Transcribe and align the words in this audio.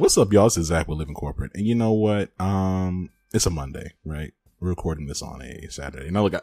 What's 0.00 0.16
up, 0.16 0.32
y'all? 0.32 0.44
This 0.44 0.56
is 0.56 0.68
Zach 0.68 0.88
with 0.88 0.96
Living 0.96 1.14
Corporate. 1.14 1.50
And 1.54 1.66
you 1.66 1.74
know 1.74 1.92
what? 1.92 2.30
Um, 2.40 3.10
it's 3.34 3.44
a 3.44 3.50
Monday, 3.50 3.92
right? 4.02 4.32
We're 4.58 4.70
recording 4.70 5.06
this 5.06 5.20
on 5.20 5.42
a 5.42 5.68
Saturday. 5.68 6.10
Now, 6.10 6.22
look, 6.22 6.34
I, 6.34 6.40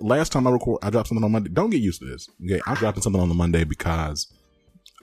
last 0.00 0.32
time 0.32 0.46
I 0.46 0.50
record, 0.50 0.78
I 0.82 0.88
dropped 0.88 1.08
something 1.08 1.22
on 1.22 1.30
Monday. 1.30 1.50
Don't 1.50 1.68
get 1.68 1.82
used 1.82 2.00
to 2.00 2.06
this. 2.06 2.30
Okay. 2.42 2.62
I'm 2.66 2.76
dropping 2.76 3.02
something 3.02 3.20
on 3.20 3.28
the 3.28 3.34
Monday 3.34 3.64
because 3.64 4.32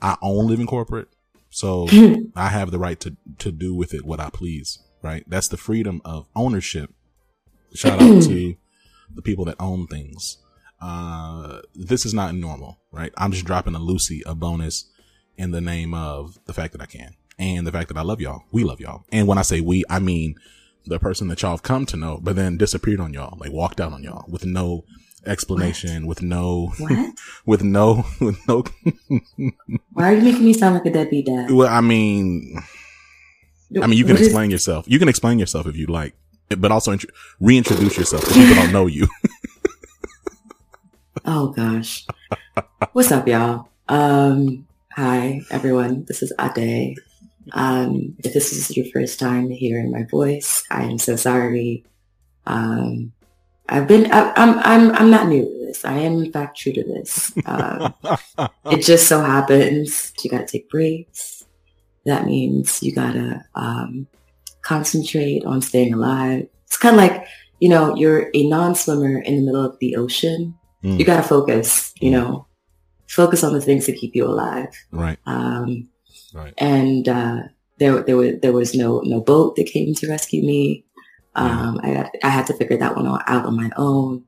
I 0.01 0.17
own 0.23 0.47
Living 0.47 0.65
Corporate. 0.65 1.09
So 1.51 1.87
I 2.35 2.47
have 2.47 2.71
the 2.71 2.79
right 2.79 2.99
to, 3.01 3.15
to 3.37 3.51
do 3.51 3.75
with 3.75 3.93
it 3.93 4.03
what 4.03 4.19
I 4.19 4.31
please, 4.31 4.79
right? 5.03 5.23
That's 5.27 5.49
the 5.49 5.57
freedom 5.57 6.01
of 6.03 6.27
ownership. 6.35 6.91
Shout 7.75 8.01
out 8.01 8.23
to 8.23 8.55
the 9.13 9.21
people 9.21 9.45
that 9.45 9.57
own 9.59 9.85
things. 9.85 10.39
Uh, 10.81 11.61
this 11.75 12.07
is 12.07 12.15
not 12.15 12.33
normal, 12.33 12.79
right? 12.91 13.13
I'm 13.15 13.31
just 13.31 13.45
dropping 13.45 13.75
a 13.75 13.79
Lucy, 13.79 14.23
a 14.25 14.33
bonus 14.33 14.89
in 15.37 15.51
the 15.51 15.61
name 15.61 15.93
of 15.93 16.39
the 16.45 16.53
fact 16.53 16.73
that 16.73 16.81
I 16.81 16.87
can 16.87 17.13
and 17.41 17.65
the 17.67 17.71
fact 17.71 17.87
that 17.89 17.97
I 17.97 18.01
love 18.03 18.21
y'all. 18.21 18.43
We 18.51 18.63
love 18.63 18.79
y'all. 18.79 19.03
And 19.11 19.27
when 19.27 19.37
I 19.37 19.41
say 19.41 19.59
we, 19.61 19.83
I 19.89 19.99
mean 19.99 20.35
the 20.85 20.99
person 20.99 21.27
that 21.27 21.41
y'all 21.41 21.51
have 21.51 21.63
come 21.63 21.85
to 21.87 21.97
know, 21.97 22.19
but 22.21 22.35
then 22.35 22.57
disappeared 22.57 22.99
on 22.99 23.13
y'all, 23.13 23.37
like 23.39 23.51
walked 23.51 23.79
out 23.81 23.93
on 23.93 24.03
y'all 24.03 24.25
with 24.29 24.45
no 24.45 24.83
explanation, 25.25 26.05
what? 26.07 26.17
with 26.17 26.21
no, 26.23 26.73
What? 26.79 27.13
with 27.45 27.63
no, 27.63 28.05
with 28.19 28.37
no. 28.47 28.63
Why 29.93 30.11
are 30.11 30.15
you 30.15 30.21
making 30.21 30.45
me 30.45 30.53
sound 30.53 30.75
like 30.75 30.85
a 30.85 30.91
deadbeat 30.91 31.25
dad? 31.27 31.51
Well, 31.51 31.67
I 31.67 31.81
mean, 31.81 32.55
I 33.81 33.87
mean, 33.87 33.97
you 33.97 34.05
can 34.05 34.15
what 34.15 34.23
explain 34.23 34.49
is- 34.49 34.53
yourself. 34.53 34.85
You 34.87 34.97
can 34.99 35.09
explain 35.09 35.37
yourself 35.39 35.67
if 35.67 35.75
you 35.77 35.85
like, 35.87 36.15
but 36.57 36.71
also 36.71 36.91
int- 36.93 37.05
reintroduce 37.39 37.97
yourself 37.97 38.23
because 38.23 38.37
people 38.37 38.55
don't 38.55 38.71
know 38.71 38.87
you. 38.87 39.07
oh 41.25 41.49
gosh. 41.49 42.05
What's 42.93 43.11
up, 43.11 43.27
y'all? 43.27 43.69
Um, 43.87 44.65
hi 44.93 45.41
everyone. 45.51 46.05
This 46.05 46.23
is 46.23 46.33
Ade. 46.39 46.97
Um, 47.53 48.15
if 48.19 48.33
this 48.33 48.53
is 48.53 48.75
your 48.75 48.85
first 48.93 49.19
time 49.19 49.49
hearing 49.49 49.91
my 49.91 50.03
voice, 50.09 50.63
I 50.69 50.83
am 50.83 50.97
so 50.97 51.15
sorry. 51.15 51.85
Um, 52.45 53.13
I've 53.67 53.87
been, 53.87 54.11
I, 54.11 54.33
am 54.35 54.59
I'm, 54.59 54.59
I'm, 54.59 54.95
I'm 54.95 55.11
not 55.11 55.27
new 55.27 55.43
to 55.43 55.65
this. 55.65 55.85
I 55.85 55.93
am 55.93 56.23
in 56.23 56.31
fact 56.31 56.57
true 56.57 56.73
to 56.73 56.83
this. 56.83 57.31
Um, 57.45 57.93
it 58.65 58.83
just 58.83 59.07
so 59.07 59.21
happens 59.21 60.13
you 60.23 60.29
gotta 60.29 60.45
take 60.45 60.69
breaks. 60.69 61.45
That 62.05 62.25
means 62.25 62.81
you 62.83 62.93
gotta, 62.93 63.45
um, 63.55 64.07
concentrate 64.61 65.43
on 65.45 65.61
staying 65.61 65.93
alive. 65.93 66.47
It's 66.65 66.77
kind 66.77 66.95
of 66.95 67.01
like, 67.01 67.27
you 67.59 67.69
know, 67.69 67.95
you're 67.95 68.29
a 68.33 68.47
non-swimmer 68.47 69.19
in 69.19 69.35
the 69.35 69.41
middle 69.41 69.65
of 69.65 69.77
the 69.79 69.95
ocean. 69.95 70.55
Mm. 70.83 70.99
You 70.99 71.05
gotta 71.05 71.23
focus, 71.23 71.93
you 71.99 72.11
know, 72.11 72.47
focus 73.07 73.43
on 73.43 73.53
the 73.53 73.61
things 73.61 73.85
that 73.85 73.97
keep 73.97 74.15
you 74.15 74.25
alive. 74.25 74.69
Right. 74.91 75.17
Um, 75.25 75.89
Right. 76.33 76.53
And 76.57 77.07
uh, 77.07 77.43
there, 77.77 78.01
there 78.03 78.17
was 78.17 78.39
there 78.41 78.53
was 78.53 78.75
no 78.75 79.01
no 79.01 79.21
boat 79.21 79.55
that 79.55 79.65
came 79.67 79.93
to 79.95 80.09
rescue 80.09 80.41
me. 80.41 80.85
Um, 81.35 81.79
I 81.83 81.93
got, 81.93 82.11
I 82.23 82.29
had 82.29 82.47
to 82.47 82.53
figure 82.53 82.77
that 82.77 82.95
one 82.95 83.07
out 83.07 83.45
on 83.45 83.55
my 83.55 83.71
own. 83.77 84.25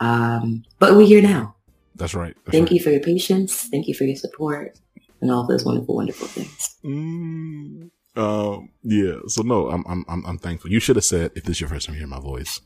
Um, 0.00 0.64
but 0.78 0.96
we're 0.96 1.06
here 1.06 1.22
now. 1.22 1.56
That's 1.94 2.14
right. 2.14 2.34
That's 2.44 2.52
Thank 2.56 2.70
right. 2.70 2.72
you 2.72 2.80
for 2.80 2.90
your 2.90 3.00
patience. 3.00 3.68
Thank 3.70 3.86
you 3.86 3.94
for 3.94 4.04
your 4.04 4.16
support 4.16 4.78
and 5.20 5.30
all 5.30 5.46
those 5.46 5.64
wonderful, 5.64 5.94
wonderful 5.94 6.26
things. 6.26 6.76
Mm, 6.84 7.90
um, 8.16 8.70
yeah. 8.82 9.18
So 9.28 9.42
no, 9.42 9.70
I'm, 9.70 9.84
I'm, 9.86 10.04
I'm, 10.08 10.26
I'm 10.26 10.38
thankful. 10.38 10.70
You 10.70 10.80
should 10.80 10.96
have 10.96 11.04
said, 11.04 11.32
if 11.34 11.44
this 11.44 11.56
is 11.56 11.60
your 11.60 11.70
first 11.70 11.86
time 11.86 11.94
hearing 11.94 12.10
my 12.10 12.20
voice, 12.20 12.60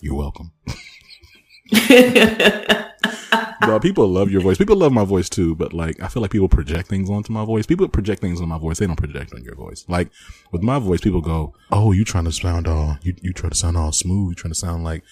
you're 0.00 0.14
welcome. 0.14 0.52
no, 3.66 3.80
people 3.80 4.08
love 4.08 4.30
your 4.30 4.40
voice. 4.40 4.58
People 4.58 4.76
love 4.76 4.92
my 4.92 5.04
voice 5.04 5.28
too, 5.28 5.54
but 5.54 5.72
like 5.72 6.00
I 6.02 6.08
feel 6.08 6.22
like 6.22 6.30
people 6.30 6.48
project 6.48 6.88
things 6.88 7.10
onto 7.10 7.32
my 7.32 7.44
voice. 7.44 7.66
People 7.66 7.88
project 7.88 8.20
things 8.20 8.40
on 8.40 8.48
my 8.48 8.58
voice. 8.58 8.78
They 8.78 8.86
don't 8.86 8.96
project 8.96 9.32
on 9.34 9.42
your 9.42 9.54
voice. 9.54 9.84
Like 9.88 10.10
with 10.50 10.62
my 10.62 10.78
voice, 10.78 11.00
people 11.00 11.20
go, 11.20 11.54
"Oh, 11.70 11.92
you 11.92 12.04
trying 12.04 12.24
to 12.24 12.32
sound 12.32 12.66
all 12.66 12.98
you 13.02 13.14
you 13.22 13.32
try 13.32 13.48
to 13.48 13.54
sound 13.54 13.76
all 13.76 13.92
smooth. 13.92 14.30
You 14.30 14.34
trying 14.34 14.52
to 14.52 14.58
sound 14.58 14.84
like 14.84 15.02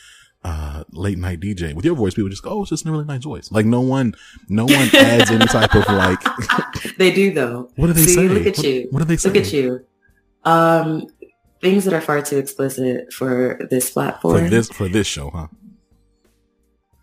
uh 0.44 0.84
late 0.93 1.19
night 1.19 1.41
DJ." 1.41 1.75
With 1.75 1.84
your 1.84 1.94
voice, 1.94 2.15
people 2.15 2.31
just 2.31 2.43
go, 2.43 2.50
"Oh, 2.50 2.62
it's 2.62 2.71
just 2.71 2.87
a 2.87 2.91
really 2.91 3.05
nice 3.05 3.25
voice." 3.25 3.50
Like 3.53 3.66
no 3.66 3.81
one, 3.81 4.15
no 4.49 4.65
one 4.65 4.88
adds 4.94 5.31
any 5.31 5.47
type 5.47 5.75
of 5.75 5.87
like. 5.88 6.21
they 6.99 7.12
do 7.12 7.32
though. 7.32 7.71
What 7.77 7.88
do 7.88 7.93
they 7.93 8.03
See, 8.03 8.15
say? 8.15 8.28
Look 8.28 8.47
at 8.47 8.56
what, 8.56 8.67
you. 8.67 8.88
What 8.91 8.99
do 9.00 9.05
they 9.05 9.17
say? 9.17 9.28
Look 9.28 9.38
at 9.38 9.53
you. 9.53 9.84
Um, 10.44 11.06
things 11.61 11.84
that 11.84 11.94
are 11.94 12.00
far 12.00 12.22
too 12.22 12.38
explicit 12.38 13.12
for 13.12 13.67
this 13.71 13.91
platform. 13.91 14.44
For 14.44 14.50
this 14.50 14.69
for 14.69 14.88
this 14.88 15.06
show, 15.06 15.31
huh? 15.31 15.49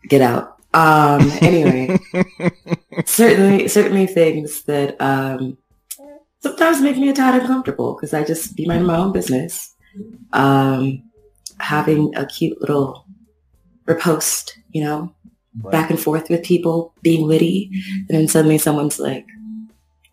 Get 0.10 0.22
out. 0.22 0.57
Um, 0.78 1.32
anyway, 1.42 1.98
certainly, 3.06 3.68
certainly 3.68 4.06
things 4.06 4.64
that, 4.64 5.00
um, 5.02 5.58
sometimes 6.40 6.82
make 6.82 6.98
me 6.98 7.10
a 7.10 7.14
tad 7.14 7.42
uncomfortable 7.42 7.96
because 7.96 8.14
I 8.14 8.24
just 8.24 8.56
be 8.56 8.66
minding 8.66 8.88
my 8.88 8.98
own 8.98 9.12
business. 9.12 9.74
Um, 10.34 11.04
having 11.60 12.16
a 12.16 12.26
cute 12.26 12.60
little 12.62 13.06
repost, 13.86 14.52
you 14.72 14.84
know, 14.84 15.14
right. 15.64 15.72
back 15.72 15.90
and 15.90 16.00
forth 16.00 16.30
with 16.30 16.44
people, 16.44 16.94
being 17.02 17.28
witty, 17.28 17.72
and 18.08 18.18
then 18.18 18.28
suddenly 18.28 18.58
someone's 18.58 19.00
like, 19.00 19.26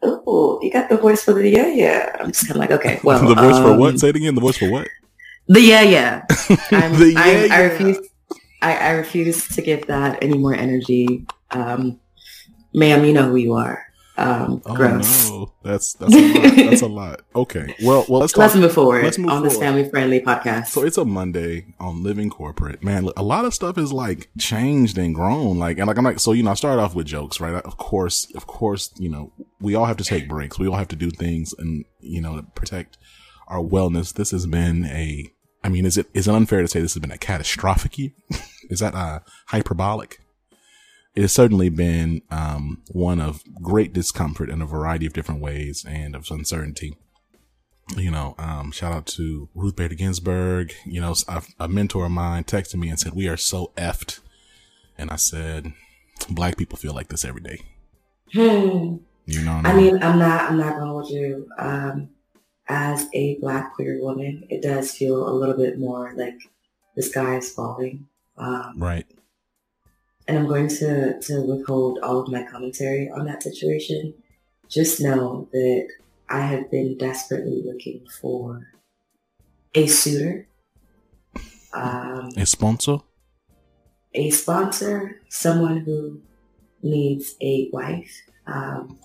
"Oh, 0.02 0.58
you 0.62 0.70
got 0.70 0.88
the 0.88 0.96
voice 0.96 1.22
for 1.22 1.34
the 1.34 1.48
yeah, 1.48 1.66
yeah." 1.66 2.16
I'm 2.18 2.32
just 2.32 2.46
kind 2.46 2.56
of 2.56 2.60
like, 2.60 2.70
okay, 2.70 3.00
well, 3.04 3.26
the 3.26 3.34
voice 3.34 3.56
um, 3.56 3.62
for 3.62 3.76
what? 3.76 3.98
Say 4.00 4.08
it 4.08 4.16
again. 4.16 4.34
The 4.34 4.40
voice 4.40 4.56
for 4.56 4.70
what? 4.70 4.88
The 5.48 5.60
yeah, 5.60 5.82
yeah. 5.82 6.24
the 6.30 7.12
yeah, 7.14 7.20
I, 7.20 7.44
yeah. 7.44 7.54
I 7.54 7.62
refuse. 7.64 7.98
I, 8.64 8.76
I 8.76 8.90
refuse 8.92 9.48
to 9.48 9.62
give 9.62 9.86
that 9.88 10.22
any 10.22 10.38
more 10.38 10.54
energy. 10.54 11.26
Um, 11.50 12.00
ma'am, 12.72 13.04
you 13.04 13.12
know 13.12 13.28
who 13.28 13.36
you 13.36 13.54
are. 13.54 13.84
Um, 14.16 14.62
oh, 14.64 14.74
gross. 14.74 15.28
No. 15.28 15.52
That's 15.64 15.94
that's 15.94 16.14
a 16.14 16.20
lot. 16.20 16.56
That's 16.56 16.82
a 16.82 16.86
lot. 16.86 17.20
Okay. 17.34 17.74
Well, 17.82 18.06
well, 18.08 18.20
let's 18.20 18.32
talk, 18.32 18.42
let's 18.42 18.54
move 18.54 18.72
forward 18.72 19.02
let's 19.02 19.18
move 19.18 19.30
on 19.30 19.38
forward. 19.38 19.50
this 19.50 19.58
family 19.58 19.88
friendly 19.90 20.20
podcast. 20.20 20.68
So 20.68 20.84
it's 20.84 20.96
a 20.96 21.04
Monday 21.04 21.74
on 21.80 22.04
Living 22.04 22.30
Corporate. 22.30 22.84
Man, 22.84 23.10
a 23.16 23.24
lot 23.24 23.44
of 23.44 23.52
stuff 23.52 23.76
is 23.76 23.92
like 23.92 24.28
changed 24.38 24.98
and 24.98 25.14
grown. 25.16 25.58
Like, 25.58 25.78
and 25.78 25.88
like 25.88 25.98
I'm 25.98 26.04
like, 26.04 26.20
so 26.20 26.30
you 26.30 26.44
know, 26.44 26.52
I 26.52 26.54
start 26.54 26.78
off 26.78 26.94
with 26.94 27.06
jokes, 27.06 27.40
right? 27.40 27.54
Of 27.54 27.76
course, 27.76 28.32
of 28.36 28.46
course, 28.46 28.92
you 28.98 29.08
know, 29.08 29.32
we 29.60 29.74
all 29.74 29.86
have 29.86 29.96
to 29.96 30.04
take 30.04 30.28
breaks. 30.28 30.58
We 30.58 30.68
all 30.68 30.76
have 30.76 30.88
to 30.88 30.96
do 30.96 31.10
things, 31.10 31.52
and 31.58 31.84
you 31.98 32.20
know, 32.20 32.36
to 32.36 32.42
protect 32.42 32.98
our 33.48 33.58
wellness. 33.58 34.14
This 34.14 34.30
has 34.30 34.46
been 34.46 34.84
a. 34.84 35.32
I 35.64 35.70
mean, 35.70 35.86
is 35.86 35.96
it 35.96 36.06
is 36.12 36.28
it 36.28 36.34
unfair 36.34 36.60
to 36.60 36.68
say 36.68 36.80
this 36.80 36.94
has 36.94 37.00
been 37.00 37.10
a 37.10 37.18
catastrophic 37.18 37.98
year? 37.98 38.10
Is 38.70 38.80
that 38.80 38.94
uh, 38.94 39.20
hyperbolic? 39.48 40.20
It 41.14 41.22
has 41.22 41.32
certainly 41.32 41.68
been 41.68 42.22
um, 42.30 42.82
one 42.88 43.20
of 43.20 43.42
great 43.62 43.92
discomfort 43.92 44.50
in 44.50 44.60
a 44.60 44.66
variety 44.66 45.06
of 45.06 45.12
different 45.12 45.40
ways 45.40 45.84
and 45.88 46.14
of 46.14 46.30
uncertainty. 46.30 46.96
You 47.96 48.10
know, 48.10 48.34
um, 48.38 48.72
shout 48.72 48.92
out 48.92 49.06
to 49.08 49.48
Ruth 49.54 49.76
Bader 49.76 49.94
Ginsburg. 49.94 50.72
You 50.84 51.00
know, 51.00 51.14
a, 51.28 51.42
a 51.60 51.68
mentor 51.68 52.06
of 52.06 52.12
mine 52.12 52.44
texted 52.44 52.76
me 52.76 52.88
and 52.88 52.98
said, 52.98 53.14
"We 53.14 53.28
are 53.28 53.36
so 53.36 53.72
effed," 53.76 54.20
and 54.98 55.10
I 55.10 55.16
said, 55.16 55.72
black 56.28 56.56
people 56.56 56.78
feel 56.78 56.94
like 56.94 57.08
this 57.08 57.24
every 57.24 57.42
day. 57.42 57.60
Hmm. 58.32 58.96
You 59.26 59.42
know, 59.42 59.62
I 59.64 59.74
mean, 59.74 60.02
I'm 60.02 60.18
not. 60.18 60.50
I'm 60.50 60.58
not 60.58 60.74
gonna 60.74 60.86
hold 60.86 61.08
you. 61.08 61.48
Um, 61.58 62.10
as 62.68 63.06
a 63.12 63.38
black 63.40 63.74
queer 63.74 64.00
woman, 64.00 64.44
it 64.48 64.62
does 64.62 64.92
feel 64.92 65.28
a 65.28 65.32
little 65.32 65.56
bit 65.56 65.78
more 65.78 66.12
like 66.16 66.38
the 66.96 67.02
sky 67.02 67.36
is 67.36 67.52
falling. 67.52 68.06
Um, 68.36 68.74
right. 68.76 69.06
And 70.26 70.38
I'm 70.38 70.46
going 70.46 70.68
to 70.68 71.20
to 71.20 71.40
withhold 71.42 71.98
all 72.02 72.20
of 72.20 72.28
my 72.28 72.44
commentary 72.44 73.10
on 73.10 73.26
that 73.26 73.42
situation. 73.42 74.14
Just 74.68 75.00
know 75.00 75.48
that 75.52 75.88
I 76.28 76.40
have 76.40 76.70
been 76.70 76.96
desperately 76.96 77.62
looking 77.64 78.06
for 78.20 78.68
a 79.74 79.86
suitor, 79.86 80.48
um, 81.74 82.30
a 82.36 82.46
sponsor, 82.46 82.98
a 84.14 84.30
sponsor, 84.30 85.20
someone 85.28 85.78
who 85.78 86.22
needs 86.82 87.34
a 87.42 87.68
wife. 87.72 88.22
Um, 88.46 88.98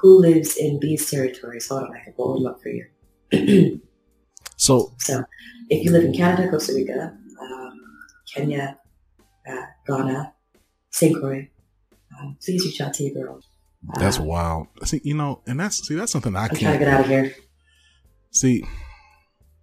who 0.00 0.18
lives 0.18 0.56
in 0.56 0.78
these 0.80 1.10
territories. 1.10 1.68
Hold 1.68 1.84
on, 1.84 1.96
I 1.96 2.04
can 2.04 2.12
pull 2.14 2.34
them 2.34 2.46
up 2.46 2.60
for 2.62 2.68
you. 2.68 2.86
so, 4.56 4.94
so 4.98 5.24
if 5.68 5.84
you 5.84 5.90
live 5.90 6.04
in 6.04 6.12
Canada, 6.12 6.50
Costa 6.50 6.74
Rica, 6.74 7.16
um, 7.40 7.80
Kenya, 8.34 8.78
uh, 9.48 9.66
Ghana, 9.86 10.34
St. 10.90 11.18
Croix, 11.18 11.48
um, 12.20 12.36
please 12.44 12.64
reach 12.64 12.80
out 12.80 12.94
to 12.94 13.04
your 13.04 13.14
girl. 13.14 13.40
That's 13.98 14.20
uh, 14.20 14.24
wild. 14.24 14.68
See, 14.84 15.00
you 15.02 15.14
know, 15.14 15.40
and 15.46 15.58
that's 15.58 15.86
see, 15.86 15.94
that's 15.94 16.12
something 16.12 16.36
I 16.36 16.44
I'm 16.44 16.48
can't. 16.50 16.60
trying 16.60 16.78
to 16.78 16.84
get 16.84 16.94
out 16.94 17.00
of 17.00 17.06
here. 17.06 17.34
See, 18.30 18.64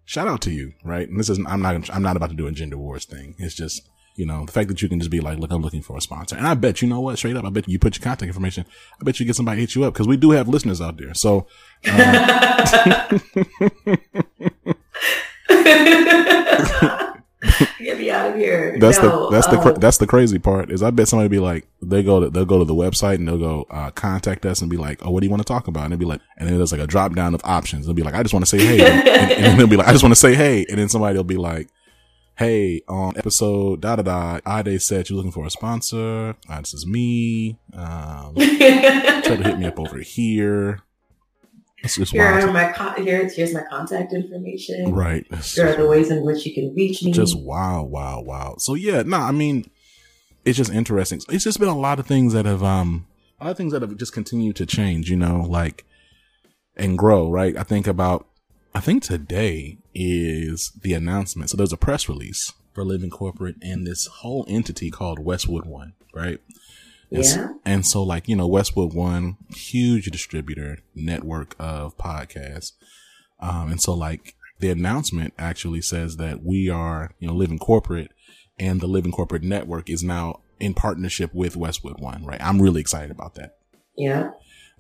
shout 0.06 0.28
out 0.28 0.42
to 0.42 0.52
you, 0.52 0.74
right? 0.84 1.08
And 1.08 1.20
this 1.20 1.30
isn't. 1.30 1.48
I'm 1.48 1.62
not 1.62 1.90
I'm 1.94 2.02
not 2.04 2.18
about 2.18 2.30
to 2.31 2.36
do 2.36 2.48
a 2.48 2.52
gender 2.52 2.78
wars 2.78 3.06
thing. 3.06 3.36
It's 3.38 3.56
just 3.56 3.88
you 4.19 4.25
know, 4.25 4.45
the 4.45 4.51
fact 4.51 4.68
that 4.68 4.81
you 4.81 4.89
can 4.89 5.00
just 5.00 5.10
be 5.10 5.21
like, 5.21 5.39
look, 5.39 5.51
I'm 5.51 5.62
looking 5.62 5.81
for 5.81 5.98
a 5.98 6.01
sponsor. 6.01 6.36
And 6.36 6.45
I 6.45 6.54
bet, 6.54 6.81
you 6.81 6.88
know 6.88 7.00
what, 7.00 7.18
straight 7.18 7.38
up, 7.38 7.45
I 7.45 7.50
bet 7.50 7.69
you 7.69 7.80
put 7.80 7.98
your 7.98 8.04
contact 8.04 8.27
information. 8.27 8.66
I 9.00 9.04
bet 9.06 9.19
you 9.19 9.25
get 9.25 9.36
somebody 9.36 9.62
hit 9.62 9.75
you 9.75 9.86
up 9.86 9.94
because 9.94 10.07
we 10.07 10.18
do 10.18 10.31
have 10.31 10.50
listeners 10.50 10.81
out 10.81 10.98
there. 10.98 11.13
So, 11.13 11.48
uh, 11.88 13.19
Get 17.80 17.98
me 17.98 18.12
out 18.12 18.31
of 18.31 18.36
here. 18.36 18.77
That's 18.77 19.01
no, 19.01 19.30
the 19.30 19.30
that's 19.31 19.48
the 19.48 19.60
um, 19.60 19.75
that's 19.80 19.98
the 19.98 20.07
crazy 20.07 20.39
part 20.39 20.69
is 20.69 20.83
I 20.83 20.92
bet 20.92 21.07
somebody 21.07 21.30
be 21.30 21.39
like 21.39 21.66
they 21.81 22.04
go 22.04 22.19
to 22.19 22.30
they'll 22.30 22.44
go 22.45 22.60
to 22.60 22.66
the 22.66 22.75
website 22.75 23.16
and 23.16 23.27
they'll 23.27 23.38
go 23.38 23.66
uh, 23.69 23.92
contact 23.92 24.45
us 24.45 24.60
and 24.60 24.69
be 24.69 24.75
like 24.75 25.00
oh 25.06 25.12
what 25.12 25.21
do 25.21 25.25
you 25.25 25.31
want 25.31 25.42
to 25.42 25.48
talk 25.48 25.69
about 25.69 25.83
and 25.83 25.94
they'll 25.94 26.00
be 26.00 26.06
like 26.06 26.19
and 26.38 26.50
then 26.50 26.57
there's 26.57 26.74
like 26.74 26.81
a 26.81 26.88
drop 26.88 27.16
down 27.16 27.33
of 27.33 27.42
options 27.45 27.86
they'll 27.86 27.95
be 27.95 28.04
like 28.04 28.13
I 28.13 28.24
just 28.24 28.33
want 28.33 28.45
to 28.45 28.50
say 28.50 28.60
hey 28.60 28.86
and, 28.86 29.07
and, 29.07 29.31
and 29.31 29.44
then 29.45 29.57
they'll 29.57 29.68
be 29.68 29.77
like 29.77 29.88
I 29.88 29.94
just 29.94 30.04
want 30.04 30.12
to 30.12 30.19
say 30.19 30.36
hey 30.36 30.66
and 30.68 30.77
then 30.77 30.89
somebody 30.89 31.16
will 31.16 31.24
be 31.24 31.38
like 31.38 31.69
hey, 32.39 32.81
on 32.88 33.18
episode 33.18 33.81
da 33.81 33.97
da 33.97 34.01
da, 34.01 34.59
Ade 34.59 34.81
said 34.81 35.09
you're 35.09 35.18
looking 35.18 35.31
for 35.31 35.45
a 35.45 35.50
sponsor. 35.50 36.38
Uh, 36.47 36.59
this 36.59 36.74
is 36.74 36.88
me. 36.88 37.59
Um, 37.74 38.33
try 38.36 39.36
to 39.36 39.44
hit 39.44 39.59
me 39.59 39.65
up 39.65 39.77
over 39.77 39.97
here. 39.97 40.80
Just 41.83 42.13
here 42.13 42.24
wild. 42.24 42.50
are 42.50 42.53
my 42.53 42.71
con- 42.71 43.03
here, 43.03 43.30
here's 43.30 43.53
my 43.53 43.63
contact 43.69 44.13
information. 44.13 44.94
Right. 44.94 45.25
Here 45.44 45.68
are 45.68 45.75
the 45.75 45.88
ways 45.88 46.12
in 46.12 46.25
which 46.25 46.45
you 46.45 46.53
can 46.53 46.74
reach 46.74 47.03
me. 47.03 47.12
Just 47.12 47.38
wow, 47.38 47.83
wow, 47.83 48.21
wow. 48.21 48.56
So 48.57 48.74
yeah, 48.74 49.01
no, 49.01 49.18
nah, 49.18 49.27
I 49.27 49.31
mean, 49.31 49.69
it's 50.45 50.57
just 50.57 50.71
interesting. 50.71 51.21
It's 51.30 51.44
just 51.44 51.59
been 51.59 51.68
a 51.68 51.77
lot 51.77 52.00
of 52.00 52.07
things 52.07 52.31
that 52.31 52.45
have 52.45 52.63
um 52.63 53.06
a 53.42 53.45
lot 53.45 53.51
of 53.51 53.57
things 53.57 53.74
that 53.74 53.81
have 53.81 53.97
just 53.97 54.13
continued 54.13 54.56
to 54.57 54.65
change, 54.65 55.09
you 55.09 55.18
know, 55.18 55.45
like 55.47 55.85
and 56.77 56.97
grow, 56.97 57.30
right? 57.30 57.57
I 57.57 57.63
think 57.63 57.85
about 57.85 58.29
I 58.74 58.80
think 58.80 59.04
today 59.04 59.77
is 59.94 60.71
the 60.81 60.94
announcement. 60.94 61.50
So 61.50 61.57
there's 61.57 61.74
a 61.74 61.77
press 61.77 62.07
release 62.07 62.54
for 62.74 62.83
Living 62.83 63.10
Corporate 63.10 63.56
and 63.62 63.86
this 63.86 64.06
whole 64.06 64.45
entity 64.48 64.92
called 64.92 65.19
Westwood 65.19 65.66
One, 65.66 65.94
right? 66.13 66.39
And 67.12 67.24
yeah. 67.24 67.30
So, 67.30 67.60
and 67.66 67.86
so 67.86 68.04
like, 68.04 68.27
you 68.27 68.36
know, 68.36 68.48
Westwood 68.48 68.94
One, 68.94 69.38
huge 69.56 70.06
distributor 70.06 70.80
network 70.94 71.56
of 71.60 71.98
podcasts. 71.98 72.74
Um, 73.39 73.71
and 73.71 73.81
so 73.81 73.94
like 73.94 74.36
the 74.60 74.69
announcement 74.69 75.33
actually 75.38 75.81
says 75.81 76.18
that 76.18 76.44
we 76.44 76.69
are, 76.69 77.12
you 77.19 77.27
know, 77.27 77.33
Living 77.33 77.60
Corporate 77.60 78.12
and 78.60 78.81
the 78.81 78.88
Living 78.88 79.12
Corporate 79.12 79.44
network 79.44 79.89
is 79.89 80.04
now 80.04 80.42
in 80.60 80.74
partnership 80.74 81.33
with 81.33 81.56
Westwood 81.56 82.00
One, 82.00 82.25
right? 82.25 82.42
I'm 82.42 82.62
really 82.62 82.81
excited 82.81 83.12
about 83.12 83.36
that. 83.36 83.58
Yeah. 83.95 84.31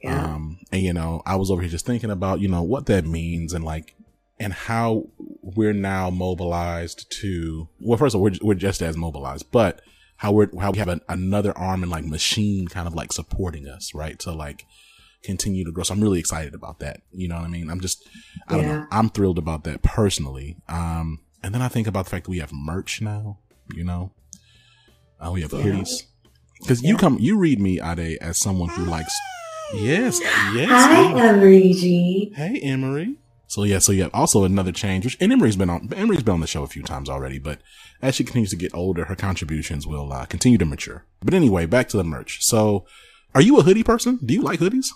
Yeah. 0.03 0.23
Um, 0.23 0.59
and 0.71 0.81
you 0.81 0.93
know, 0.93 1.21
I 1.25 1.35
was 1.35 1.51
over 1.51 1.61
here 1.61 1.69
just 1.69 1.85
thinking 1.85 2.11
about, 2.11 2.39
you 2.39 2.47
know, 2.47 2.63
what 2.63 2.85
that 2.85 3.05
means 3.05 3.53
and 3.53 3.63
like, 3.63 3.95
and 4.39 4.53
how 4.53 5.09
we're 5.41 5.73
now 5.73 6.09
mobilized 6.09 7.11
to, 7.19 7.67
well, 7.81 7.97
first 7.97 8.15
of 8.15 8.19
all, 8.19 8.23
we're, 8.23 8.37
we're 8.41 8.53
just 8.53 8.81
as 8.81 8.95
mobilized, 8.95 9.51
but 9.51 9.81
how 10.15 10.31
we're, 10.31 10.47
how 10.59 10.71
we 10.71 10.77
have 10.79 10.87
an, 10.87 11.01
another 11.09 11.57
arm 11.57 11.83
and 11.83 11.91
like 11.91 12.05
machine 12.05 12.67
kind 12.67 12.87
of 12.87 12.93
like 12.93 13.11
supporting 13.11 13.67
us, 13.67 13.93
right? 13.93 14.17
To 14.19 14.31
like 14.31 14.65
continue 15.23 15.65
to 15.65 15.71
grow. 15.71 15.83
So 15.83 15.93
I'm 15.93 16.01
really 16.01 16.19
excited 16.19 16.53
about 16.53 16.79
that. 16.79 17.01
You 17.11 17.27
know 17.27 17.35
what 17.35 17.43
I 17.43 17.49
mean? 17.49 17.69
I'm 17.69 17.81
just, 17.81 18.07
I 18.47 18.55
don't 18.55 18.67
know. 18.67 18.87
I'm 18.91 19.09
thrilled 19.09 19.37
about 19.37 19.65
that 19.65 19.81
personally. 19.81 20.55
Um, 20.69 21.19
and 21.43 21.53
then 21.53 21.61
I 21.61 21.67
think 21.67 21.87
about 21.87 22.05
the 22.05 22.11
fact 22.11 22.25
that 22.25 22.31
we 22.31 22.39
have 22.39 22.53
merch 22.53 23.01
now, 23.01 23.39
you 23.73 23.83
know, 23.83 24.13
uh, 25.19 25.31
we 25.31 25.41
have 25.41 25.51
yeah. 25.51 25.61
hoodies. 25.61 26.03
Cause 26.67 26.81
yeah. 26.81 26.89
you 26.89 26.97
come, 26.97 27.17
you 27.19 27.37
read 27.37 27.59
me, 27.59 27.79
Ade, 27.81 28.17
as 28.21 28.37
someone 28.37 28.69
who 28.69 28.83
likes 28.83 29.13
Yes, 29.73 30.19
yes. 30.53 30.69
Hi, 30.69 31.27
Emery 31.27 31.73
G. 31.73 32.33
Hey, 32.35 32.59
Emery. 32.59 33.15
So 33.45 33.63
yeah, 33.63 33.79
so 33.79 33.91
yeah, 33.91 34.09
also 34.13 34.43
another 34.43 34.71
change, 34.71 35.05
which 35.05 35.17
and 35.19 35.31
Emery's 35.31 35.55
been 35.55 35.69
on 35.69 35.91
Emery's 35.93 36.23
been 36.23 36.35
on 36.35 36.39
the 36.39 36.47
show 36.47 36.63
a 36.63 36.67
few 36.67 36.83
times 36.83 37.09
already, 37.09 37.39
but 37.39 37.59
as 38.01 38.15
she 38.15 38.23
continues 38.23 38.49
to 38.51 38.55
get 38.55 38.73
older, 38.73 39.05
her 39.05 39.15
contributions 39.15 39.85
will 39.85 40.11
uh, 40.11 40.25
continue 40.25 40.57
to 40.57 40.65
mature. 40.65 41.05
But 41.21 41.33
anyway, 41.33 41.65
back 41.65 41.89
to 41.89 41.97
the 41.97 42.03
merch. 42.03 42.43
So, 42.43 42.85
are 43.33 43.41
you 43.41 43.59
a 43.59 43.63
hoodie 43.63 43.83
person? 43.83 44.19
Do 44.23 44.33
you 44.33 44.41
like 44.41 44.59
hoodies? 44.59 44.89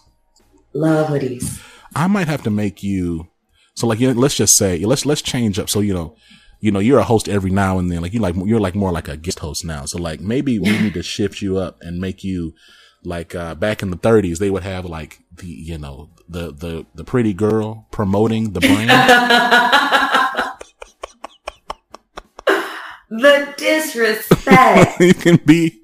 Love 0.74 1.08
hoodies. 1.08 1.64
I 1.96 2.08
might 2.08 2.28
have 2.28 2.44
to 2.44 2.50
make 2.50 2.84
you. 2.84 3.28
So 3.76 3.88
like, 3.88 4.00
let's 4.00 4.36
just 4.36 4.56
say 4.56 4.80
let's 4.86 5.06
let's 5.06 5.22
change 5.22 5.60
up. 5.60 5.70
So 5.70 5.80
you 5.80 5.94
know, 5.94 6.16
you 6.64 6.72
know, 6.72 6.80
you're 6.80 7.00
a 7.00 7.04
host 7.04 7.28
every 7.28 7.52
now 7.52 7.78
and 7.78 7.92
then. 7.92 8.02
Like 8.02 8.14
you 8.14 8.22
like 8.22 8.36
you're 8.38 8.58
like 8.58 8.74
more 8.74 8.94
like 8.94 9.10
a 9.10 9.18
guest 9.18 9.40
host 9.40 9.66
now. 9.66 9.84
So 9.84 10.00
like 10.00 10.22
maybe 10.22 10.60
we 10.60 10.80
need 10.80 10.94
to 10.94 11.04
shift 11.04 11.42
you 11.42 11.58
up 11.58 11.82
and 11.82 12.00
make 12.00 12.24
you 12.24 12.56
like 13.04 13.36
uh, 13.36 13.54
back 13.54 13.84
in 13.84 13.90
the 13.90 13.98
30s 13.98 14.38
they 14.38 14.50
would 14.50 14.64
have 14.64 14.86
like 14.86 15.20
the 15.36 15.46
you 15.46 15.78
know 15.78 16.10
the 16.30 16.54
the 16.54 16.86
the 16.96 17.04
pretty 17.04 17.34
girl 17.34 17.86
promoting 17.92 18.54
the 18.54 18.62
brand 18.62 18.90
the 23.10 23.54
disrespect 23.58 25.02
you 25.10 25.14
can 25.14 25.36
be 25.46 25.82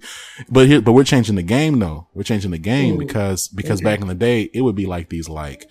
but 0.47 0.65
here 0.65 0.81
but 0.81 0.93
we're 0.93 1.03
changing 1.03 1.35
the 1.35 1.43
game 1.43 1.79
though 1.79 2.07
we're 2.13 2.23
changing 2.23 2.51
the 2.51 2.57
game 2.57 2.95
Ooh, 2.95 2.99
because 2.99 3.49
because 3.49 3.81
okay. 3.81 3.83
back 3.83 3.99
in 3.99 4.07
the 4.07 4.15
day 4.15 4.49
it 4.53 4.61
would 4.61 4.77
be 4.77 4.85
like 4.85 5.09
these 5.09 5.27
like 5.27 5.65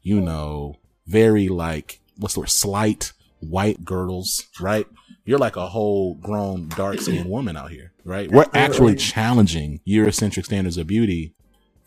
you 0.00 0.22
know 0.22 0.76
very 1.06 1.50
like 1.50 2.00
what's 2.16 2.32
the 2.32 2.40
word 2.40 2.48
slight 2.48 3.12
white 3.48 3.84
girdles 3.84 4.46
right 4.60 4.86
you're 5.24 5.38
like 5.38 5.56
a 5.56 5.68
whole 5.68 6.14
grown 6.16 6.68
dark 6.68 7.00
skinned 7.00 7.28
woman 7.28 7.56
out 7.56 7.70
here, 7.70 7.92
right? 8.04 8.30
We're 8.30 8.46
actually 8.52 8.94
challenging 8.96 9.80
Eurocentric 9.88 10.44
standards 10.44 10.76
of 10.76 10.86
beauty 10.86 11.34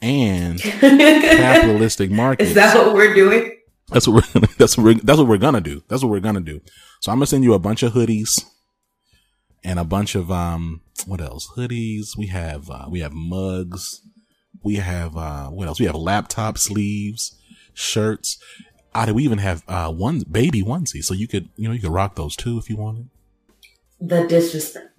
and 0.02 0.60
capitalistic 0.62 2.10
markets. 2.10 2.50
Is 2.50 2.56
that 2.56 2.76
what 2.76 2.96
we're 2.96 3.14
doing? 3.14 3.58
That's 3.90 4.08
what 4.08 4.26
we're 4.34 4.42
that's 4.58 4.78
what 4.78 4.84
we're 4.84 4.94
that's 4.96 5.20
what 5.20 5.28
we're 5.28 5.38
gonna 5.38 5.62
do. 5.62 5.84
That's 5.88 6.02
what 6.04 6.10
we're 6.10 6.20
gonna 6.20 6.42
do. 6.42 6.62
So 7.02 7.12
I'm 7.12 7.20
gonna 7.20 7.28
send 7.28 7.44
you 7.44 7.54
a 7.54 7.60
bunch 7.60 7.84
of 7.84 7.94
hoodies 7.94 8.44
and 9.64 9.80
a 9.80 9.84
bunch 9.84 10.16
of 10.16 10.32
um 10.32 10.82
what 11.06 11.22
else? 11.22 11.52
Hoodies. 11.56 12.18
We 12.18 12.28
have 12.28 12.72
uh, 12.72 12.88
we 12.90 13.02
have 13.02 13.14
mugs. 13.14 14.02
We 14.64 14.76
have 14.78 15.16
uh 15.16 15.50
what 15.50 15.68
else? 15.68 15.80
We 15.80 15.86
have 15.86 15.96
laptop 15.96 16.58
sleeves, 16.58 17.40
shirts. 17.76 18.40
Ah, 19.00 19.06
we 19.12 19.24
even 19.24 19.38
have 19.38 19.63
uh 19.68 19.92
one 19.92 20.22
baby 20.22 20.63
onesie, 20.63 21.04
so 21.04 21.13
you 21.13 21.27
could 21.27 21.50
you 21.56 21.68
know 21.68 21.74
you 21.75 21.80
could 21.80 21.92
rock 21.92 22.16
those 22.16 22.36
too 22.36 22.58
if 22.58 22.68
you 22.68 22.77
wanted. 22.77 23.10
The 24.01 24.25
disrespect. 24.25 24.89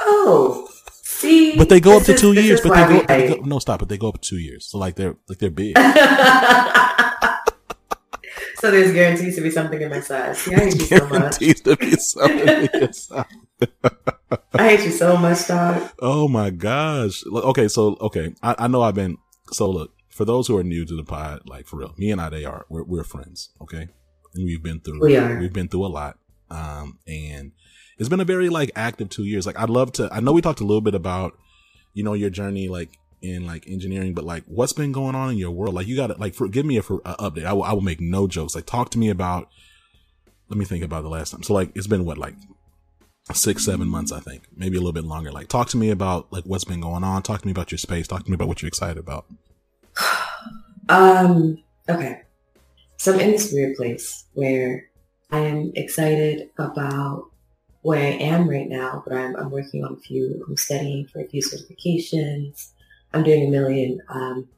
Oh, 0.00 0.66
see. 0.90 1.54
But 1.54 1.68
they 1.68 1.78
go 1.78 1.98
up 1.98 2.04
to 2.04 2.14
is, 2.14 2.20
two 2.22 2.32
years. 2.32 2.62
But 2.62 2.74
they 2.74 2.86
go, 2.86 3.04
they 3.06 3.28
go, 3.28 3.42
no 3.42 3.58
stop. 3.58 3.80
But 3.80 3.90
they 3.90 3.98
go 3.98 4.08
up 4.08 4.14
to 4.14 4.26
two 4.26 4.38
years. 4.38 4.64
So 4.64 4.78
like 4.78 4.96
they're 4.96 5.16
like 5.28 5.36
they're 5.40 5.50
big. 5.50 5.76
so 8.56 8.70
there's 8.70 8.94
guarantees 8.94 9.36
to 9.36 9.42
be 9.42 9.50
something 9.50 9.78
in 9.78 9.90
my 9.90 10.00
size. 10.00 10.38
See, 10.38 10.54
I 10.54 10.60
hate 10.60 10.74
you 10.76 10.86
so 10.86 11.06
much. 11.08 11.36
To 11.36 11.76
be 11.76 11.96
something 11.96 12.48
in 12.48 12.70
your 12.72 12.92
size. 12.92 13.26
I 14.54 14.68
hate 14.70 14.86
you 14.86 14.90
so 14.90 15.18
much, 15.18 15.46
dog. 15.46 15.90
Oh 15.98 16.28
my 16.28 16.48
gosh. 16.48 17.22
Okay, 17.26 17.68
so 17.68 17.98
okay, 18.00 18.34
I, 18.42 18.54
I 18.60 18.68
know 18.68 18.80
I've 18.80 18.94
been. 18.94 19.18
So 19.52 19.70
look, 19.70 19.93
for 20.14 20.24
those 20.24 20.46
who 20.46 20.56
are 20.56 20.62
new 20.62 20.84
to 20.84 20.94
the 20.94 21.04
pod, 21.04 21.42
like 21.44 21.66
for 21.66 21.78
real, 21.78 21.94
me 21.98 22.10
and 22.12 22.20
Ade 22.20 22.44
are 22.44 22.66
we're, 22.68 22.84
we're 22.84 23.04
friends. 23.04 23.50
Okay, 23.60 23.88
and 24.34 24.44
we've 24.44 24.62
been 24.62 24.80
through. 24.80 25.00
We 25.00 25.16
are. 25.16 25.38
We've 25.38 25.52
been 25.52 25.68
through 25.68 25.86
a 25.86 25.88
lot. 25.88 26.18
Um, 26.50 27.00
and 27.08 27.50
it's 27.98 28.08
been 28.08 28.20
a 28.20 28.24
very 28.24 28.48
like 28.48 28.70
active 28.76 29.08
two 29.08 29.24
years. 29.24 29.44
Like 29.44 29.58
I'd 29.58 29.70
love 29.70 29.92
to. 29.94 30.08
I 30.12 30.20
know 30.20 30.32
we 30.32 30.40
talked 30.40 30.60
a 30.60 30.64
little 30.64 30.80
bit 30.80 30.94
about, 30.94 31.36
you 31.94 32.04
know, 32.04 32.12
your 32.12 32.30
journey 32.30 32.68
like 32.68 32.96
in 33.22 33.44
like 33.44 33.68
engineering, 33.68 34.14
but 34.14 34.24
like 34.24 34.44
what's 34.46 34.72
been 34.72 34.92
going 34.92 35.16
on 35.16 35.30
in 35.30 35.36
your 35.36 35.50
world? 35.50 35.74
Like 35.74 35.88
you 35.88 35.96
got 35.96 36.08
to 36.08 36.14
like 36.14 36.34
for, 36.34 36.46
give 36.46 36.64
me 36.64 36.76
a, 36.76 36.82
for, 36.82 37.00
a 37.04 37.16
update. 37.16 37.44
I 37.44 37.52
will, 37.52 37.64
I 37.64 37.72
will 37.72 37.80
make 37.80 38.00
no 38.00 38.28
jokes. 38.28 38.54
Like 38.54 38.66
talk 38.66 38.90
to 38.90 38.98
me 38.98 39.08
about. 39.08 39.48
Let 40.48 40.58
me 40.58 40.66
think 40.66 40.84
about 40.84 41.02
the 41.02 41.08
last 41.08 41.30
time. 41.30 41.42
So 41.42 41.54
like 41.54 41.72
it's 41.74 41.86
been 41.86 42.04
what 42.04 42.18
like 42.18 42.34
six, 43.32 43.64
seven 43.64 43.88
months, 43.88 44.12
I 44.12 44.20
think, 44.20 44.46
maybe 44.54 44.76
a 44.76 44.80
little 44.80 44.92
bit 44.92 45.04
longer. 45.04 45.32
Like, 45.32 45.48
talk 45.48 45.68
to 45.70 45.78
me 45.78 45.88
about 45.90 46.30
like 46.32 46.44
what's 46.44 46.64
been 46.64 46.82
going 46.82 47.02
on. 47.02 47.22
Talk 47.22 47.40
to 47.40 47.46
me 47.46 47.52
about 47.52 47.72
your 47.72 47.78
space. 47.78 48.06
Talk 48.06 48.24
to 48.24 48.30
me 48.30 48.34
about 48.34 48.48
what 48.48 48.60
you're 48.60 48.68
excited 48.68 48.98
about. 48.98 49.26
Um. 50.88 51.62
Okay. 51.88 52.22
So 52.96 53.12
I'm 53.12 53.20
in 53.20 53.32
this 53.32 53.52
weird 53.52 53.76
place 53.76 54.24
where 54.34 54.88
I 55.30 55.40
am 55.40 55.72
excited 55.74 56.50
about 56.58 57.30
where 57.82 58.00
I 58.02 58.12
am 58.12 58.48
right 58.48 58.68
now, 58.68 59.02
but 59.06 59.14
I'm, 59.14 59.36
I'm 59.36 59.50
working 59.50 59.84
on 59.84 59.92
a 59.92 59.96
few, 59.96 60.42
I'm 60.48 60.56
studying 60.56 61.06
for 61.06 61.20
a 61.20 61.26
few 61.26 61.42
certifications. 61.42 62.70
I'm 63.12 63.22
doing 63.22 63.46
a 63.46 63.50
million 63.50 64.00
um, 64.08 64.48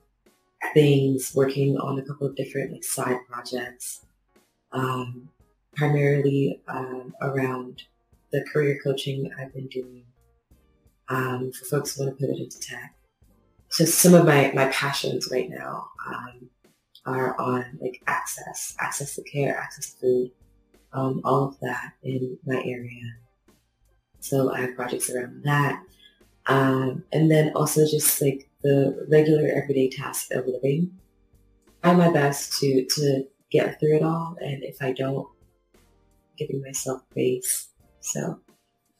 things, 0.75 1.33
working 1.35 1.76
on 1.78 1.99
a 1.99 2.02
couple 2.02 2.26
of 2.26 2.37
different 2.37 2.73
like 2.73 2.85
side 2.85 3.18
projects, 3.28 4.04
um, 4.73 5.28
primarily 5.75 6.61
um, 6.68 7.14
around 7.21 7.83
the 8.33 8.45
career 8.52 8.78
coaching 8.83 9.30
I've 9.40 9.54
been 9.54 9.68
doing 9.68 10.04
um, 11.09 11.52
for 11.52 11.64
folks 11.64 11.97
who 11.97 12.04
want 12.04 12.18
to 12.18 12.26
pivot 12.26 12.40
into 12.40 12.61
tech. 12.61 12.96
So 13.69 13.85
some 13.85 14.15
of 14.15 14.25
my, 14.25 14.53
my 14.55 14.67
passions 14.69 15.29
right 15.31 15.51
now 15.51 15.89
um, 16.07 16.49
are 17.05 17.39
on 17.41 17.79
like 17.81 18.03
access, 18.07 18.75
access 18.81 19.15
to 19.17 19.23
care, 19.23 19.57
access 19.57 19.93
to 19.95 20.01
food, 20.01 20.31
um, 20.93 21.21
all 21.25 21.49
of 21.49 21.61
that 21.61 21.93
in 22.03 22.39
my 22.47 22.63
area. 22.65 23.17
So 24.21 24.53
I 24.53 24.61
have 24.63 24.77
projects 24.77 25.11
around 25.11 25.43
that. 25.45 25.83
Um, 26.47 27.05
and 27.13 27.31
then 27.31 27.53
also 27.55 27.87
just 27.87 28.21
like 28.23 28.49
the 28.63 29.07
regular 29.11 29.49
everyday 29.49 29.91
tasks 29.91 30.31
of 30.31 30.47
living. 30.47 30.99
I 31.83 31.93
do 31.93 31.99
my 31.99 32.11
best 32.11 32.59
to, 32.61 32.85
to 32.85 33.25
get 33.51 33.79
through 33.79 33.97
it 33.97 34.03
all. 34.03 34.37
And 34.41 34.63
if 34.65 34.81
I 34.81 34.93
don't, 34.93 35.29
giving 36.37 36.63
myself 36.63 37.03
grace. 37.13 37.69
So 38.01 38.41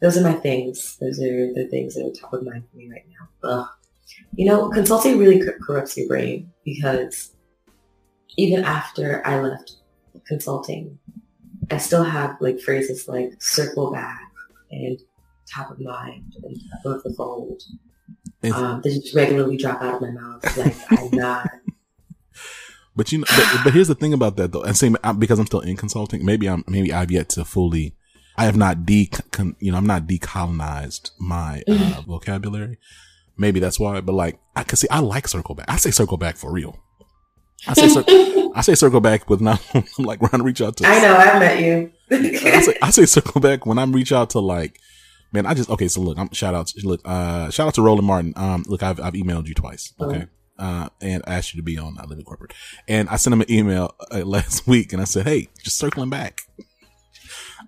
those 0.01 0.17
are 0.17 0.23
my 0.23 0.35
things. 0.35 0.97
Those 1.01 1.21
are 1.21 1.53
the 1.53 1.69
things 1.71 1.95
that 1.95 2.07
are 2.07 2.13
top 2.13 2.33
of 2.33 2.45
mind 2.45 2.65
for 2.71 2.77
me 2.77 2.91
right 2.91 3.07
now. 3.09 3.49
Ugh. 3.49 3.69
You 4.35 4.47
know, 4.47 4.71
consulting 4.71 5.19
really 5.19 5.43
corrupts 5.63 5.97
your 5.97 6.09
brain 6.09 6.51
because 6.65 7.33
even 8.37 8.65
after 8.65 9.27
I 9.27 9.41
left 9.41 9.77
consulting, 10.27 10.99
I 11.71 11.79
still 11.79 12.05
have 12.05 12.37
like 12.41 12.61
phrases 12.61 13.09
like 13.09 13.43
circle 13.43 13.93
back 13.93 14.31
and 14.71 14.99
top 15.53 15.71
of 15.71 15.81
mind 15.81 16.35
and 16.43 16.57
above 16.81 17.03
the 17.03 17.15
fold. 17.15 17.63
Um, 18.53 18.81
they 18.83 18.91
just 18.91 19.15
regularly 19.15 19.57
drop 19.57 19.83
out 19.83 19.97
of 19.97 20.03
my 20.03 20.11
mouth. 20.11 20.57
Like 20.57 20.77
I'm 20.91 21.11
not. 21.13 21.49
But 22.95 23.13
you 23.13 23.19
know, 23.19 23.25
but, 23.29 23.61
but, 23.65 23.73
here's 23.75 23.89
the 23.89 23.95
thing 23.95 24.13
about 24.13 24.37
that 24.37 24.53
though, 24.53 24.63
and 24.63 24.77
same 24.77 24.97
because 25.19 25.39
I'm 25.39 25.47
still 25.47 25.61
in 25.61 25.77
consulting. 25.77 26.25
Maybe 26.25 26.49
I'm 26.49 26.65
maybe 26.67 26.93
I've 26.93 27.11
yet 27.11 27.29
to 27.31 27.45
fully. 27.45 27.95
I 28.39 28.45
have 28.45 28.57
not 28.57 28.85
de, 28.85 29.11
you 29.61 29.73
know, 29.73 29.79
I'm 29.79 29.87
not 29.87 30.07
decolonized 30.07 31.11
my 31.19 31.63
uh, 31.67 32.03
vocabulary. 32.07 32.79
Maybe 33.39 33.61
that's 33.61 33.79
why. 33.79 34.01
But 34.01 34.15
like, 34.15 34.39
I 34.55 34.63
can 34.63 34.77
see, 34.77 34.89
I 34.91 35.01
like 35.01 35.29
circle 35.29 35.55
back. 35.55 35.67
I 35.69 35.77
say 35.77 35.91
circle 35.91 36.17
back 36.17 36.37
for 36.37 36.51
real. 36.51 36.79
I 37.67 37.75
say, 37.75 37.89
cir- 37.89 38.51
I 38.55 38.61
say 38.63 38.75
circle 38.75 39.01
back 39.01 39.29
with 39.29 39.41
not 39.41 39.63
like 39.99 40.21
when 40.21 40.31
I 40.41 40.45
reach 40.45 40.61
out 40.61 40.77
to. 40.79 40.87
I 40.87 41.01
know 41.01 41.17
I 41.17 41.39
met 41.39 41.61
you. 41.63 41.93
I, 42.11 42.61
say, 42.61 42.75
I 42.83 42.91
say 42.91 43.07
circle 43.07 43.41
back 43.41 43.67
when 43.67 43.79
I'm 43.79 43.93
reach 43.93 44.13
out 44.13 44.31
to 44.31 44.41
like, 44.41 44.79
man. 45.33 45.47
I 45.47 45.55
just 45.55 45.71
okay. 45.71 45.89
So 45.89 46.01
look, 46.01 46.19
I'm 46.19 46.31
shout 46.33 46.55
out. 46.55 46.73
Look, 46.83 47.01
uh, 47.05 47.51
shout 47.51 47.69
out 47.69 47.75
to 47.75 47.83
Roland 47.83 48.07
Martin. 48.07 48.33
Um, 48.37 48.65
look, 48.67 48.83
I've 48.83 49.01
I've 49.01 49.15
emailed 49.15 49.47
you 49.47 49.55
twice. 49.55 49.93
Oh. 49.99 50.11
Okay. 50.11 50.27
Uh, 50.59 50.89
and 51.03 51.23
asked 51.27 51.53
you 51.53 51.61
to 51.61 51.63
be 51.63 51.77
on 51.77 51.99
I 51.99 52.05
Live 52.07 52.19
in 52.19 52.25
Corporate. 52.25 52.55
And 52.89 53.11
I 53.11 53.17
sent 53.17 53.35
him 53.35 53.43
an 53.43 53.51
email 53.53 53.95
uh, 54.11 54.19
last 54.25 54.67
week 54.67 54.95
and 54.95 55.03
I 55.03 55.05
said, 55.05 55.27
Hey, 55.27 55.51
just 55.63 55.77
circling 55.77 56.09
back. 56.09 56.41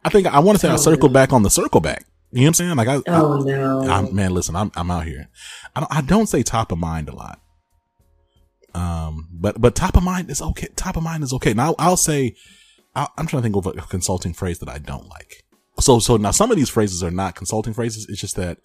I 0.02 0.08
think 0.08 0.26
I 0.26 0.38
want 0.38 0.58
to 0.58 0.60
say 0.60 0.70
oh, 0.70 0.74
I 0.74 0.76
circle 0.76 1.10
no. 1.10 1.12
back 1.12 1.34
on 1.34 1.42
the 1.42 1.50
circle 1.50 1.82
back. 1.82 2.06
You 2.30 2.40
know 2.40 2.44
what 2.44 2.48
I'm 2.48 2.54
saying? 2.54 2.76
Like 2.76 2.88
I, 2.88 2.96
oh 3.06 3.40
I, 3.40 3.44
no, 3.44 3.80
I'm, 3.80 4.14
man, 4.14 4.34
listen, 4.34 4.54
I'm, 4.54 4.70
I'm 4.76 4.90
out 4.90 5.06
here. 5.06 5.28
I 5.74 5.80
don't, 5.80 5.92
I 5.94 6.00
don't 6.02 6.26
say 6.26 6.42
top 6.42 6.72
of 6.72 6.78
mind 6.78 7.08
a 7.08 7.14
lot. 7.14 7.40
Um, 8.74 9.28
but, 9.32 9.60
but 9.60 9.74
top 9.74 9.96
of 9.96 10.02
mind 10.02 10.30
is 10.30 10.42
okay. 10.42 10.68
Top 10.76 10.96
of 10.96 11.02
mind 11.02 11.24
is 11.24 11.32
okay. 11.32 11.54
Now 11.54 11.74
I'll, 11.78 11.96
say, 11.96 12.34
i 12.94 13.08
am 13.16 13.26
trying 13.26 13.42
to 13.42 13.48
think 13.48 13.56
of 13.56 13.66
a 13.66 13.72
consulting 13.86 14.34
phrase 14.34 14.58
that 14.58 14.68
I 14.68 14.78
don't 14.78 15.08
like. 15.08 15.44
So, 15.80 16.00
so 16.00 16.16
now 16.16 16.32
some 16.32 16.50
of 16.50 16.56
these 16.56 16.68
phrases 16.68 17.02
are 17.02 17.10
not 17.10 17.34
consulting 17.34 17.72
phrases. 17.72 18.06
It's 18.08 18.20
just 18.20 18.36
that 18.36 18.58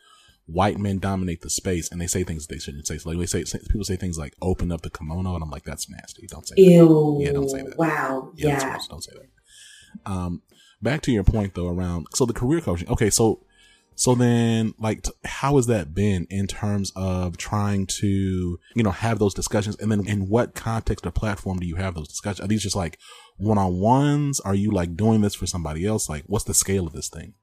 white 0.46 0.78
men 0.78 1.00
dominate 1.00 1.42
the 1.42 1.50
space 1.50 1.90
and 1.92 2.02
they 2.02 2.08
say 2.08 2.24
things 2.24 2.48
they 2.48 2.58
shouldn't 2.58 2.86
say. 2.86 2.98
So 2.98 3.10
like 3.10 3.20
they 3.20 3.44
say, 3.44 3.60
people 3.60 3.86
say 3.86 3.96
things 3.96 4.18
like 4.18 4.36
open 4.42 4.72
up 4.72 4.82
the 4.82 4.90
kimono 4.90 5.36
and 5.36 5.44
I'm 5.44 5.50
like, 5.50 5.64
that's 5.64 5.90
nasty. 5.90 6.28
Don't 6.28 6.48
say 6.48 6.56
Ew. 6.58 7.20
that. 7.20 7.26
Yeah, 7.26 7.32
don't 7.32 7.50
say 7.50 7.62
that. 7.62 7.78
Wow. 7.78 8.32
Yeah. 8.36 8.60
yeah. 8.60 8.78
Don't 8.90 9.04
say 9.04 9.14
that. 9.16 10.12
Um, 10.12 10.42
back 10.82 11.02
to 11.04 11.12
your 11.12 11.24
point 11.24 11.54
though 11.54 11.70
around, 11.70 12.08
so 12.14 12.26
the 12.26 12.34
career 12.34 12.62
coaching. 12.62 12.90
Okay. 12.90 13.10
So 13.10 13.46
so 13.96 14.16
then, 14.16 14.74
like, 14.80 15.06
how 15.26 15.56
has 15.56 15.68
that 15.68 15.94
been 15.94 16.28
in 16.30 16.48
terms 16.48 16.92
of 16.96 17.38
trying 17.38 17.86
to, 17.88 18.60
you 18.76 18.84
know, 18.84 18.92
have 18.92 19.20
those 19.20 19.34
discussions? 19.34 19.76
And 19.78 19.92
then 19.92 20.08
in 20.08 20.30
what 20.30 20.56
context 20.56 21.06
or 21.06 21.12
platform 21.12 21.60
do 21.60 21.68
you 21.68 21.76
have 21.76 21.96
those 21.96 22.08
discussions? 22.08 22.46
Are 22.46 22.48
these 22.48 22.64
just 22.64 22.76
like 22.76 22.98
one 23.38 23.58
on 23.58 23.80
ones? 23.80 24.40
Are 24.40 24.56
you 24.56 24.72
like 24.72 24.96
doing 24.96 25.22
this 25.22 25.36
for 25.36 25.46
somebody 25.46 25.86
else? 25.86 26.10
Like, 26.10 26.24
what's 26.28 26.46
the 26.46 26.54
scale 26.54 26.88
of 26.88 26.94
this 26.94 27.10
thing? 27.10 27.34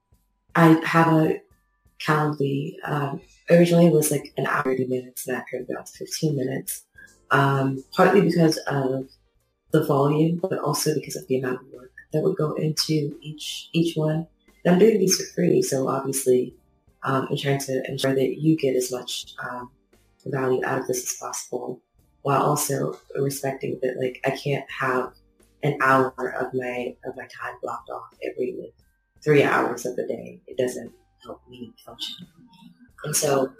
I 0.54 0.80
have 0.84 1.12
a 1.12 1.40
Calendly. 2.00 2.74
Um, 2.84 3.20
originally 3.50 3.86
it 3.86 3.92
was 3.92 4.10
like 4.10 4.32
an 4.36 4.46
hour, 4.46 4.62
30 4.64 4.86
minutes, 4.86 5.28
and 5.28 5.42
heard 5.50 5.66
about 5.70 5.88
15 5.88 6.36
minutes. 6.36 6.84
Um, 7.30 7.84
partly 7.92 8.22
because 8.22 8.56
of 8.66 9.08
the 9.70 9.84
volume, 9.84 10.40
but 10.42 10.58
also 10.58 10.94
because 10.94 11.16
of 11.16 11.26
the 11.28 11.38
amount 11.38 11.60
of 11.60 11.72
work 11.72 11.92
that 12.12 12.22
would 12.22 12.36
go 12.36 12.54
into 12.54 13.16
each 13.20 13.68
each 13.72 13.96
one. 13.96 14.26
I'm 14.66 14.78
doing 14.78 14.98
these 14.98 15.16
for 15.16 15.34
free, 15.34 15.62
so 15.62 15.88
obviously 15.88 16.54
um, 17.02 17.26
I'm 17.30 17.36
trying 17.36 17.60
to 17.60 17.82
ensure 17.88 18.14
that 18.14 18.40
you 18.40 18.56
get 18.56 18.76
as 18.76 18.92
much 18.92 19.34
um, 19.42 19.70
value 20.26 20.64
out 20.64 20.80
of 20.80 20.86
this 20.86 21.02
as 21.02 21.16
possible, 21.18 21.80
while 22.22 22.42
also 22.42 22.98
respecting 23.16 23.78
that 23.82 23.96
like 23.98 24.20
I 24.24 24.36
can't 24.36 24.66
have 24.70 25.12
an 25.62 25.78
hour 25.80 26.12
of 26.38 26.52
my 26.54 26.94
of 27.04 27.16
my 27.16 27.24
time 27.24 27.54
blocked 27.62 27.90
off 27.90 28.14
every 28.22 28.56
like, 28.58 28.74
three 29.22 29.42
hours 29.42 29.86
of 29.86 29.96
the 29.96 30.06
day. 30.06 30.40
It 30.46 30.58
doesn't 30.58 30.92
help 31.24 31.40
me 31.48 31.72
function. 31.84 32.26
And 33.04 33.16
so 33.16 33.52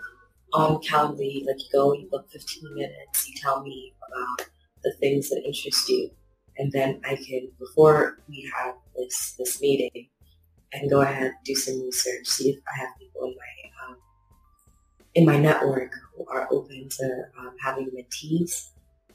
on 0.52 0.82
Calendly, 0.82 1.46
like 1.46 1.60
you 1.60 1.68
go, 1.72 1.94
you 1.94 2.08
book 2.10 2.28
15 2.30 2.74
minutes, 2.74 3.28
you 3.28 3.34
tell 3.40 3.62
me 3.62 3.94
about 4.06 4.48
the 4.82 4.92
things 4.98 5.30
that 5.30 5.42
interest 5.44 5.88
you, 5.88 6.10
and 6.58 6.72
then 6.72 7.00
I 7.04 7.16
can, 7.16 7.50
before 7.58 8.18
we 8.28 8.50
have 8.54 8.74
this 8.96 9.34
this 9.38 9.60
meeting, 9.60 10.08
and 10.72 10.90
go 10.90 11.00
ahead 11.00 11.32
do 11.44 11.54
some 11.54 11.82
research, 11.82 12.26
see 12.26 12.50
if 12.50 12.60
I 12.72 12.80
have 12.80 12.88
people 12.98 13.24
in 13.24 13.34
my 13.36 13.86
um, 13.86 13.96
in 15.14 15.26
my 15.26 15.38
network 15.38 15.92
who 16.16 16.26
are 16.26 16.48
open 16.50 16.88
to 16.88 17.24
um, 17.38 17.54
having 17.60 17.90
mentees, 17.90 18.70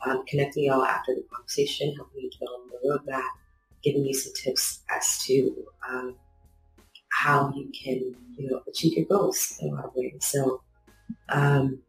um, 0.05 0.25
connecting 0.27 0.65
y'all 0.65 0.83
after 0.83 1.15
the 1.15 1.23
conversation, 1.33 1.95
helping 1.95 2.21
you 2.21 2.29
develop 2.29 2.61
the 2.69 2.89
roadmap, 2.89 3.23
giving 3.83 4.05
you 4.05 4.13
some 4.13 4.33
tips 4.33 4.81
as 4.89 5.23
to 5.25 5.65
um, 5.89 6.15
how 7.11 7.53
you 7.55 7.71
can 7.71 8.15
you 8.37 8.49
know 8.49 8.61
achieve 8.67 8.97
your 8.97 9.05
goals 9.05 9.57
in 9.61 9.69
a 9.69 9.75
lot 9.75 9.85
of 9.85 9.91
ways. 9.95 10.17
So 10.19 10.61
um, 11.29 11.79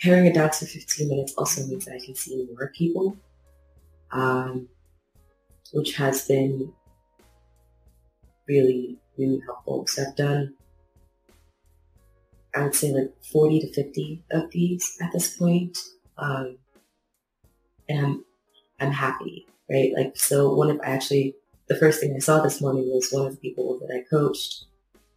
paring 0.00 0.26
it 0.26 0.34
down 0.34 0.50
to 0.50 0.66
15 0.66 1.08
minutes 1.08 1.34
also 1.34 1.64
means 1.66 1.84
that 1.84 1.94
I 1.94 2.04
can 2.04 2.14
see 2.14 2.46
more 2.50 2.72
people, 2.74 3.16
um, 4.10 4.68
which 5.72 5.96
has 5.96 6.26
been 6.26 6.72
really, 8.48 8.98
really 9.18 9.40
helpful. 9.44 9.86
So 9.86 10.02
I've 10.02 10.16
done, 10.16 10.54
I 12.54 12.64
would 12.64 12.74
say 12.74 12.92
like 12.92 13.12
40 13.32 13.60
to 13.60 13.72
50 13.72 14.24
of 14.32 14.50
these 14.50 14.96
at 15.00 15.12
this 15.12 15.36
point. 15.36 15.76
Um, 16.18 16.58
and 17.88 18.06
I'm, 18.06 18.24
I'm 18.80 18.92
happy, 18.92 19.46
right? 19.70 19.92
Like, 19.96 20.16
so 20.16 20.54
one 20.54 20.70
of, 20.70 20.80
I 20.80 20.90
actually, 20.90 21.36
the 21.68 21.76
first 21.76 22.00
thing 22.00 22.14
I 22.14 22.18
saw 22.18 22.40
this 22.40 22.60
morning 22.60 22.88
was 22.88 23.10
one 23.10 23.26
of 23.26 23.32
the 23.32 23.38
people 23.38 23.78
that 23.80 23.94
I 23.94 24.04
coached. 24.08 24.66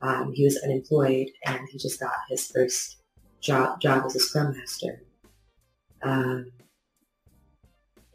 Um, 0.02 0.34
he 0.34 0.44
was 0.44 0.62
unemployed 0.64 1.28
and 1.46 1.60
he 1.70 1.78
just 1.78 2.00
got 2.00 2.14
his 2.30 2.52
first 2.52 2.98
job, 3.42 3.82
job 3.82 4.04
as 4.06 4.16
a 4.16 4.20
scrum 4.20 4.56
master. 4.56 5.02
Um, 6.04 6.52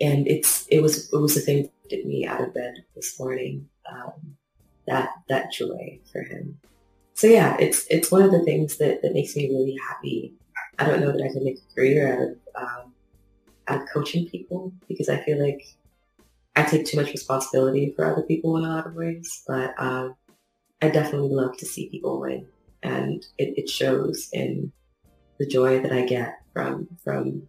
and 0.00 0.26
it's, 0.28 0.66
it 0.68 0.80
was, 0.80 1.12
it 1.12 1.16
was 1.16 1.34
the 1.34 1.40
thing 1.40 1.62
that 1.64 1.88
did 1.90 2.06
me 2.06 2.26
out 2.26 2.40
of 2.40 2.54
bed 2.54 2.84
this 2.94 3.18
morning. 3.18 3.68
Um, 3.90 4.36
that 4.90 5.10
that 5.28 5.52
joy 5.52 5.98
for 6.12 6.22
him. 6.22 6.58
So 7.14 7.26
yeah, 7.26 7.56
it's 7.58 7.86
it's 7.88 8.10
one 8.10 8.22
of 8.22 8.32
the 8.32 8.44
things 8.44 8.76
that, 8.78 9.02
that 9.02 9.12
makes 9.12 9.36
me 9.36 9.48
really 9.48 9.76
happy. 9.88 10.34
I 10.78 10.86
don't 10.86 11.00
know 11.00 11.12
that 11.12 11.22
I 11.22 11.32
can 11.32 11.44
make 11.44 11.58
a 11.58 11.74
career 11.74 12.12
out 12.12 12.20
of 12.20 12.62
um, 12.62 12.94
out 13.68 13.82
of 13.82 13.88
coaching 13.92 14.26
people 14.26 14.72
because 14.88 15.08
I 15.08 15.22
feel 15.22 15.42
like 15.42 15.62
I 16.56 16.62
take 16.64 16.86
too 16.86 16.96
much 16.96 17.12
responsibility 17.12 17.92
for 17.94 18.04
other 18.04 18.22
people 18.22 18.56
in 18.56 18.64
a 18.64 18.68
lot 18.68 18.86
of 18.86 18.94
ways. 18.94 19.42
But 19.46 19.74
um, 19.78 20.16
I 20.82 20.88
definitely 20.88 21.30
love 21.30 21.56
to 21.58 21.66
see 21.66 21.88
people 21.88 22.20
win, 22.20 22.46
and 22.82 23.24
it, 23.38 23.54
it 23.56 23.68
shows 23.68 24.28
in 24.32 24.72
the 25.38 25.46
joy 25.46 25.80
that 25.82 25.92
I 25.92 26.04
get 26.04 26.40
from 26.52 26.88
from 27.04 27.48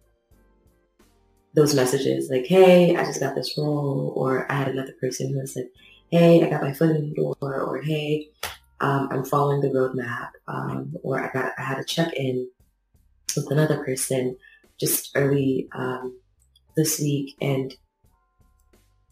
those 1.54 1.74
messages 1.74 2.30
like, 2.30 2.46
hey, 2.46 2.96
I 2.96 3.04
just 3.04 3.20
got 3.20 3.34
this 3.34 3.58
role, 3.58 4.12
or 4.16 4.50
I 4.50 4.54
had 4.54 4.68
another 4.68 4.94
person 5.00 5.32
who 5.32 5.40
like, 5.40 5.70
hey, 6.12 6.44
I 6.44 6.50
got 6.50 6.62
my 6.62 6.72
foot 6.72 6.90
in 6.90 7.08
the 7.08 7.14
door, 7.14 7.36
or 7.40 7.80
hey, 7.82 8.28
um, 8.80 9.08
I'm 9.10 9.24
following 9.24 9.62
the 9.62 9.68
roadmap, 9.68 10.28
um, 10.46 10.94
or 11.02 11.18
I 11.18 11.32
got 11.32 11.52
I 11.58 11.62
had 11.62 11.78
a 11.78 11.84
check 11.84 12.12
in 12.14 12.48
with 13.34 13.50
another 13.50 13.82
person 13.82 14.36
just 14.78 15.10
early 15.16 15.68
um, 15.74 16.20
this 16.76 17.00
week, 17.00 17.34
and 17.40 17.74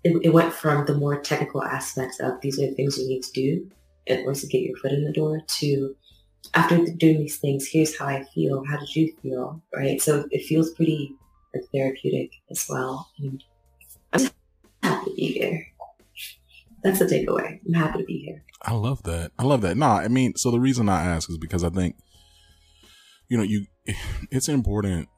it, 0.04 0.21
it, 0.23 0.33
went 0.33 0.52
from 0.52 0.87
the 0.87 0.95
more 0.95 1.21
technical 1.21 1.64
aspects 1.64 2.21
of 2.21 2.40
these 2.42 2.59
are 2.61 2.66
the 2.66 2.75
things 2.75 2.99
you 2.99 3.09
need 3.09 3.23
to 3.23 3.33
do 3.33 3.71
in 4.07 4.25
order 4.26 4.38
to 4.38 4.47
get 4.47 4.62
your 4.62 4.76
foot 4.76 4.92
in 4.92 5.04
the 5.04 5.12
door 5.12 5.40
to 5.59 5.97
after 6.54 6.85
doing 6.85 7.19
these 7.19 7.37
things, 7.37 7.69
here's 7.69 7.97
how 7.99 8.07
I 8.07 8.25
feel. 8.35 8.64
How 8.64 8.78
did 8.78 8.95
you 8.95 9.12
feel? 9.23 9.61
Right. 9.75 10.00
So 10.00 10.25
it 10.30 10.47
feels 10.47 10.71
pretty 10.71 11.14
therapeutic 11.73 12.30
as 12.50 12.66
well. 12.69 13.11
And 13.19 13.42
I'm 14.12 14.30
happy 14.83 15.11
to 15.11 15.16
be 15.16 15.26
here. 15.33 15.69
That's 16.82 16.99
the 16.99 17.04
takeaway. 17.04 17.60
I'm 17.66 17.75
happy 17.75 17.99
to 17.99 18.04
be 18.04 18.18
here. 18.18 18.44
I 18.62 18.75
love 18.75 19.02
that. 19.04 19.32
I 19.38 19.44
love 19.44 19.60
that. 19.62 19.76
Nah, 19.76 19.99
I 19.99 20.08
mean, 20.08 20.34
so 20.37 20.50
the 20.50 20.60
reason 20.60 20.88
I 20.88 21.04
ask 21.04 21.28
is 21.30 21.38
because 21.38 21.64
I 21.64 21.70
think, 21.70 21.96
you 23.28 23.37
know, 23.37 23.42
you, 23.42 23.66
it's 24.30 24.49
important 24.49 25.08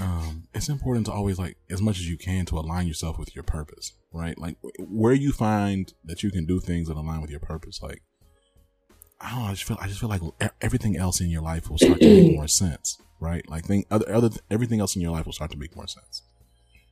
um, 0.00 0.44
it's 0.54 0.68
important 0.68 1.06
to 1.06 1.12
always 1.12 1.38
like 1.38 1.56
as 1.70 1.82
much 1.82 1.98
as 1.98 2.08
you 2.08 2.16
can 2.16 2.46
to 2.46 2.58
align 2.58 2.86
yourself 2.86 3.18
with 3.18 3.34
your 3.34 3.42
purpose, 3.42 3.94
right? 4.12 4.38
Like 4.38 4.56
where 4.78 5.12
you 5.12 5.32
find 5.32 5.92
that 6.04 6.22
you 6.22 6.30
can 6.30 6.46
do 6.46 6.60
things 6.60 6.88
that 6.88 6.96
align 6.96 7.20
with 7.20 7.30
your 7.30 7.40
purpose, 7.40 7.82
like 7.82 8.02
I 9.20 9.30
don't 9.30 9.40
know, 9.40 9.46
I 9.46 9.50
just 9.52 9.64
feel 9.64 9.78
I 9.80 9.88
just 9.88 9.98
feel 9.98 10.08
like 10.08 10.22
everything 10.60 10.96
else 10.96 11.20
in 11.20 11.30
your 11.30 11.42
life 11.42 11.68
will 11.68 11.78
start 11.78 12.00
to 12.00 12.06
make 12.06 12.36
more 12.36 12.48
sense, 12.48 12.98
right? 13.20 13.48
Like 13.48 13.64
think 13.64 13.86
other 13.90 14.12
other 14.12 14.30
everything 14.50 14.80
else 14.80 14.94
in 14.94 15.02
your 15.02 15.10
life 15.10 15.26
will 15.26 15.32
start 15.32 15.50
to 15.50 15.58
make 15.58 15.74
more 15.74 15.88
sense. 15.88 16.22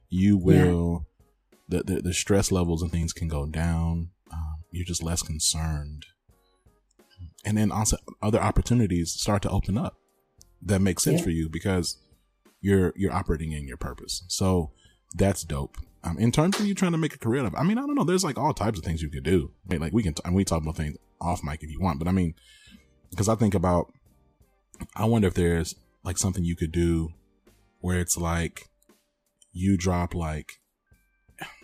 You 0.09 0.37
will 0.37 1.07
yeah. 1.07 1.16
The, 1.69 1.83
the, 1.83 2.03
the 2.03 2.15
stress 2.15 2.53
levels 2.53 2.83
and 2.83 2.91
things 2.91 3.13
can 3.13 3.29
go 3.29 3.47
down. 3.47 4.11
Um, 4.33 4.65
you're 4.73 4.85
just 4.85 5.03
less 5.03 5.23
concerned, 5.23 6.07
and 7.45 7.57
then 7.57 7.71
also 7.71 7.97
other 8.23 8.41
opportunities 8.41 9.13
start 9.13 9.43
to 9.43 9.51
open 9.51 9.79
up 9.79 9.97
that 10.63 10.81
make 10.81 11.01
sense 11.01 11.21
yeah. 11.21 11.25
for 11.25 11.31
you 11.31 11.49
because 11.49 11.99
you're 12.61 12.93
you're 12.97 13.13
operating 13.13 13.53
in 13.53 13.69
your 13.69 13.77
purpose. 13.77 14.25
So 14.29 14.73
that's 15.15 15.45
dope. 15.45 15.77
Um, 16.03 16.19
in 16.19 16.31
terms 16.31 16.61
of 16.61 16.67
you 16.67 16.75
trying 16.75 16.93
to 16.93 16.99
make 16.99 17.15
a 17.15 17.19
career 17.19 17.41
out 17.41 17.47
of, 17.47 17.55
I 17.57 17.65
mean, 17.65 17.79
I 17.79 17.81
don't 17.81 17.97
know. 17.97 18.05
There's 18.05 18.23
like 18.23 18.39
all 18.39 18.55
types 18.55 18.79
of 18.79 18.85
things 18.85 19.03
you 19.03 19.11
could 19.11 19.25
do. 19.25 19.51
I 19.69 19.73
mean, 19.73 19.81
like 19.81 19.93
we 19.93 20.05
can, 20.05 20.15
t- 20.15 20.23
we 20.31 20.45
talk 20.45 20.63
about 20.63 20.77
things 20.77 20.97
off 21.21 21.43
mic 21.43 21.65
if 21.65 21.71
you 21.71 21.81
want, 21.81 21.99
but 21.99 22.07
I 22.07 22.13
mean, 22.13 22.35
because 23.11 23.29
I 23.29 23.35
think 23.35 23.55
about, 23.55 23.93
I 24.95 25.05
wonder 25.07 25.27
if 25.27 25.35
there's 25.35 25.75
like 26.05 26.17
something 26.17 26.45
you 26.45 26.55
could 26.55 26.71
do 26.71 27.09
where 27.81 27.99
it's 27.99 28.17
like 28.17 28.69
you 29.53 29.77
drop 29.77 30.15
like, 30.15 30.53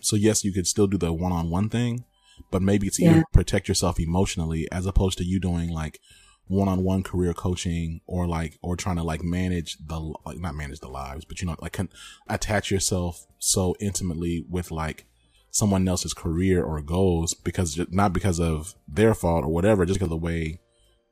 so 0.00 0.16
yes, 0.16 0.44
you 0.44 0.52
could 0.52 0.66
still 0.66 0.86
do 0.86 0.98
the 0.98 1.12
one 1.12 1.32
on 1.32 1.50
one 1.50 1.68
thing, 1.68 2.04
but 2.50 2.62
maybe 2.62 2.86
it's 2.86 3.00
yeah. 3.00 3.22
protect 3.32 3.68
yourself 3.68 3.98
emotionally 3.98 4.68
as 4.70 4.86
opposed 4.86 5.18
to 5.18 5.24
you 5.24 5.40
doing 5.40 5.70
like 5.70 6.00
one-on-one 6.48 7.02
career 7.02 7.32
coaching 7.32 8.00
or 8.06 8.26
like 8.26 8.58
or 8.62 8.76
trying 8.76 8.96
to 8.96 9.02
like 9.02 9.22
manage 9.22 9.78
the 9.78 9.98
like 10.26 10.38
not 10.38 10.54
manage 10.54 10.80
the 10.80 10.88
lives 10.88 11.24
but 11.24 11.40
you 11.40 11.46
know 11.46 11.56
like 11.60 11.72
can 11.72 11.88
attach 12.28 12.70
yourself 12.70 13.26
so 13.38 13.74
intimately 13.80 14.44
with 14.50 14.70
like 14.70 15.06
someone 15.50 15.86
else's 15.86 16.12
career 16.12 16.62
or 16.62 16.82
goals 16.82 17.32
because 17.32 17.80
not 17.90 18.12
because 18.12 18.40
of 18.40 18.74
their 18.88 19.14
fault 19.14 19.44
or 19.44 19.48
whatever 19.48 19.86
just 19.86 19.98
because 19.98 20.12
of 20.12 20.20
the 20.20 20.26
way 20.26 20.58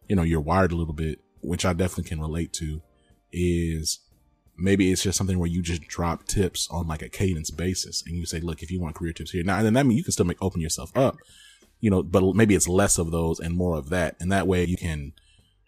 you 0.09 0.17
know 0.17 0.23
you're 0.23 0.41
wired 0.41 0.73
a 0.73 0.77
little 0.77 0.93
bit 0.93 1.21
which 1.43 1.65
i 1.65 1.73
definitely 1.73 2.09
can 2.09 2.21
relate 2.21 2.53
to 2.53 2.83
is 3.33 4.01
maybe 4.61 4.93
it's 4.93 5.03
just 5.03 5.19
something 5.19 5.39
where 5.39 5.49
you 5.49 5.63
just 5.63 5.83
drop 5.83 6.27
tips 6.27 6.69
on 6.71 6.87
like 6.87 7.03
a 7.03 7.09
cadence 7.09 7.51
basis 7.51 8.03
and 8.07 8.17
you 8.17 8.27
say 8.27 8.41
look 8.41 8.63
if 8.63 8.71
you 8.71 8.81
want 8.81 8.95
career 8.95 9.13
tips 9.13 9.31
here 9.31 9.43
now 9.43 9.57
and 9.57 9.67
then 9.67 9.75
that 9.75 9.87
means 9.87 9.99
you 9.99 10.05
can 10.05 10.13
still 10.13 10.27
make 10.27 10.43
open 10.43 10.61
yourself 10.61 10.91
up 10.97 11.17
you 11.81 11.91
know 11.91 12.03
but 12.03 12.23
maybe 12.35 12.55
it's 12.55 12.69
less 12.69 12.99
of 12.99 13.11
those 13.11 13.41
and 13.41 13.57
more 13.57 13.77
of 13.77 13.89
that 13.89 14.17
and 14.21 14.31
that 14.31 14.47
way 14.47 14.65
you 14.65 14.77
can 14.77 15.13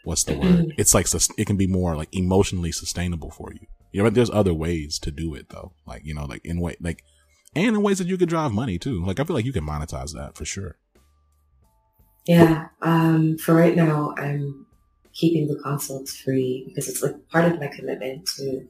what's 0.04 0.24
the 0.24 0.36
word? 0.36 0.74
It's 0.76 0.94
like 0.94 1.06
it 1.38 1.46
can 1.46 1.56
be 1.56 1.66
more 1.66 1.96
like 1.96 2.14
emotionally 2.14 2.72
sustainable 2.72 3.30
for 3.30 3.52
you. 3.52 3.66
You 3.92 3.98
know, 3.98 4.06
but 4.06 4.14
there's 4.14 4.30
other 4.30 4.54
ways 4.54 4.98
to 5.00 5.10
do 5.10 5.34
it 5.34 5.48
though. 5.50 5.72
Like 5.86 6.04
you 6.04 6.14
know, 6.14 6.24
like 6.24 6.44
in 6.44 6.60
way 6.60 6.76
like 6.80 7.04
and 7.54 7.76
in 7.76 7.82
ways 7.82 7.98
that 7.98 8.06
you 8.06 8.16
could 8.16 8.28
drive 8.28 8.52
money 8.52 8.78
too. 8.78 9.04
Like 9.04 9.20
I 9.20 9.24
feel 9.24 9.36
like 9.36 9.44
you 9.44 9.52
can 9.52 9.66
monetize 9.66 10.12
that 10.14 10.36
for 10.36 10.44
sure. 10.44 10.76
Yeah. 12.26 12.68
Um, 12.82 13.36
for 13.38 13.54
right 13.54 13.74
now, 13.74 14.14
I'm 14.16 14.66
keeping 15.12 15.48
the 15.48 15.60
consults 15.62 16.16
free 16.16 16.64
because 16.68 16.88
it's 16.88 17.02
like 17.02 17.28
part 17.28 17.52
of 17.52 17.60
my 17.60 17.66
commitment 17.66 18.26
to 18.36 18.66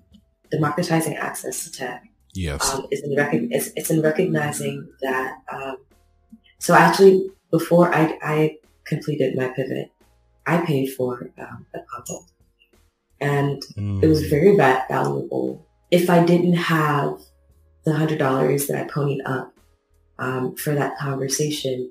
democratizing 0.53 1.17
access 1.17 1.65
to 1.65 1.73
tech. 1.73 2.05
Yes. 2.35 2.73
Um, 2.73 2.87
is 2.91 3.03
in 3.03 3.17
rec- 3.17 3.31
it's, 3.33 3.71
it's 3.75 3.91
in 3.91 4.01
recognizing 4.01 4.89
that. 5.03 5.39
Um, 5.53 5.77
so 6.59 6.75
actually, 6.75 7.31
before 7.51 7.93
I, 7.93 8.19
I 8.23 8.57
completed 8.85 9.37
my 9.37 9.49
pivot, 9.49 9.91
I 10.47 10.65
paid 10.65 10.93
for 10.93 11.31
um, 11.39 11.67
a 11.75 11.81
consult. 11.95 12.31
And 13.21 13.63
mm. 13.77 14.03
it 14.03 14.09
was 14.09 14.23
mm. 14.23 14.31
very 14.31 14.57
valuable. 14.57 15.67
If 15.91 16.09
I 16.09 16.25
didn't 16.25 16.55
have 16.55 17.21
the 17.85 17.95
hundred 17.95 18.19
dollars 18.19 18.67
that 18.69 18.79
I 18.79 18.89
ponied 18.89 19.21
up 19.25 19.53
um, 20.19 20.57
for 20.57 20.75
that 20.75 20.97
conversation, 20.99 21.91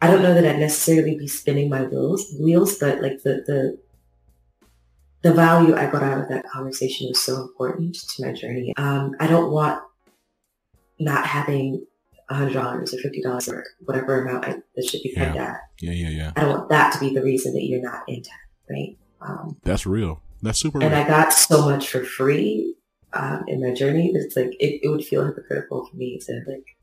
I 0.00 0.06
don't 0.06 0.22
know 0.22 0.34
that 0.34 0.46
I'd 0.46 0.60
necessarily 0.60 1.16
be 1.16 1.26
spinning 1.26 1.68
my 1.68 1.82
wheels, 1.82 2.32
wheels, 2.38 2.78
but 2.78 3.02
like 3.02 3.22
the, 3.24 3.42
the, 3.46 3.78
the 5.22 5.32
value 5.32 5.74
I 5.74 5.90
got 5.90 6.02
out 6.02 6.20
of 6.20 6.28
that 6.28 6.46
conversation 6.48 7.08
was 7.08 7.20
so 7.20 7.42
important 7.42 7.94
to 7.94 8.26
my 8.26 8.32
journey. 8.32 8.72
Um, 8.76 9.16
I 9.20 9.26
don't 9.26 9.50
want 9.50 9.82
not 10.98 11.26
having 11.26 11.84
hundred 12.30 12.54
dollars 12.54 12.92
or 12.92 12.98
fifty 12.98 13.22
dollars 13.22 13.48
or 13.48 13.64
whatever 13.80 14.22
amount 14.22 14.44
I, 14.44 14.56
that 14.76 14.84
should 14.84 15.02
be 15.02 15.14
paid 15.14 15.34
yeah. 15.34 15.44
at. 15.44 15.60
Yeah, 15.80 15.92
yeah, 15.92 16.08
yeah. 16.08 16.32
I 16.36 16.42
don't 16.42 16.50
want 16.50 16.68
that 16.68 16.92
to 16.92 17.00
be 17.00 17.14
the 17.14 17.22
reason 17.22 17.54
that 17.54 17.64
you're 17.64 17.82
not 17.82 18.02
in 18.06 18.22
tech, 18.22 18.34
right? 18.68 18.96
Um, 19.20 19.56
That's 19.62 19.86
real. 19.86 20.22
That's 20.42 20.58
super. 20.58 20.80
And 20.80 20.92
real. 20.92 21.02
I 21.02 21.08
got 21.08 21.32
so 21.32 21.64
much 21.64 21.88
for 21.88 22.04
free 22.04 22.74
um, 23.12 23.44
in 23.48 23.62
my 23.62 23.72
journey 23.72 24.12
it's 24.14 24.36
like 24.36 24.54
it, 24.60 24.80
it, 24.82 24.88
would 24.88 25.04
feel 25.04 25.24
hypocritical 25.24 25.86
for 25.86 25.96
me 25.96 26.18
to 26.18 26.42
like 26.46 26.76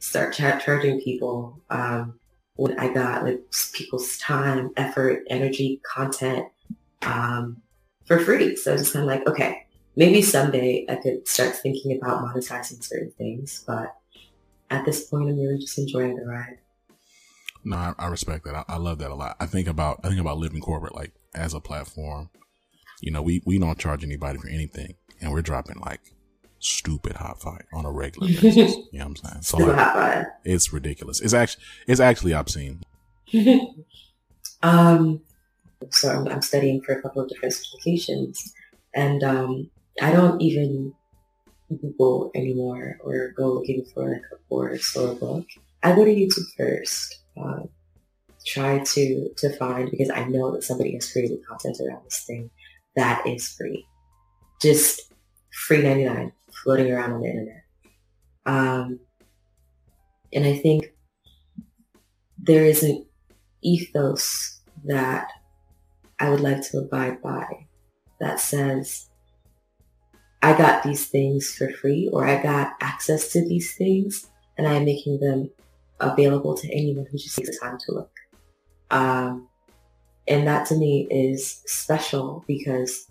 start 0.00 0.34
cha- 0.34 0.58
charging 0.58 1.00
people 1.00 1.62
um, 1.70 2.18
when 2.56 2.78
I 2.78 2.92
got 2.92 3.24
like 3.24 3.40
people's 3.72 4.18
time, 4.18 4.70
effort, 4.76 5.22
energy, 5.30 5.80
content 5.86 6.46
um, 7.02 7.62
for 8.08 8.18
free. 8.18 8.56
So 8.56 8.74
it's 8.74 8.90
kind 8.90 9.04
of 9.04 9.06
like, 9.06 9.28
okay, 9.28 9.66
maybe 9.94 10.22
someday 10.22 10.86
I 10.88 10.96
could 10.96 11.28
start 11.28 11.54
thinking 11.54 11.96
about 11.96 12.24
monetizing 12.24 12.82
certain 12.82 13.12
things, 13.12 13.62
but 13.66 13.94
at 14.70 14.84
this 14.84 15.04
point, 15.04 15.28
I'm 15.28 15.38
really 15.38 15.58
just 15.58 15.78
enjoying 15.78 16.16
the 16.16 16.26
ride. 16.26 16.58
No, 17.64 17.76
I, 17.76 17.94
I 17.98 18.06
respect 18.08 18.44
that. 18.44 18.54
I, 18.54 18.64
I, 18.66 18.76
love 18.78 18.98
that 18.98 19.10
a 19.10 19.14
lot. 19.14 19.36
I 19.40 19.46
think 19.46 19.68
about 19.68 20.00
I 20.04 20.08
think 20.08 20.20
about 20.20 20.38
living 20.38 20.60
corporate 20.60 20.94
like 20.94 21.12
as 21.34 21.54
a 21.54 21.60
platform. 21.60 22.30
You 23.00 23.12
know, 23.12 23.22
we 23.22 23.42
we 23.44 23.58
don't 23.58 23.78
charge 23.78 24.04
anybody 24.04 24.38
for 24.38 24.48
anything, 24.48 24.94
and 25.20 25.32
we're 25.32 25.42
dropping 25.42 25.78
like 25.80 26.00
stupid 26.60 27.16
hot 27.16 27.40
fire 27.40 27.66
on 27.72 27.84
a 27.84 27.92
regular 27.92 28.28
basis. 28.40 28.76
you 28.92 28.98
know 28.98 29.06
what 29.06 29.06
I'm 29.06 29.16
saying? 29.16 29.42
So 29.42 29.58
like, 29.58 29.76
hot 29.76 29.94
fire. 29.94 30.34
It's 30.44 30.72
ridiculous. 30.72 31.20
It's 31.20 31.34
actually 31.34 31.64
it's 31.86 32.00
actually 32.00 32.32
obscene. 32.32 32.82
um, 34.62 35.20
so 35.90 36.10
I'm, 36.10 36.28
I'm 36.28 36.42
studying 36.42 36.80
for 36.82 36.92
a 36.92 37.02
couple 37.02 37.22
of 37.22 37.28
different 37.28 37.54
certifications, 37.54 38.38
and 38.94 39.22
um, 39.22 39.70
I 40.00 40.12
don't 40.12 40.40
even 40.40 40.94
Google 41.68 42.30
anymore 42.34 42.98
or 43.02 43.32
go 43.36 43.52
looking 43.52 43.84
for 43.92 44.10
like 44.10 44.22
a 44.32 44.36
course 44.48 44.96
or 44.96 45.12
a 45.12 45.14
book, 45.14 45.46
I 45.82 45.94
go 45.94 46.04
to 46.04 46.14
YouTube 46.14 46.46
first. 46.56 47.22
Um, 47.36 47.68
try 48.46 48.78
to 48.78 49.28
to 49.36 49.56
find 49.56 49.90
because 49.90 50.10
I 50.10 50.24
know 50.24 50.52
that 50.52 50.64
somebody 50.64 50.94
has 50.94 51.12
created 51.12 51.44
content 51.46 51.76
around 51.80 52.04
this 52.04 52.24
thing 52.26 52.50
that 52.96 53.26
is 53.26 53.48
free, 53.48 53.86
just 54.62 55.12
free 55.52 55.82
ninety 55.82 56.04
nine 56.04 56.32
floating 56.62 56.90
around 56.90 57.12
on 57.12 57.20
the 57.20 57.28
internet. 57.28 57.62
Um, 58.46 59.00
and 60.32 60.46
I 60.46 60.56
think 60.56 60.92
there 62.38 62.64
is 62.64 62.82
an 62.82 63.04
ethos 63.62 64.60
that 64.86 65.28
I 66.20 66.30
would 66.30 66.40
like 66.40 66.62
to 66.70 66.78
abide 66.78 67.22
by 67.22 67.66
that 68.20 68.40
says 68.40 69.08
I 70.42 70.56
got 70.56 70.82
these 70.82 71.06
things 71.06 71.54
for 71.54 71.70
free 71.70 72.08
or 72.12 72.26
I 72.26 72.42
got 72.42 72.74
access 72.80 73.32
to 73.32 73.46
these 73.46 73.74
things 73.74 74.28
and 74.56 74.66
I 74.66 74.74
am 74.74 74.84
making 74.84 75.20
them 75.20 75.50
available 76.00 76.56
to 76.56 76.72
anyone 76.72 77.06
who 77.10 77.18
just 77.18 77.36
takes 77.36 77.50
the 77.50 77.58
time 77.60 77.78
to 77.86 77.92
look. 77.92 78.10
Um, 78.90 79.48
and 80.26 80.46
that 80.46 80.66
to 80.66 80.76
me 80.76 81.06
is 81.10 81.62
special 81.66 82.44
because 82.46 83.10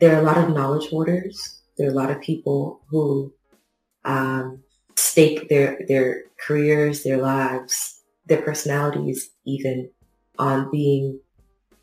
there 0.00 0.16
are 0.16 0.20
a 0.20 0.24
lot 0.24 0.38
of 0.38 0.54
knowledge 0.54 0.88
hoarders. 0.88 1.62
There 1.76 1.88
are 1.88 1.92
a 1.92 1.94
lot 1.94 2.10
of 2.10 2.20
people 2.20 2.80
who 2.88 3.32
um, 4.04 4.62
stake 4.96 5.48
their 5.48 5.80
their 5.88 6.24
careers, 6.44 7.02
their 7.02 7.18
lives, 7.18 8.02
their 8.26 8.42
personalities, 8.42 9.30
even 9.44 9.90
on 10.38 10.70
being 10.70 11.20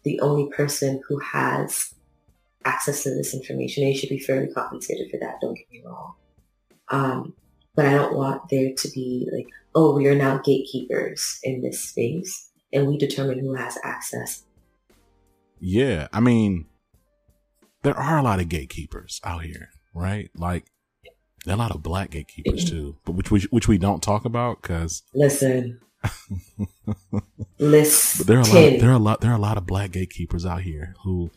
the 0.03 0.19
only 0.19 0.49
person 0.49 1.01
who 1.07 1.19
has 1.19 1.93
access 2.65 3.03
to 3.03 3.09
this 3.09 3.33
information. 3.33 3.83
They 3.83 3.93
should 3.93 4.09
be 4.09 4.19
fairly 4.19 4.47
compensated 4.53 5.09
for 5.09 5.17
that. 5.19 5.39
Don't 5.41 5.55
get 5.55 5.71
me 5.71 5.83
wrong. 5.85 6.13
Um, 6.89 7.33
but 7.75 7.85
I 7.85 7.93
don't 7.93 8.15
want 8.15 8.49
there 8.49 8.73
to 8.75 8.89
be 8.89 9.27
like, 9.31 9.47
oh, 9.75 9.95
we 9.95 10.07
are 10.07 10.15
now 10.15 10.37
gatekeepers 10.37 11.39
in 11.43 11.61
this 11.61 11.81
space 11.81 12.49
and 12.71 12.87
we 12.87 12.97
determine 12.97 13.39
who 13.39 13.53
has 13.55 13.77
access. 13.83 14.43
Yeah. 15.59 16.07
I 16.13 16.19
mean, 16.19 16.65
there 17.81 17.97
are 17.97 18.17
a 18.17 18.23
lot 18.23 18.39
of 18.39 18.49
gatekeepers 18.49 19.19
out 19.23 19.43
here, 19.43 19.69
right? 19.93 20.29
Like, 20.35 20.65
there 21.45 21.53
are 21.53 21.55
a 21.55 21.59
lot 21.59 21.71
of 21.71 21.83
black 21.83 22.11
gatekeepers 22.11 22.69
too, 22.69 22.97
but 23.05 23.13
which 23.13 23.31
we, 23.31 23.41
which 23.49 23.67
we 23.67 23.77
don't 23.77 24.01
talk 24.03 24.23
about 24.23 24.61
because 24.61 25.03
listen, 25.13 25.79
listen. 27.59 28.25
there 28.27 28.37
are 28.37 28.41
a 28.41 28.45
lot. 28.45 28.79
There 28.79 28.89
are 28.89 28.93
a 28.93 28.99
lot. 28.99 29.21
There 29.21 29.31
are 29.31 29.35
a 29.35 29.41
lot 29.41 29.57
of 29.57 29.65
black 29.65 29.91
gatekeepers 29.91 30.45
out 30.45 30.61
here 30.61 30.95
who, 31.03 31.31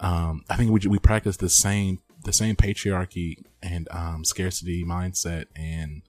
um, 0.00 0.44
I 0.48 0.56
think 0.56 0.70
we 0.70 0.88
we 0.88 0.98
practice 0.98 1.36
the 1.36 1.48
same 1.48 2.00
the 2.24 2.32
same 2.32 2.56
patriarchy 2.56 3.36
and 3.62 3.88
um, 3.90 4.24
scarcity 4.24 4.84
mindset 4.84 5.46
and 5.56 6.02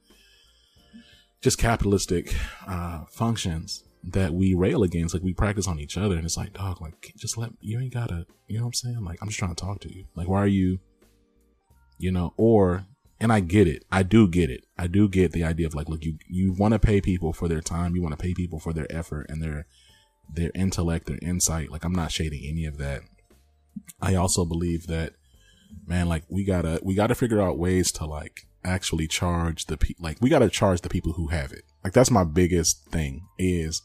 just 1.42 1.58
capitalistic 1.58 2.36
uh, 2.68 3.06
functions 3.12 3.84
that 4.04 4.34
we 4.34 4.54
rail 4.54 4.84
against. 4.84 5.14
Like 5.14 5.24
we 5.24 5.34
practice 5.34 5.68
on 5.68 5.80
each 5.80 5.98
other, 5.98 6.16
and 6.16 6.26
it's 6.26 6.38
like, 6.38 6.54
dog, 6.54 6.82
like 6.82 7.14
just 7.18 7.38
let 7.38 7.52
you 7.62 7.80
ain't 7.80 7.94
gotta. 7.94 8.26
You 8.48 8.58
know 8.58 8.66
what 8.66 8.70
I'm 8.70 8.74
saying? 8.74 9.04
Like 9.04 9.20
I'm 9.22 9.30
just 9.30 9.40
trying 9.40 9.56
to 9.56 9.62
talk 9.62 9.80
to 9.82 9.94
you. 9.94 10.06
Like 10.16 10.28
why 10.28 10.42
are 10.42 10.48
you? 10.48 10.80
You 11.98 12.12
know, 12.12 12.34
or 12.38 12.86
and 13.24 13.32
I 13.32 13.40
get 13.40 13.70
it. 13.70 13.86
I 13.90 14.04
do 14.04 14.28
get 14.28 14.50
it. 14.50 14.66
I 14.78 14.88
do 14.88 15.08
get 15.08 15.32
the 15.32 15.46
idea 15.46 15.66
of 15.66 15.74
like, 15.74 15.88
look, 15.88 16.04
you 16.04 16.18
you 16.28 16.52
want 16.52 16.74
to 16.74 16.80
pay 16.80 17.00
people 17.00 17.32
for 17.32 17.48
their 17.48 17.62
time. 17.62 17.96
You 17.96 18.02
want 18.02 18.12
to 18.12 18.22
pay 18.22 18.34
people 18.34 18.60
for 18.60 18.74
their 18.74 18.86
effort 18.94 19.28
and 19.30 19.42
their 19.42 19.66
their 20.30 20.52
intellect, 20.54 21.06
their 21.06 21.20
insight. 21.22 21.72
Like 21.72 21.86
I'm 21.86 21.96
not 21.96 22.12
shading 22.12 22.44
any 22.46 22.66
of 22.66 22.78
that. 22.80 23.04
I 24.02 24.16
also 24.16 24.44
believe 24.44 24.88
that, 24.88 25.14
man, 25.88 26.10
like 26.10 26.26
we 26.28 26.44
gotta 26.44 26.82
we 26.84 26.96
gotta 26.96 27.16
figure 27.16 27.42
out 27.42 27.58
ways 27.58 27.94
to 27.94 28.06
like 28.06 28.42
actually 28.66 29.08
charge 29.08 29.68
the 29.68 29.78
people. 29.78 30.04
Like 30.04 30.18
we 30.20 30.30
gotta 30.30 30.50
charge 30.50 30.82
the 30.82 30.90
people 30.90 31.14
who 31.14 31.28
have 31.28 31.54
it. 31.54 31.64
Like 31.82 31.94
that's 31.94 32.12
my 32.12 32.26
biggest 32.26 32.90
thing 32.90 33.26
is 33.40 33.84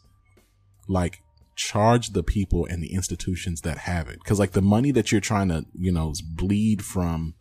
like 0.89 1.23
charge 1.55 2.11
the 2.11 2.25
people 2.25 2.67
and 2.67 2.83
the 2.83 2.93
institutions 2.93 3.61
that 3.61 3.79
have 3.79 4.09
it. 4.09 4.19
Cause 4.25 4.41
like 4.41 4.53
the 4.53 4.63
money 4.63 4.91
that 4.91 5.13
you're 5.13 5.21
trying 5.21 5.49
to, 5.49 5.65
you 5.75 5.93
know, 5.93 6.13
bleed 6.35 6.85
from 6.85 7.35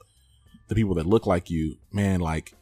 the 0.68 0.76
people 0.76 0.96
that 0.96 1.06
look 1.06 1.26
like 1.26 1.50
you, 1.50 1.78
man, 1.92 2.20
like 2.20 2.54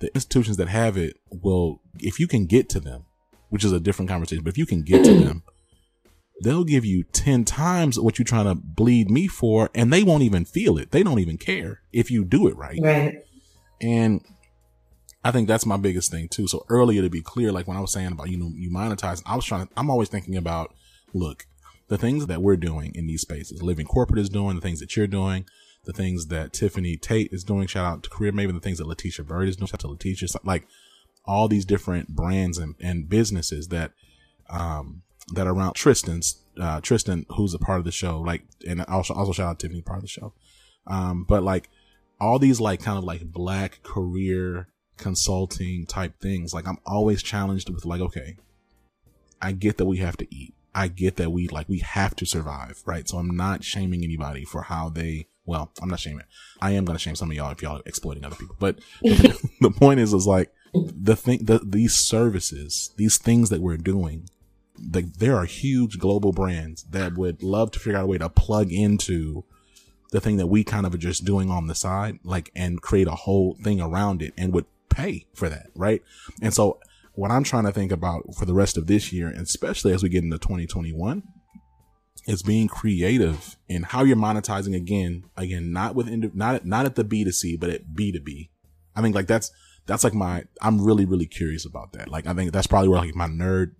the 0.00 0.12
institutions 0.14 0.56
that 0.56 0.68
have 0.68 0.96
it 0.96 1.16
will, 1.30 1.80
if 1.98 2.20
you 2.20 2.26
can 2.28 2.46
get 2.46 2.68
to 2.70 2.80
them, 2.80 3.04
which 3.48 3.64
is 3.64 3.72
a 3.72 3.80
different 3.80 4.10
conversation, 4.10 4.44
but 4.44 4.50
if 4.50 4.58
you 4.58 4.66
can 4.66 4.82
get 4.82 5.04
to 5.04 5.14
them, 5.14 5.42
they'll 6.42 6.64
give 6.64 6.84
you 6.84 7.02
10 7.04 7.44
times 7.44 7.98
what 7.98 8.18
you're 8.18 8.24
trying 8.24 8.44
to 8.44 8.54
bleed 8.54 9.10
me 9.10 9.26
for, 9.26 9.70
and 9.74 9.92
they 9.92 10.02
won't 10.02 10.22
even 10.22 10.44
feel 10.44 10.78
it. 10.78 10.90
They 10.90 11.02
don't 11.02 11.18
even 11.18 11.36
care 11.36 11.80
if 11.92 12.10
you 12.10 12.24
do 12.24 12.46
it 12.46 12.56
right. 12.56 12.78
Right. 12.82 13.14
And 13.80 14.24
I 15.24 15.30
think 15.30 15.48
that's 15.48 15.66
my 15.66 15.76
biggest 15.76 16.10
thing 16.10 16.28
too. 16.28 16.46
So 16.46 16.64
earlier 16.68 17.02
to 17.02 17.10
be 17.10 17.22
clear, 17.22 17.50
like 17.52 17.66
when 17.66 17.76
I 17.76 17.80
was 17.80 17.92
saying 17.92 18.12
about, 18.12 18.30
you 18.30 18.38
know, 18.38 18.52
you 18.54 18.70
monetize, 18.70 19.22
I 19.26 19.36
was 19.36 19.44
trying 19.44 19.66
to, 19.66 19.72
I'm 19.76 19.90
always 19.90 20.08
thinking 20.08 20.36
about, 20.36 20.74
look, 21.12 21.46
the 21.88 21.98
things 21.98 22.26
that 22.26 22.42
we're 22.42 22.56
doing 22.56 22.94
in 22.94 23.06
these 23.06 23.22
spaces, 23.22 23.62
living 23.62 23.86
corporate 23.86 24.20
is 24.20 24.28
doing, 24.28 24.54
the 24.54 24.62
things 24.62 24.80
that 24.80 24.96
you're 24.96 25.06
doing, 25.06 25.46
the 25.84 25.92
things 25.92 26.26
that 26.26 26.52
Tiffany 26.52 26.96
Tate 26.96 27.32
is 27.32 27.44
doing. 27.44 27.66
Shout 27.66 27.84
out 27.84 28.02
to 28.02 28.10
Career 28.10 28.32
Maybe 28.32 28.52
the 28.52 28.60
things 28.60 28.78
that 28.78 28.86
Latesha 28.86 29.26
Byrd 29.26 29.48
is 29.48 29.56
doing. 29.56 29.66
Shout 29.66 29.84
out 29.84 29.98
to 29.98 30.06
Latesha. 30.06 30.36
Like 30.44 30.66
all 31.24 31.48
these 31.48 31.64
different 31.64 32.08
brands 32.08 32.58
and, 32.58 32.74
and 32.80 33.08
businesses 33.08 33.68
that, 33.68 33.92
um, 34.50 35.02
that 35.34 35.46
are 35.46 35.52
around 35.52 35.74
Tristan's, 35.74 36.42
uh, 36.60 36.80
Tristan, 36.80 37.26
who's 37.30 37.54
a 37.54 37.58
part 37.58 37.78
of 37.78 37.84
the 37.84 37.92
show. 37.92 38.20
Like, 38.20 38.42
and 38.66 38.82
also, 38.82 39.14
also 39.14 39.32
shout 39.32 39.48
out 39.48 39.58
to 39.60 39.66
Tiffany, 39.66 39.82
part 39.82 39.98
of 39.98 40.02
the 40.02 40.08
show. 40.08 40.32
Um, 40.86 41.24
but 41.28 41.42
like 41.42 41.68
all 42.20 42.38
these 42.38 42.60
like 42.60 42.80
kind 42.82 42.98
of 42.98 43.04
like 43.04 43.32
black 43.32 43.82
career 43.82 44.68
consulting 44.96 45.86
type 45.86 46.20
things. 46.20 46.52
Like 46.52 46.66
I'm 46.68 46.78
always 46.84 47.22
challenged 47.22 47.70
with 47.70 47.86
like, 47.86 48.00
okay, 48.00 48.36
I 49.40 49.52
get 49.52 49.78
that 49.78 49.86
we 49.86 49.98
have 49.98 50.16
to 50.18 50.34
eat. 50.34 50.54
I 50.74 50.88
get 50.88 51.16
that 51.16 51.30
we 51.30 51.48
like, 51.48 51.68
we 51.68 51.78
have 51.78 52.14
to 52.16 52.26
survive, 52.26 52.82
right? 52.84 53.08
So 53.08 53.18
I'm 53.18 53.34
not 53.36 53.64
shaming 53.64 54.04
anybody 54.04 54.44
for 54.44 54.62
how 54.62 54.88
they 54.90 55.27
well, 55.48 55.72
I'm 55.80 55.88
not 55.88 55.98
shaming. 55.98 56.24
I 56.60 56.72
am 56.72 56.84
going 56.84 56.96
to 56.96 57.02
shame 57.02 57.16
some 57.16 57.30
of 57.30 57.36
y'all 57.36 57.50
if 57.50 57.62
y'all 57.62 57.78
are 57.78 57.82
exploiting 57.86 58.24
other 58.24 58.36
people. 58.36 58.54
But 58.58 58.78
the 59.00 59.74
point 59.74 59.98
is, 59.98 60.12
is 60.12 60.26
like 60.26 60.52
the 60.74 61.16
thing, 61.16 61.44
the, 61.44 61.58
these 61.64 61.94
services, 61.94 62.92
these 62.96 63.16
things 63.16 63.48
that 63.48 63.62
we're 63.62 63.78
doing, 63.78 64.28
like 64.92 65.14
there 65.14 65.34
are 65.36 65.46
huge 65.46 65.98
global 65.98 66.32
brands 66.32 66.82
that 66.84 67.16
would 67.16 67.42
love 67.42 67.70
to 67.72 67.80
figure 67.80 67.98
out 67.98 68.04
a 68.04 68.06
way 68.06 68.18
to 68.18 68.28
plug 68.28 68.72
into 68.72 69.44
the 70.10 70.20
thing 70.20 70.36
that 70.36 70.48
we 70.48 70.64
kind 70.64 70.84
of 70.84 70.94
are 70.94 70.98
just 70.98 71.24
doing 71.24 71.50
on 71.50 71.66
the 71.66 71.74
side, 71.74 72.18
like, 72.22 72.50
and 72.54 72.82
create 72.82 73.08
a 73.08 73.12
whole 73.12 73.56
thing 73.64 73.80
around 73.80 74.20
it 74.20 74.34
and 74.36 74.52
would 74.52 74.66
pay 74.90 75.26
for 75.34 75.48
that. 75.48 75.68
Right. 75.74 76.02
And 76.42 76.52
so 76.52 76.78
what 77.14 77.30
I'm 77.30 77.44
trying 77.44 77.64
to 77.64 77.72
think 77.72 77.90
about 77.90 78.34
for 78.34 78.44
the 78.44 78.54
rest 78.54 78.76
of 78.76 78.86
this 78.86 79.12
year, 79.14 79.28
and 79.28 79.40
especially 79.40 79.94
as 79.94 80.02
we 80.02 80.10
get 80.10 80.24
into 80.24 80.38
2021, 80.38 81.22
is 82.26 82.42
being 82.42 82.68
creative 82.68 83.56
in 83.68 83.82
how 83.82 84.04
you're 84.04 84.16
monetizing 84.16 84.74
again, 84.74 85.24
again, 85.36 85.72
not 85.72 85.94
with, 85.94 86.08
not, 86.34 86.64
not 86.64 86.86
at 86.86 86.94
the 86.94 87.04
B2C, 87.04 87.58
but 87.58 87.70
at 87.70 87.88
B2B. 87.94 88.48
I 88.94 89.02
think 89.02 89.14
like 89.14 89.26
that's, 89.26 89.50
that's 89.86 90.04
like 90.04 90.14
my, 90.14 90.44
I'm 90.60 90.84
really, 90.84 91.04
really 91.04 91.26
curious 91.26 91.64
about 91.64 91.92
that. 91.92 92.08
Like, 92.08 92.26
I 92.26 92.34
think 92.34 92.52
that's 92.52 92.66
probably 92.66 92.88
where 92.88 93.00
like 93.00 93.14
my 93.14 93.28
nerd, 93.28 93.72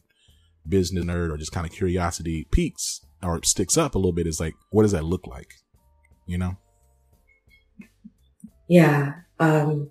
business 0.66 1.04
nerd, 1.04 1.30
or 1.30 1.36
just 1.36 1.52
kind 1.52 1.66
of 1.66 1.72
curiosity 1.72 2.46
peaks 2.50 3.04
or 3.22 3.42
sticks 3.42 3.76
up 3.76 3.94
a 3.94 3.98
little 3.98 4.12
bit 4.12 4.26
is 4.26 4.40
like, 4.40 4.54
what 4.70 4.82
does 4.82 4.92
that 4.92 5.04
look 5.04 5.26
like? 5.26 5.54
You 6.26 6.38
know? 6.38 6.56
Yeah. 8.68 9.14
Um, 9.40 9.90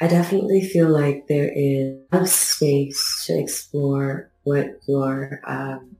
I 0.00 0.08
definitely 0.08 0.62
feel 0.62 0.88
like 0.88 1.26
there 1.28 1.50
is 1.54 1.98
a 2.12 2.26
space 2.26 3.24
to 3.26 3.38
explore 3.38 4.30
what 4.42 4.66
your, 4.88 5.40
um, 5.46 5.93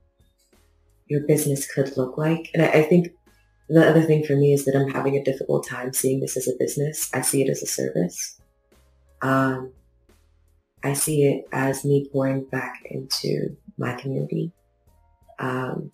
your 1.07 1.21
business 1.27 1.71
could 1.71 1.95
look 1.97 2.17
like. 2.17 2.49
And 2.53 2.63
I, 2.63 2.67
I 2.67 2.83
think 2.83 3.09
the 3.69 3.87
other 3.87 4.01
thing 4.01 4.23
for 4.23 4.35
me 4.35 4.53
is 4.53 4.65
that 4.65 4.75
I'm 4.75 4.91
having 4.91 5.15
a 5.15 5.23
difficult 5.23 5.67
time 5.67 5.93
seeing 5.93 6.19
this 6.19 6.37
as 6.37 6.47
a 6.47 6.57
business. 6.59 7.09
I 7.13 7.21
see 7.21 7.41
it 7.41 7.49
as 7.49 7.63
a 7.63 7.67
service. 7.67 8.39
Um, 9.21 9.73
I 10.83 10.93
see 10.93 11.23
it 11.25 11.45
as 11.51 11.83
me 11.83 12.07
pouring 12.11 12.45
back 12.45 12.83
into 12.85 13.57
my 13.77 13.93
community. 13.95 14.51
Um, 15.39 15.91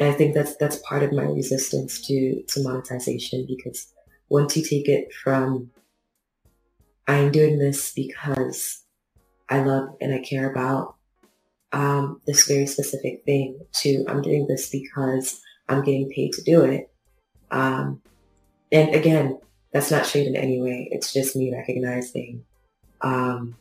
and 0.00 0.08
I 0.08 0.12
think 0.12 0.34
that's 0.34 0.56
that's 0.56 0.76
part 0.76 1.02
of 1.02 1.12
my 1.12 1.24
resistance 1.24 2.00
to 2.06 2.42
to 2.48 2.62
monetization 2.62 3.46
because 3.46 3.92
once 4.28 4.56
you 4.56 4.64
take 4.64 4.88
it 4.88 5.12
from 5.12 5.70
I'm 7.06 7.30
doing 7.30 7.58
this 7.58 7.92
because 7.92 8.82
I 9.48 9.62
love 9.62 9.90
and 10.00 10.12
I 10.14 10.18
care 10.18 10.50
about 10.50 10.96
um, 11.74 12.20
this 12.24 12.46
very 12.46 12.66
specific 12.66 13.24
thing 13.24 13.58
to 13.80 14.04
I'm 14.08 14.22
doing 14.22 14.46
this 14.46 14.70
because 14.70 15.40
I'm 15.68 15.82
getting 15.82 16.08
paid 16.08 16.32
to 16.34 16.42
do 16.42 16.62
it. 16.62 16.88
Um, 17.50 18.00
and 18.70 18.94
again, 18.94 19.40
that's 19.72 19.90
not 19.90 20.06
shade 20.06 20.28
in 20.28 20.36
any 20.36 20.62
way. 20.62 20.88
It's 20.92 21.12
just 21.12 21.34
me 21.34 21.52
recognizing 21.52 22.44
um, 23.00 23.56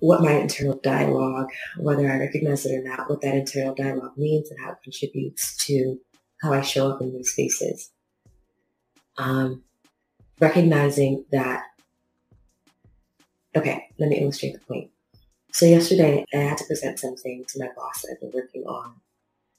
what 0.00 0.20
my 0.20 0.32
internal 0.32 0.78
dialogue, 0.82 1.48
whether 1.78 2.10
I 2.10 2.18
recognize 2.18 2.66
it 2.66 2.78
or 2.78 2.82
not, 2.82 3.08
what 3.08 3.22
that 3.22 3.34
internal 3.34 3.74
dialogue 3.74 4.18
means 4.18 4.50
and 4.50 4.60
how 4.60 4.72
it 4.72 4.82
contributes 4.84 5.56
to 5.66 5.98
how 6.42 6.52
I 6.52 6.60
show 6.60 6.90
up 6.90 7.00
in 7.00 7.14
these 7.14 7.30
spaces. 7.32 7.90
Um, 9.16 9.62
recognizing 10.40 11.24
that, 11.32 11.62
okay, 13.56 13.86
let 13.98 14.10
me 14.10 14.20
illustrate 14.20 14.52
the 14.52 14.60
point. 14.60 14.91
So 15.52 15.66
yesterday 15.66 16.24
I 16.32 16.38
had 16.38 16.58
to 16.58 16.64
present 16.64 16.98
something 16.98 17.44
to 17.46 17.58
my 17.58 17.68
boss 17.76 18.02
that 18.02 18.12
I've 18.12 18.20
been 18.20 18.32
working 18.32 18.64
on, 18.64 18.94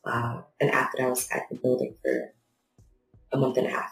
uh, 0.04 0.42
an 0.60 0.70
app 0.70 0.92
that 0.94 1.04
I 1.04 1.10
was 1.10 1.30
at 1.32 1.44
the 1.50 1.56
building 1.56 1.96
for 2.02 2.34
a 3.32 3.38
month 3.38 3.58
and 3.58 3.68
a 3.68 3.70
half. 3.70 3.92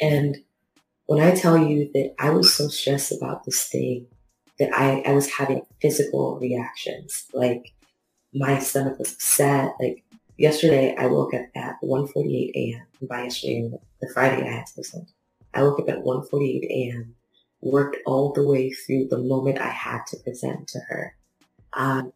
And 0.00 0.36
when 1.06 1.20
I 1.20 1.34
tell 1.34 1.58
you 1.58 1.90
that 1.92 2.14
I 2.20 2.30
was 2.30 2.54
so 2.54 2.68
stressed 2.68 3.10
about 3.10 3.44
this 3.44 3.64
thing 3.64 4.06
that 4.60 4.72
I, 4.72 5.00
I 5.00 5.12
was 5.12 5.28
having 5.28 5.62
physical 5.82 6.38
reactions, 6.38 7.26
like 7.34 7.72
my 8.32 8.60
stomach 8.60 8.96
was 9.00 9.14
upset. 9.14 9.74
Like 9.80 10.04
yesterday 10.36 10.94
I 10.96 11.06
woke 11.06 11.34
up 11.34 11.46
at 11.56 11.76
1.48 11.82 12.52
a.m. 12.54 12.86
And 13.00 13.08
by 13.08 13.24
yesterday, 13.24 13.72
the 14.00 14.10
Friday 14.14 14.48
I 14.48 14.52
had 14.52 14.66
to 14.66 14.74
present, 14.74 15.10
I 15.52 15.64
woke 15.64 15.80
up 15.80 15.88
at 15.88 16.04
1.48 16.04 16.62
a.m 16.62 17.16
worked 17.60 17.96
all 18.06 18.32
the 18.32 18.46
way 18.46 18.70
through 18.70 19.08
the 19.08 19.18
moment 19.18 19.58
I 19.58 19.68
had 19.68 20.06
to 20.08 20.16
present 20.18 20.68
to 20.68 20.78
her. 20.88 21.14
Um, 21.72 22.12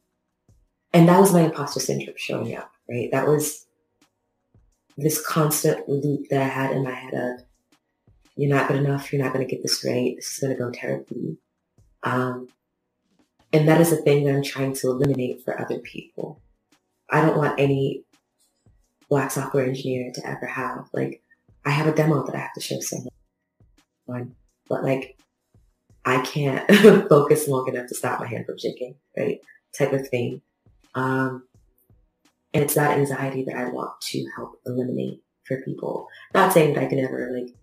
and 0.92 1.08
that 1.08 1.20
was 1.20 1.32
my 1.32 1.40
imposter 1.40 1.80
syndrome 1.80 2.16
showing 2.16 2.56
up, 2.56 2.72
right? 2.88 3.10
That 3.10 3.26
was 3.26 3.66
this 4.96 5.24
constant 5.26 5.88
loop 5.88 6.28
that 6.30 6.42
I 6.42 6.48
had 6.48 6.72
in 6.72 6.84
my 6.84 6.92
head 6.92 7.14
of, 7.14 7.44
you're 8.36 8.54
not 8.54 8.68
good 8.68 8.78
enough, 8.78 9.12
you're 9.12 9.22
not 9.22 9.32
going 9.32 9.46
to 9.46 9.50
get 9.50 9.62
this 9.62 9.84
right, 9.84 10.14
this 10.16 10.32
is 10.32 10.38
going 10.38 10.56
to 10.56 10.62
go 10.62 10.70
terribly. 10.70 11.38
Um, 12.02 12.48
and 13.52 13.68
that 13.68 13.80
is 13.80 13.92
a 13.92 13.96
thing 13.96 14.24
that 14.24 14.34
I'm 14.34 14.42
trying 14.42 14.74
to 14.74 14.88
eliminate 14.88 15.44
for 15.44 15.60
other 15.60 15.78
people. 15.78 16.40
I 17.10 17.20
don't 17.20 17.36
want 17.36 17.60
any 17.60 18.04
black 19.08 19.30
software 19.30 19.66
engineer 19.66 20.10
to 20.14 20.26
ever 20.26 20.46
have, 20.46 20.88
like, 20.92 21.22
I 21.64 21.70
have 21.70 21.86
a 21.86 21.94
demo 21.94 22.24
that 22.24 22.34
I 22.34 22.38
have 22.38 22.54
to 22.54 22.60
show 22.60 22.80
someone 22.80 23.10
but 24.68 24.82
like 24.82 25.18
I 26.04 26.20
can't 26.22 26.68
focus 27.08 27.48
long 27.48 27.68
enough 27.68 27.88
to 27.88 27.94
stop 27.94 28.20
my 28.20 28.26
hand 28.26 28.46
from 28.46 28.58
shaking, 28.58 28.96
right? 29.16 29.40
Type 29.76 29.92
of 29.92 30.08
thing. 30.08 30.42
Um, 30.94 31.44
and 32.54 32.64
it's 32.64 32.74
that 32.74 32.98
anxiety 32.98 33.44
that 33.44 33.56
I 33.56 33.70
want 33.70 34.00
to 34.00 34.26
help 34.36 34.60
eliminate 34.66 35.22
for 35.46 35.62
people. 35.62 36.08
Not 36.34 36.52
saying 36.52 36.74
that 36.74 36.84
I 36.84 36.86
can 36.86 36.98
ever 36.98 37.30
like, 37.32 37.54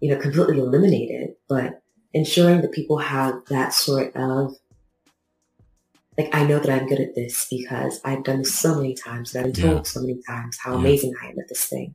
you 0.00 0.10
know, 0.10 0.20
completely 0.20 0.58
eliminate 0.58 1.10
it, 1.10 1.38
but 1.48 1.82
ensuring 2.12 2.60
that 2.60 2.72
people 2.72 2.98
have 2.98 3.44
that 3.48 3.72
sort 3.72 4.14
of 4.14 4.56
like 6.16 6.32
I 6.32 6.44
know 6.44 6.60
that 6.60 6.70
I'm 6.70 6.86
good 6.86 7.00
at 7.00 7.14
this 7.14 7.46
because 7.50 8.00
I've 8.04 8.22
done 8.22 8.38
this 8.38 8.54
so 8.54 8.76
many 8.76 8.94
times 8.94 9.34
and 9.34 9.46
I've 9.46 9.52
been 9.52 9.62
told 9.62 9.76
yeah. 9.78 9.82
so 9.82 10.00
many 10.00 10.20
times 10.26 10.58
how 10.62 10.72
yeah. 10.72 10.78
amazing 10.78 11.12
I 11.20 11.26
am 11.26 11.38
at 11.38 11.48
this 11.48 11.66
thing. 11.66 11.94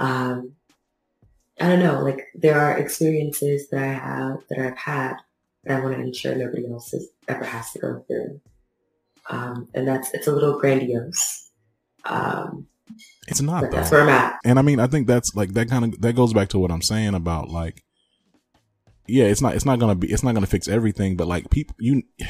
Um, 0.00 0.54
I 1.60 1.68
don't 1.68 1.80
know, 1.80 2.02
like 2.02 2.28
there 2.34 2.58
are 2.58 2.78
experiences 2.78 3.68
that 3.70 3.82
I 3.82 3.92
have 3.92 4.38
that 4.48 4.58
I've 4.58 4.78
had 4.78 5.16
that 5.64 5.76
I 5.76 5.80
want 5.80 5.94
to 5.96 6.00
ensure 6.00 6.34
nobody 6.34 6.66
else 6.70 6.92
has, 6.92 7.08
ever 7.28 7.44
has 7.44 7.70
to 7.72 7.78
go 7.78 8.04
through. 8.06 8.40
Um, 9.28 9.68
and 9.74 9.86
that's 9.86 10.12
it's 10.14 10.26
a 10.26 10.32
little 10.32 10.58
grandiose. 10.58 11.50
Um, 12.04 12.66
it's 13.28 13.40
not. 13.40 13.70
That's 13.70 13.90
where 13.90 14.02
I'm 14.02 14.08
at. 14.08 14.38
And 14.44 14.58
I 14.58 14.62
mean, 14.62 14.80
I 14.80 14.86
think 14.86 15.06
that's 15.06 15.34
like 15.36 15.52
that 15.54 15.68
kind 15.68 15.84
of 15.84 16.00
that 16.00 16.14
goes 16.14 16.32
back 16.32 16.48
to 16.50 16.58
what 16.58 16.72
I'm 16.72 16.82
saying 16.82 17.14
about 17.14 17.48
like, 17.48 17.84
yeah, 19.06 19.24
it's 19.24 19.42
not 19.42 19.54
it's 19.54 19.66
not 19.66 19.78
gonna 19.78 19.94
be 19.94 20.10
it's 20.10 20.22
not 20.22 20.34
gonna 20.34 20.46
fix 20.46 20.66
everything, 20.66 21.16
but 21.16 21.26
like 21.28 21.50
people 21.50 21.76
you. 21.78 22.02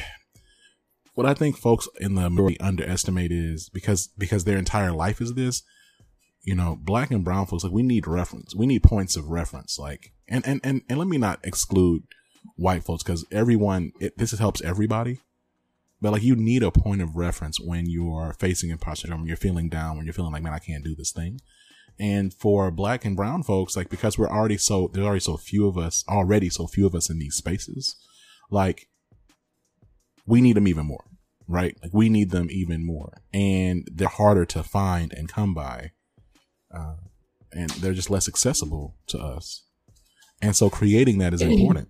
What 1.13 1.27
I 1.27 1.33
think 1.33 1.57
folks 1.57 1.89
in 1.99 2.15
the 2.15 2.29
movie 2.29 2.57
underestimate 2.61 3.33
is 3.33 3.67
because 3.67 4.07
because 4.17 4.45
their 4.45 4.57
entire 4.57 4.93
life 4.93 5.19
is 5.19 5.33
this, 5.33 5.61
you 6.43 6.55
know, 6.55 6.77
black 6.81 7.11
and 7.11 7.23
brown 7.23 7.45
folks 7.45 7.63
like 7.63 7.73
we 7.73 7.83
need 7.83 8.07
reference, 8.07 8.55
we 8.55 8.65
need 8.65 8.83
points 8.83 9.15
of 9.15 9.29
reference, 9.29 9.77
like 9.77 10.11
and 10.27 10.45
and 10.47 10.61
and, 10.63 10.81
and 10.89 10.99
let 10.99 11.07
me 11.07 11.17
not 11.17 11.39
exclude 11.43 12.03
white 12.55 12.83
folks 12.83 13.03
because 13.03 13.25
everyone 13.31 13.91
it, 13.99 14.17
this 14.17 14.31
helps 14.37 14.61
everybody 14.61 15.19
but 16.01 16.11
like 16.11 16.23
you 16.23 16.35
need 16.35 16.63
a 16.63 16.71
point 16.71 17.01
of 17.01 17.15
reference 17.15 17.59
when 17.59 17.85
you 17.85 18.11
are 18.11 18.33
facing 18.33 18.71
imposter 18.71 19.03
syndrome, 19.03 19.21
when 19.21 19.27
you're 19.27 19.37
feeling 19.37 19.69
down, 19.69 19.97
when 19.97 20.05
you're 20.05 20.13
feeling 20.13 20.33
like, 20.33 20.41
man, 20.41 20.53
I 20.53 20.59
can't 20.59 20.83
do 20.83 20.95
this 20.95 21.11
thing. 21.11 21.39
And 21.99 22.33
for 22.33 22.71
black 22.71 23.05
and 23.05 23.15
brown 23.15 23.43
folks, 23.43 23.77
like 23.77 23.89
because 23.89 24.17
we're 24.17 24.29
already 24.29 24.57
so 24.57 24.89
there's 24.91 25.05
already 25.05 25.19
so 25.19 25.37
few 25.37 25.67
of 25.67 25.77
us, 25.77 26.03
already 26.09 26.49
so 26.49 26.65
few 26.65 26.87
of 26.87 26.95
us 26.95 27.11
in 27.11 27.19
these 27.19 27.35
spaces, 27.35 27.95
like 28.49 28.87
we 30.25 30.41
need 30.41 30.55
them 30.55 30.67
even 30.67 30.87
more, 30.87 31.03
right? 31.47 31.77
Like 31.83 31.93
we 31.93 32.09
need 32.09 32.31
them 32.31 32.47
even 32.49 32.83
more, 32.83 33.21
and 33.31 33.87
they're 33.93 34.07
harder 34.07 34.45
to 34.45 34.63
find 34.63 35.13
and 35.13 35.29
come 35.29 35.53
by, 35.53 35.91
uh, 36.73 36.95
and 37.51 37.69
they're 37.71 37.93
just 37.93 38.09
less 38.09 38.27
accessible 38.27 38.95
to 39.07 39.19
us. 39.19 39.63
And 40.41 40.55
so 40.55 40.69
creating 40.69 41.19
that 41.19 41.33
is 41.33 41.41
important. 41.41 41.89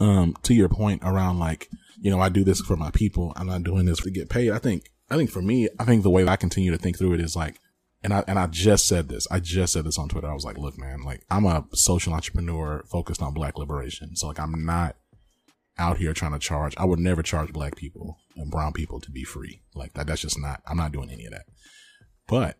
Um, 0.00 0.36
to 0.42 0.54
your 0.54 0.68
point 0.68 1.00
around 1.02 1.38
like 1.38 1.68
you 2.00 2.10
know, 2.10 2.20
I 2.20 2.28
do 2.28 2.44
this 2.44 2.60
for 2.60 2.76
my 2.76 2.90
people. 2.90 3.32
I'm 3.36 3.46
not 3.46 3.64
doing 3.64 3.86
this 3.86 4.00
to 4.02 4.10
get 4.10 4.28
paid. 4.28 4.50
I 4.50 4.58
think, 4.58 4.90
I 5.10 5.16
think 5.16 5.30
for 5.30 5.42
me, 5.42 5.68
I 5.78 5.84
think 5.84 6.02
the 6.02 6.10
way 6.10 6.22
that 6.22 6.30
I 6.30 6.36
continue 6.36 6.70
to 6.70 6.78
think 6.78 6.98
through 6.98 7.14
it 7.14 7.20
is 7.20 7.34
like, 7.34 7.60
and 8.02 8.12
I, 8.12 8.22
and 8.28 8.38
I 8.38 8.46
just 8.46 8.86
said 8.86 9.08
this, 9.08 9.26
I 9.30 9.40
just 9.40 9.72
said 9.72 9.84
this 9.84 9.98
on 9.98 10.08
Twitter. 10.08 10.28
I 10.28 10.34
was 10.34 10.44
like, 10.44 10.58
look, 10.58 10.78
man, 10.78 11.02
like 11.02 11.24
I'm 11.30 11.44
a 11.46 11.64
social 11.72 12.14
entrepreneur 12.14 12.84
focused 12.88 13.20
on 13.20 13.34
black 13.34 13.58
liberation. 13.58 14.14
So 14.14 14.28
like, 14.28 14.38
I'm 14.38 14.64
not 14.64 14.96
out 15.78 15.98
here 15.98 16.12
trying 16.12 16.32
to 16.32 16.38
charge. 16.38 16.74
I 16.76 16.84
would 16.84 17.00
never 17.00 17.22
charge 17.22 17.52
black 17.52 17.74
people 17.74 18.18
and 18.36 18.50
brown 18.50 18.72
people 18.72 19.00
to 19.00 19.10
be 19.10 19.24
free. 19.24 19.62
Like 19.74 19.94
that, 19.94 20.06
that's 20.06 20.22
just 20.22 20.38
not, 20.38 20.62
I'm 20.68 20.76
not 20.76 20.92
doing 20.92 21.10
any 21.10 21.24
of 21.24 21.32
that. 21.32 21.46
But 22.28 22.56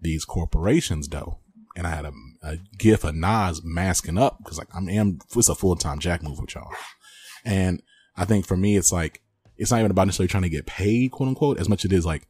these 0.00 0.24
corporations 0.24 1.08
though, 1.08 1.38
and 1.76 1.86
I 1.86 1.90
had 1.90 2.04
a, 2.04 2.12
a 2.42 2.56
gif 2.78 3.04
of 3.04 3.14
Nas 3.14 3.62
masking 3.64 4.18
up 4.18 4.38
because 4.38 4.58
like 4.58 4.68
I'm, 4.74 4.88
am, 4.88 5.18
it's 5.34 5.48
a 5.48 5.54
full 5.54 5.76
time 5.76 5.98
jack 5.98 6.22
move 6.22 6.40
with 6.40 6.54
y'all. 6.54 6.70
And 7.44 7.82
I 8.16 8.24
think 8.24 8.46
for 8.46 8.56
me, 8.56 8.76
it's 8.76 8.92
like, 8.92 9.22
it's 9.56 9.70
not 9.70 9.78
even 9.78 9.90
about 9.90 10.06
necessarily 10.06 10.28
trying 10.28 10.42
to 10.42 10.48
get 10.48 10.66
paid, 10.66 11.12
quote 11.12 11.28
unquote, 11.28 11.58
as 11.58 11.68
much 11.68 11.84
as 11.84 11.92
it 11.92 11.94
is 11.94 12.04
like, 12.06 12.26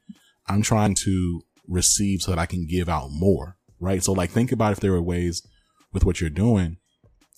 I'm 0.47 0.63
trying 0.63 0.95
to 0.97 1.43
receive 1.67 2.23
so 2.23 2.31
that 2.31 2.39
I 2.39 2.47
can 2.47 2.67
give 2.67 2.89
out 2.89 3.11
more, 3.11 3.57
right? 3.81 4.03
So 4.03 4.13
like, 4.13 4.31
think 4.31 4.53
about 4.53 4.73
if 4.73 4.81
there 4.81 4.93
were 4.93 5.03
ways 5.03 5.43
with 5.93 6.05
what 6.05 6.21
you're 6.21 6.31
doing, 6.31 6.77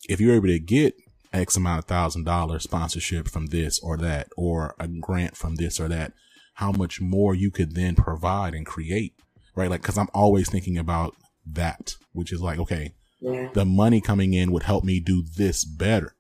if 0.09 0.21
you're 0.21 0.35
able 0.35 0.49
to 0.49 0.59
get 0.59 0.95
X 1.33 1.57
amount 1.57 1.81
of 1.81 1.85
thousand 1.85 2.25
dollar 2.25 2.59
sponsorship 2.59 3.29
from 3.29 3.47
this 3.47 3.79
or 3.81 3.97
that, 3.99 4.29
or 4.37 4.75
a 4.79 4.89
grant 4.89 5.37
from 5.37 5.57
this 5.57 5.79
or 5.79 5.89
that, 5.89 6.13
how 6.55 6.73
much 6.73 7.01
more 7.01 7.35
you 7.35 7.51
could 7.51 7.75
then 7.75 7.95
provide 7.95 8.55
and 8.55 8.67
create, 8.67 9.15
right? 9.59 9.71
Like, 9.71 9.83
cause 9.83 9.99
I'm 9.99 10.09
always 10.15 10.49
thinking 10.51 10.79
about 10.79 11.15
that, 11.47 11.95
which 12.13 12.33
is 12.33 12.41
like, 12.41 12.59
okay, 12.59 12.95
yeah. 13.21 13.49
the 13.53 13.65
money 13.65 14.01
coming 14.01 14.35
in 14.35 14.53
would 14.53 14.63
help 14.63 14.85
me 14.85 15.01
do 15.01 15.23
this 15.37 15.65
better 15.65 16.15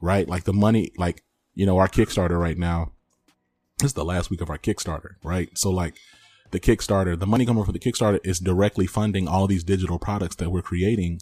right? 0.00 0.28
Like 0.28 0.44
the 0.44 0.52
money, 0.52 0.92
like, 0.96 1.22
you 1.54 1.66
know, 1.66 1.78
our 1.78 1.88
Kickstarter 1.88 2.38
right 2.38 2.58
now, 2.58 2.92
this 3.78 3.90
is 3.90 3.94
the 3.94 4.04
last 4.04 4.30
week 4.30 4.40
of 4.40 4.50
our 4.50 4.58
Kickstarter, 4.58 5.14
right? 5.22 5.50
So 5.56 5.70
like 5.70 5.96
the 6.50 6.60
Kickstarter, 6.60 7.18
the 7.18 7.26
money 7.26 7.46
coming 7.46 7.64
from 7.64 7.72
the 7.72 7.78
Kickstarter 7.78 8.20
is 8.24 8.38
directly 8.38 8.86
funding 8.86 9.28
all 9.28 9.46
these 9.46 9.64
digital 9.64 9.98
products 9.98 10.36
that 10.36 10.50
we're 10.50 10.62
creating 10.62 11.20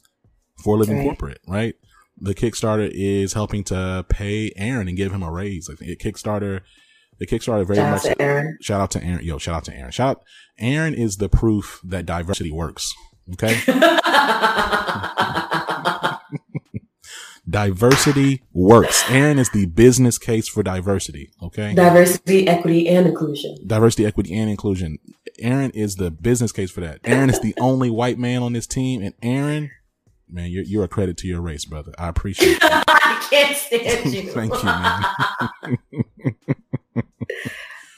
for 0.62 0.76
Living 0.78 0.98
right. 0.98 1.04
Corporate, 1.04 1.40
right? 1.46 1.74
The 2.18 2.34
Kickstarter 2.34 2.90
is 2.92 3.34
helping 3.34 3.62
to 3.64 4.06
pay 4.08 4.52
Aaron 4.56 4.88
and 4.88 4.96
give 4.96 5.12
him 5.12 5.22
a 5.22 5.30
raise. 5.30 5.68
Like 5.68 5.78
Kickstarter, 5.98 6.62
the 7.18 7.26
Kickstarter 7.26 7.66
very 7.66 7.76
shout 7.76 8.04
much. 8.04 8.20
Out 8.20 8.44
shout 8.60 8.80
out 8.80 8.90
to 8.92 9.04
Aaron. 9.04 9.24
Yo, 9.24 9.38
shout 9.38 9.56
out 9.56 9.64
to 9.64 9.74
Aaron. 9.74 9.90
Shout 9.90 10.18
out. 10.18 10.22
Aaron 10.58 10.94
is 10.94 11.16
the 11.16 11.28
proof 11.28 11.80
that 11.84 12.06
diversity 12.06 12.50
works. 12.50 12.94
Okay. 13.34 13.58
Diversity 17.48 18.42
works. 18.52 19.08
Aaron 19.08 19.38
is 19.38 19.50
the 19.50 19.66
business 19.66 20.18
case 20.18 20.48
for 20.48 20.64
diversity. 20.64 21.30
Okay. 21.40 21.74
Diversity, 21.74 22.48
equity, 22.48 22.88
and 22.88 23.06
inclusion. 23.06 23.56
Diversity, 23.64 24.04
equity, 24.04 24.36
and 24.36 24.50
inclusion. 24.50 24.98
Aaron 25.38 25.70
is 25.70 25.94
the 25.94 26.10
business 26.10 26.50
case 26.50 26.72
for 26.72 26.80
that. 26.80 26.98
Aaron 27.04 27.30
is 27.30 27.38
the 27.40 27.54
only 27.60 27.88
white 27.88 28.18
man 28.18 28.42
on 28.42 28.52
this 28.52 28.66
team. 28.66 29.00
And 29.00 29.14
Aaron, 29.22 29.70
man, 30.28 30.50
you're, 30.50 30.64
you're 30.64 30.84
a 30.84 30.88
credit 30.88 31.16
to 31.18 31.26
your 31.26 31.40
race, 31.40 31.64
brother. 31.64 31.92
I 31.98 32.08
appreciate 32.08 32.52
you. 32.52 32.58
I 32.62 33.26
can't 33.30 33.56
stand 33.56 34.12
you. 34.14 34.30
Thank 34.30 34.52
you, 34.54 34.64
man. 34.64 35.78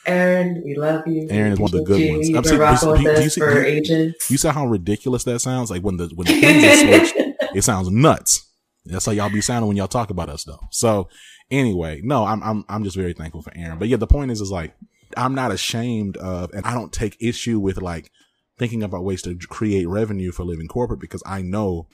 Aaron, 0.07 0.63
we 0.65 0.75
love 0.75 1.07
you. 1.07 1.27
Aaron 1.31 1.53
is 1.53 1.59
one 1.59 1.69
of 1.69 1.73
the 1.73 1.85
good 1.85 2.01
you. 2.01 2.13
ones. 2.13 2.29
You've 2.31 2.43
been 2.43 2.59
rocking 2.59 2.91
with 2.91 3.07
us 3.07 3.37
for 3.37 3.63
ages. 3.63 4.15
You 4.31 4.39
saw 4.39 4.53
how 4.53 4.67
ridiculous 4.67 5.25
that 5.25 5.41
sounds? 5.41 5.71
Like 5.71 5.83
when 5.83 5.99
the 5.99 6.11
when 6.15 6.27
the 6.27 6.41
things 6.41 6.65
are 6.65 6.77
switched, 6.77 7.15
it 7.55 7.63
sounds 7.63 7.91
nuts. 7.91 8.49
That's 8.87 9.05
how 9.05 9.13
y'all 9.13 9.29
be 9.29 9.43
sounding 9.43 9.69
when 9.69 9.77
y'all 9.77 9.87
talk 9.87 10.09
about 10.09 10.31
us 10.31 10.45
though. 10.45 10.61
So 10.71 11.09
anyway, 11.51 12.01
no, 12.03 12.25
I'm, 12.25 12.43
I'm, 12.43 12.65
I'm 12.69 12.85
just 12.85 12.97
very 12.97 13.13
thankful 13.13 13.43
for 13.43 13.53
Aaron. 13.55 13.79
But 13.79 13.89
yeah, 13.89 13.99
the 13.99 14.07
point 14.07 14.31
is, 14.31 14.41
is 14.41 14.51
like, 14.51 14.75
I'm 15.17 15.35
not 15.35 15.53
ashamed 15.53 16.17
of, 16.17 16.53
and 16.53 16.65
I 16.65 16.75
don't 16.75 16.93
take 16.93 17.17
issue 17.21 17.59
with 17.59 17.81
like 17.83 18.11
thinking 18.59 18.83
about 18.83 19.05
ways 19.05 19.23
to 19.23 19.37
create 19.37 19.87
revenue 19.87 20.33
for 20.33 20.45
living 20.45 20.69
corporate 20.69 21.01
because 21.01 21.23
I 21.27 21.43
know 21.43 21.87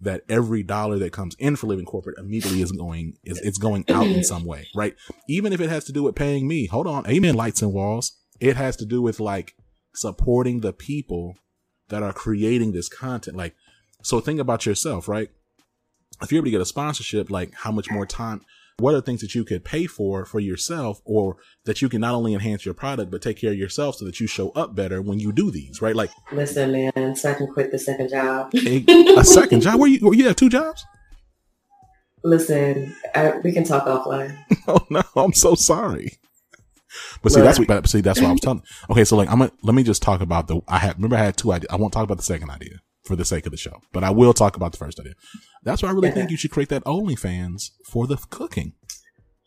that 0.00 0.22
every 0.28 0.62
dollar 0.62 0.98
that 0.98 1.12
comes 1.12 1.34
in 1.38 1.56
for 1.56 1.66
living 1.66 1.84
corporate 1.84 2.18
immediately 2.18 2.62
is 2.62 2.72
going 2.72 3.18
is 3.24 3.38
it's 3.40 3.58
going 3.58 3.84
out 3.90 4.06
in 4.06 4.24
some 4.24 4.44
way, 4.44 4.66
right? 4.74 4.96
Even 5.28 5.52
if 5.52 5.60
it 5.60 5.68
has 5.68 5.84
to 5.84 5.92
do 5.92 6.02
with 6.02 6.14
paying 6.14 6.48
me. 6.48 6.66
Hold 6.66 6.86
on, 6.86 7.06
amen. 7.08 7.34
Lights 7.34 7.62
and 7.62 7.72
walls. 7.72 8.16
It 8.40 8.56
has 8.56 8.76
to 8.76 8.86
do 8.86 9.02
with 9.02 9.20
like 9.20 9.54
supporting 9.94 10.60
the 10.60 10.72
people 10.72 11.36
that 11.88 12.02
are 12.02 12.12
creating 12.12 12.72
this 12.72 12.88
content. 12.88 13.36
Like, 13.36 13.54
so 14.02 14.20
think 14.20 14.40
about 14.40 14.64
yourself, 14.64 15.08
right? 15.08 15.28
if 16.22 16.30
you're 16.30 16.38
able 16.38 16.46
to 16.46 16.50
get 16.50 16.60
a 16.60 16.66
sponsorship, 16.66 17.30
like 17.30 17.52
how 17.54 17.70
much 17.70 17.90
more 17.90 18.06
time, 18.06 18.42
what 18.80 18.94
are 18.94 19.00
things 19.00 19.20
that 19.20 19.34
you 19.34 19.44
could 19.44 19.64
pay 19.64 19.86
for 19.86 20.24
for 20.24 20.40
yourself 20.40 21.00
or 21.04 21.36
that 21.64 21.82
you 21.82 21.88
can 21.88 22.00
not 22.00 22.14
only 22.14 22.34
enhance 22.34 22.64
your 22.64 22.74
product, 22.74 23.10
but 23.10 23.22
take 23.22 23.38
care 23.38 23.52
of 23.52 23.58
yourself 23.58 23.96
so 23.96 24.04
that 24.04 24.20
you 24.20 24.26
show 24.26 24.50
up 24.50 24.74
better 24.74 25.00
when 25.02 25.20
you 25.20 25.32
do 25.32 25.50
these, 25.50 25.80
right? 25.80 25.94
Like, 25.94 26.10
listen, 26.32 26.72
man, 26.72 27.16
so 27.16 27.30
I 27.30 27.34
can 27.34 27.46
quit 27.46 27.70
the 27.70 27.78
second 27.78 28.10
job. 28.10 28.52
a, 28.54 28.84
a 29.16 29.24
second 29.24 29.62
job? 29.62 29.78
Where 29.78 29.88
you, 29.88 30.12
you 30.14 30.26
have 30.26 30.36
two 30.36 30.48
jobs? 30.48 30.84
Listen, 32.22 32.94
I, 33.14 33.38
we 33.38 33.52
can 33.52 33.64
talk 33.64 33.86
offline. 33.86 34.36
oh 34.68 34.86
no, 34.90 35.02
I'm 35.16 35.32
so 35.32 35.54
sorry. 35.54 36.18
But 37.22 37.32
see, 37.32 37.40
that's 37.40 37.58
what, 37.58 37.68
but 37.68 37.88
see, 37.88 38.00
that's 38.00 38.20
what 38.20 38.28
I 38.28 38.32
was 38.32 38.40
telling. 38.40 38.62
Okay, 38.90 39.04
so 39.04 39.16
like, 39.16 39.30
I'm 39.30 39.38
gonna, 39.38 39.52
let 39.62 39.74
me 39.74 39.84
just 39.84 40.02
talk 40.02 40.20
about 40.20 40.48
the, 40.48 40.60
I 40.66 40.78
had, 40.78 40.96
remember 40.96 41.16
I 41.16 41.20
had 41.20 41.36
two 41.36 41.52
ideas. 41.52 41.68
I 41.70 41.76
won't 41.76 41.92
talk 41.92 42.02
about 42.04 42.16
the 42.16 42.24
second 42.24 42.50
idea 42.50 42.80
for 43.04 43.16
the 43.16 43.24
sake 43.24 43.46
of 43.46 43.52
the 43.52 43.58
show, 43.58 43.80
but 43.92 44.04
I 44.04 44.10
will 44.10 44.32
talk 44.32 44.56
about 44.56 44.72
the 44.72 44.78
first 44.78 45.00
idea. 45.00 45.14
That's 45.64 45.82
why 45.82 45.88
I 45.88 45.92
really 45.92 46.08
yeah. 46.08 46.14
think 46.14 46.30
you 46.30 46.36
should 46.36 46.50
create 46.50 46.68
that 46.68 46.84
OnlyFans 46.84 47.70
for 47.86 48.06
the 48.06 48.16
cooking. 48.16 48.74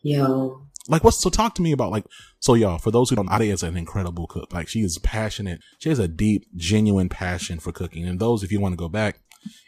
Yo. 0.02 0.66
Like 0.86 1.02
what's 1.02 1.16
so 1.16 1.30
talk 1.30 1.54
to 1.54 1.62
me 1.62 1.72
about 1.72 1.90
like 1.90 2.04
so 2.40 2.52
y'all 2.52 2.76
for 2.76 2.90
those 2.90 3.08
who 3.08 3.16
don't 3.16 3.32
Ade 3.32 3.50
is 3.50 3.62
an 3.62 3.74
incredible 3.74 4.26
cook 4.26 4.52
like 4.52 4.68
she 4.68 4.80
is 4.80 4.98
passionate 4.98 5.60
she 5.78 5.88
has 5.88 5.98
a 5.98 6.06
deep 6.06 6.44
genuine 6.56 7.08
passion 7.08 7.58
for 7.58 7.72
cooking 7.72 8.04
and 8.04 8.20
those 8.20 8.42
if 8.42 8.52
you 8.52 8.60
want 8.60 8.74
to 8.74 8.76
go 8.76 8.90
back 8.90 9.20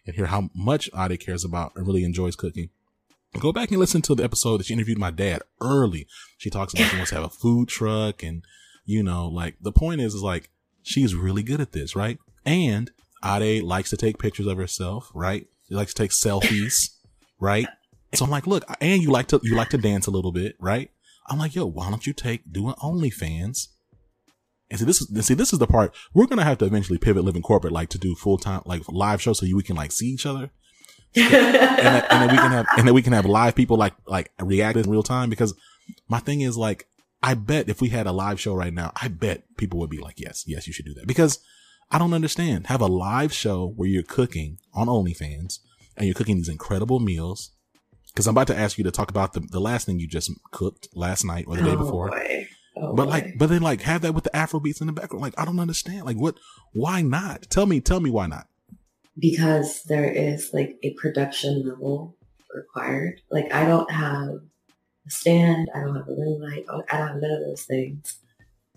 and 0.07 0.15
hear 0.15 0.27
how 0.27 0.51
much 0.55 0.91
Ade 0.95 1.19
cares 1.19 1.43
about 1.43 1.73
and 1.75 1.87
really 1.87 2.05
enjoys 2.05 2.37
cooking 2.37 2.69
go 3.39 3.51
back 3.51 3.71
and 3.71 3.79
listen 3.79 4.03
to 4.03 4.15
the 4.15 4.25
episode 4.25 4.59
that 4.59 4.67
she 4.67 4.75
interviewed 4.75 4.99
my 4.99 5.11
dad 5.11 5.41
early 5.63 6.07
she 6.37 6.51
talks 6.51 6.75
about 6.75 6.91
she 6.91 6.97
wants 6.97 7.09
to 7.09 7.17
have 7.17 7.25
a 7.25 7.31
food 7.31 7.67
truck 7.67 8.23
and 8.23 8.45
you 8.85 9.03
know 9.03 9.27
like 9.27 9.57
the 9.63 9.73
point 9.73 10.03
is 10.03 10.13
is 10.13 10.23
like 10.23 10.51
she's 10.83 11.15
really 11.15 11.43
good 11.43 11.63
at 11.63 11.73
this 11.73 11.97
right 11.97 12.19
and 12.45 12.91
Ade 13.27 13.63
likes 13.63 13.91
to 13.91 13.97
take 13.97 14.19
pictures 14.19 14.47
of 14.47 14.57
herself 14.57 15.11
right 15.15 15.47
she 15.69 15.75
likes 15.75 15.93
to 15.93 16.03
take 16.03 16.11
selfies. 16.13 16.91
right? 17.41 17.67
So 18.15 18.25
I'm 18.25 18.31
like, 18.31 18.47
look, 18.47 18.65
and 18.81 19.03
you 19.03 19.11
like 19.11 19.29
to 19.29 19.41
you 19.43 19.55
like 19.57 19.71
to 19.71 19.79
dance 19.79 20.07
a 20.07 20.11
little 20.11 20.33
bit, 20.33 20.57
right? 20.59 20.91
I'm 21.29 21.39
like, 21.39 21.55
yo, 21.55 21.67
why 21.67 21.91
don't 21.91 22.07
you 22.07 22.13
take 22.13 22.51
do 22.51 22.69
an 22.69 22.75
OnlyFans? 22.75 23.69
And 24.71 24.79
see, 24.81 24.85
this 24.85 25.03
is 25.03 25.27
see, 25.27 25.35
this 25.35 25.53
is 25.53 25.59
the 25.59 25.67
part 25.67 25.95
we're 26.15 26.27
gonna 26.27 26.45
have 26.45 26.59
to 26.59 26.65
eventually 26.65 26.99
pivot, 26.99 27.25
living 27.25 27.43
corporate, 27.43 27.73
like 27.73 27.89
to 27.91 27.99
do 27.99 28.15
full 28.15 28.39
time, 28.39 28.63
like 28.65 28.83
live 28.89 29.21
shows, 29.21 29.39
so 29.39 29.47
you, 29.47 29.57
we 29.57 29.63
can 29.63 29.77
like 29.77 29.93
see 29.93 30.07
each 30.07 30.25
other, 30.25 30.51
and, 31.15 31.33
then, 31.33 32.05
and 32.11 32.23
then 32.23 32.31
we 32.31 32.37
can 32.37 32.53
have 32.53 32.67
and 32.79 32.87
then 32.87 32.95
we 32.95 33.03
can 33.03 33.13
have 33.13 33.27
live 33.27 33.55
people 33.55 33.77
like 33.77 33.95
like 34.07 34.31
react 34.41 34.79
in 34.79 34.89
real 34.89 35.03
time. 35.03 35.29
Because 35.29 35.55
my 36.09 36.21
thing 36.21 36.41
is 36.41 36.57
like, 36.57 36.87
I 37.23 37.35
bet 37.35 37.69
if 37.69 37.81
we 37.81 37.91
had 37.91 38.07
a 38.07 38.13
live 38.13 38.41
show 38.41 38.55
right 38.55 38.73
now, 38.73 38.93
I 39.01 39.09
bet 39.09 39.45
people 39.57 39.79
would 39.81 39.91
be 39.91 39.99
like, 39.99 40.21
yes, 40.21 40.45
yes, 40.47 40.67
you 40.67 40.73
should 40.73 40.87
do 40.87 40.95
that. 40.95 41.07
Because 41.07 41.41
I 41.91 41.99
don't 41.99 42.15
understand. 42.15 42.67
Have 42.67 42.81
a 42.81 42.87
live 42.87 43.33
show 43.33 43.69
where 43.77 43.89
you're 43.89 44.03
cooking 44.03 44.59
on 44.75 44.89
OnlyFans 44.89 45.61
and 45.97 46.07
you're 46.07 46.15
cooking 46.15 46.37
these 46.37 46.49
incredible 46.49 46.99
meals. 47.01 47.53
Because 48.09 48.27
I'm 48.27 48.35
about 48.35 48.47
to 48.49 48.57
ask 48.59 48.79
you 48.79 48.85
to 48.85 48.91
talk 48.91 49.11
about 49.11 49.35
the, 49.35 49.41
the 49.41 49.61
last 49.61 49.87
thing 49.87 49.99
you 50.01 50.09
just 50.09 50.31
cooked 50.51 50.89
last 50.95 51.25
night 51.25 51.45
or 51.47 51.57
the 51.57 51.63
day 51.63 51.71
Oh, 51.73 51.77
before. 51.77 52.11
boy. 52.11 52.49
Oh, 52.77 52.95
but 52.95 53.05
boy. 53.05 53.11
like, 53.11 53.39
but 53.39 53.49
then 53.49 53.63
like 53.63 53.83
have 53.83 54.03
that 54.03 54.15
with 54.15 54.25
the 54.25 54.35
Afro 54.35 54.59
beats 54.61 54.81
in 54.81 54.87
the 54.87 54.93
background. 54.93 55.23
Like, 55.23 55.39
I 55.39 55.45
don't 55.45 55.61
understand. 55.61 56.05
Like, 56.07 56.17
what? 56.17 56.37
Why 56.73 57.03
not? 57.03 57.43
Tell 57.51 57.67
me, 57.67 57.81
tell 57.81 58.01
me 58.01 58.11
why 58.11 58.27
not? 58.27 58.47
because 59.19 59.83
there 59.85 60.05
is 60.11 60.51
like 60.53 60.77
a 60.83 60.93
production 60.95 61.67
level 61.67 62.15
required. 62.55 63.21
Like 63.31 63.51
I 63.53 63.65
don't 63.65 63.91
have 63.91 64.29
a 64.29 65.11
stand, 65.11 65.71
I 65.75 65.81
don't 65.81 65.97
have 65.97 66.07
a 66.09 66.13
ring 66.13 66.39
light, 66.39 66.65
I 66.69 66.73
don't 66.73 66.91
have 66.91 67.17
none 67.17 67.31
of 67.31 67.41
those 67.41 67.63
things. 67.63 68.17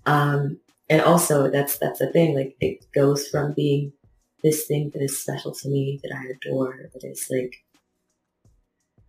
Um, 0.06 0.60
and 0.90 1.02
also 1.02 1.50
that's 1.50 1.78
that's 1.78 2.00
the 2.00 2.12
thing. 2.12 2.36
Like 2.36 2.56
it 2.60 2.86
goes 2.94 3.28
from 3.28 3.54
being 3.54 3.94
this 4.44 4.66
thing 4.66 4.92
that 4.94 5.04
is 5.04 5.22
special 5.22 5.54
to 5.54 5.70
me 5.70 6.00
that 6.04 6.16
I 6.16 6.24
adore, 6.34 6.90
that 6.94 7.04
is 7.08 7.28
like 7.30 7.56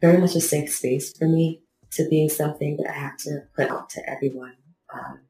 very 0.00 0.18
much 0.18 0.34
a 0.34 0.40
safe 0.40 0.72
space 0.72 1.16
for 1.16 1.26
me, 1.28 1.62
to 1.92 2.08
being 2.08 2.28
something 2.28 2.76
that 2.78 2.90
I 2.90 2.98
have 2.98 3.16
to 3.18 3.42
put 3.54 3.70
out 3.70 3.90
to 3.90 4.10
everyone. 4.10 4.56
Um, 4.92 5.20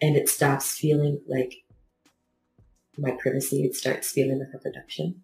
and 0.00 0.16
it 0.16 0.28
stops 0.28 0.76
feeling 0.76 1.20
like 1.28 1.54
my 2.98 3.12
privacy. 3.12 3.64
It 3.64 3.74
starts 3.74 4.10
feeling 4.10 4.40
like 4.40 4.48
a 4.54 4.58
production. 4.58 5.22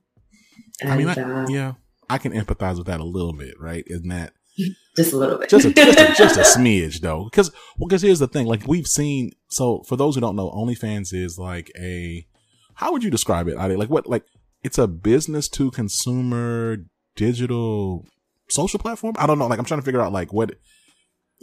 And, 0.81 0.93
I 0.93 0.97
mean, 0.97 1.09
I, 1.09 1.15
uh, 1.15 1.47
yeah, 1.49 1.73
I 2.09 2.19
can 2.19 2.33
empathize 2.33 2.79
with 2.79 2.87
that 2.87 3.01
a 3.01 3.05
little 3.05 3.33
bit, 3.33 3.59
right? 3.59 3.85
Isn't 3.87 4.09
that 4.09 4.35
just 4.97 5.13
a 5.13 5.17
little 5.17 5.39
bit. 5.39 5.49
just 5.49 5.67
a, 5.67 5.73
just 5.73 5.99
a, 5.99 6.15
just 6.17 6.37
a 6.37 6.43
smidge 6.59 7.01
though? 7.01 7.25
Because 7.25 7.51
well, 7.79 7.89
because 7.89 8.03
here's 8.03 8.19
the 8.19 8.29
thing. 8.29 8.47
Like 8.47 8.67
we've 8.67 8.87
seen. 8.87 9.33
So 9.49 9.83
for 9.85 9.97
those 9.97 10.15
who 10.15 10.21
don't 10.21 10.37
know, 10.37 10.51
OnlyFans 10.51 11.13
is 11.15 11.39
like 11.39 11.71
a. 11.79 12.27
How 12.75 12.93
would 12.93 13.03
you 13.03 13.11
describe 13.11 13.49
it? 13.49 13.57
Ade? 13.59 13.79
Like 13.79 13.91
what? 13.91 14.07
Like 14.09 14.25
it's 14.63 14.79
a 14.79 14.87
business 14.89 15.49
to 15.51 15.71
consumer 15.71 16.79
digital 17.17 18.07
social 18.49 18.79
platform. 18.79 19.15
I 19.19 19.27
don't 19.27 19.39
know. 19.39 19.47
Like 19.47 19.59
I'm 19.59 19.65
trying 19.65 19.81
to 19.81 19.85
figure 19.85 20.01
out 20.01 20.13
like 20.13 20.33
what 20.33 20.55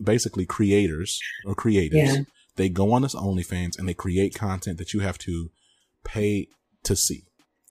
basically 0.04 0.46
creators 0.46 1.20
or 1.46 1.56
creators 1.56 1.98
Yeah. 2.18 2.22
they 2.58 2.68
go 2.70 2.92
on 2.92 3.02
this 3.02 3.16
OnlyFans 3.16 3.78
and 3.80 3.88
they 3.88 3.94
create 3.94 4.34
content 4.36 4.78
that 4.78 4.94
you 4.94 5.00
have 5.02 5.18
to 5.20 5.50
pay 6.04 6.48
to 6.84 6.96
see, 6.96 7.24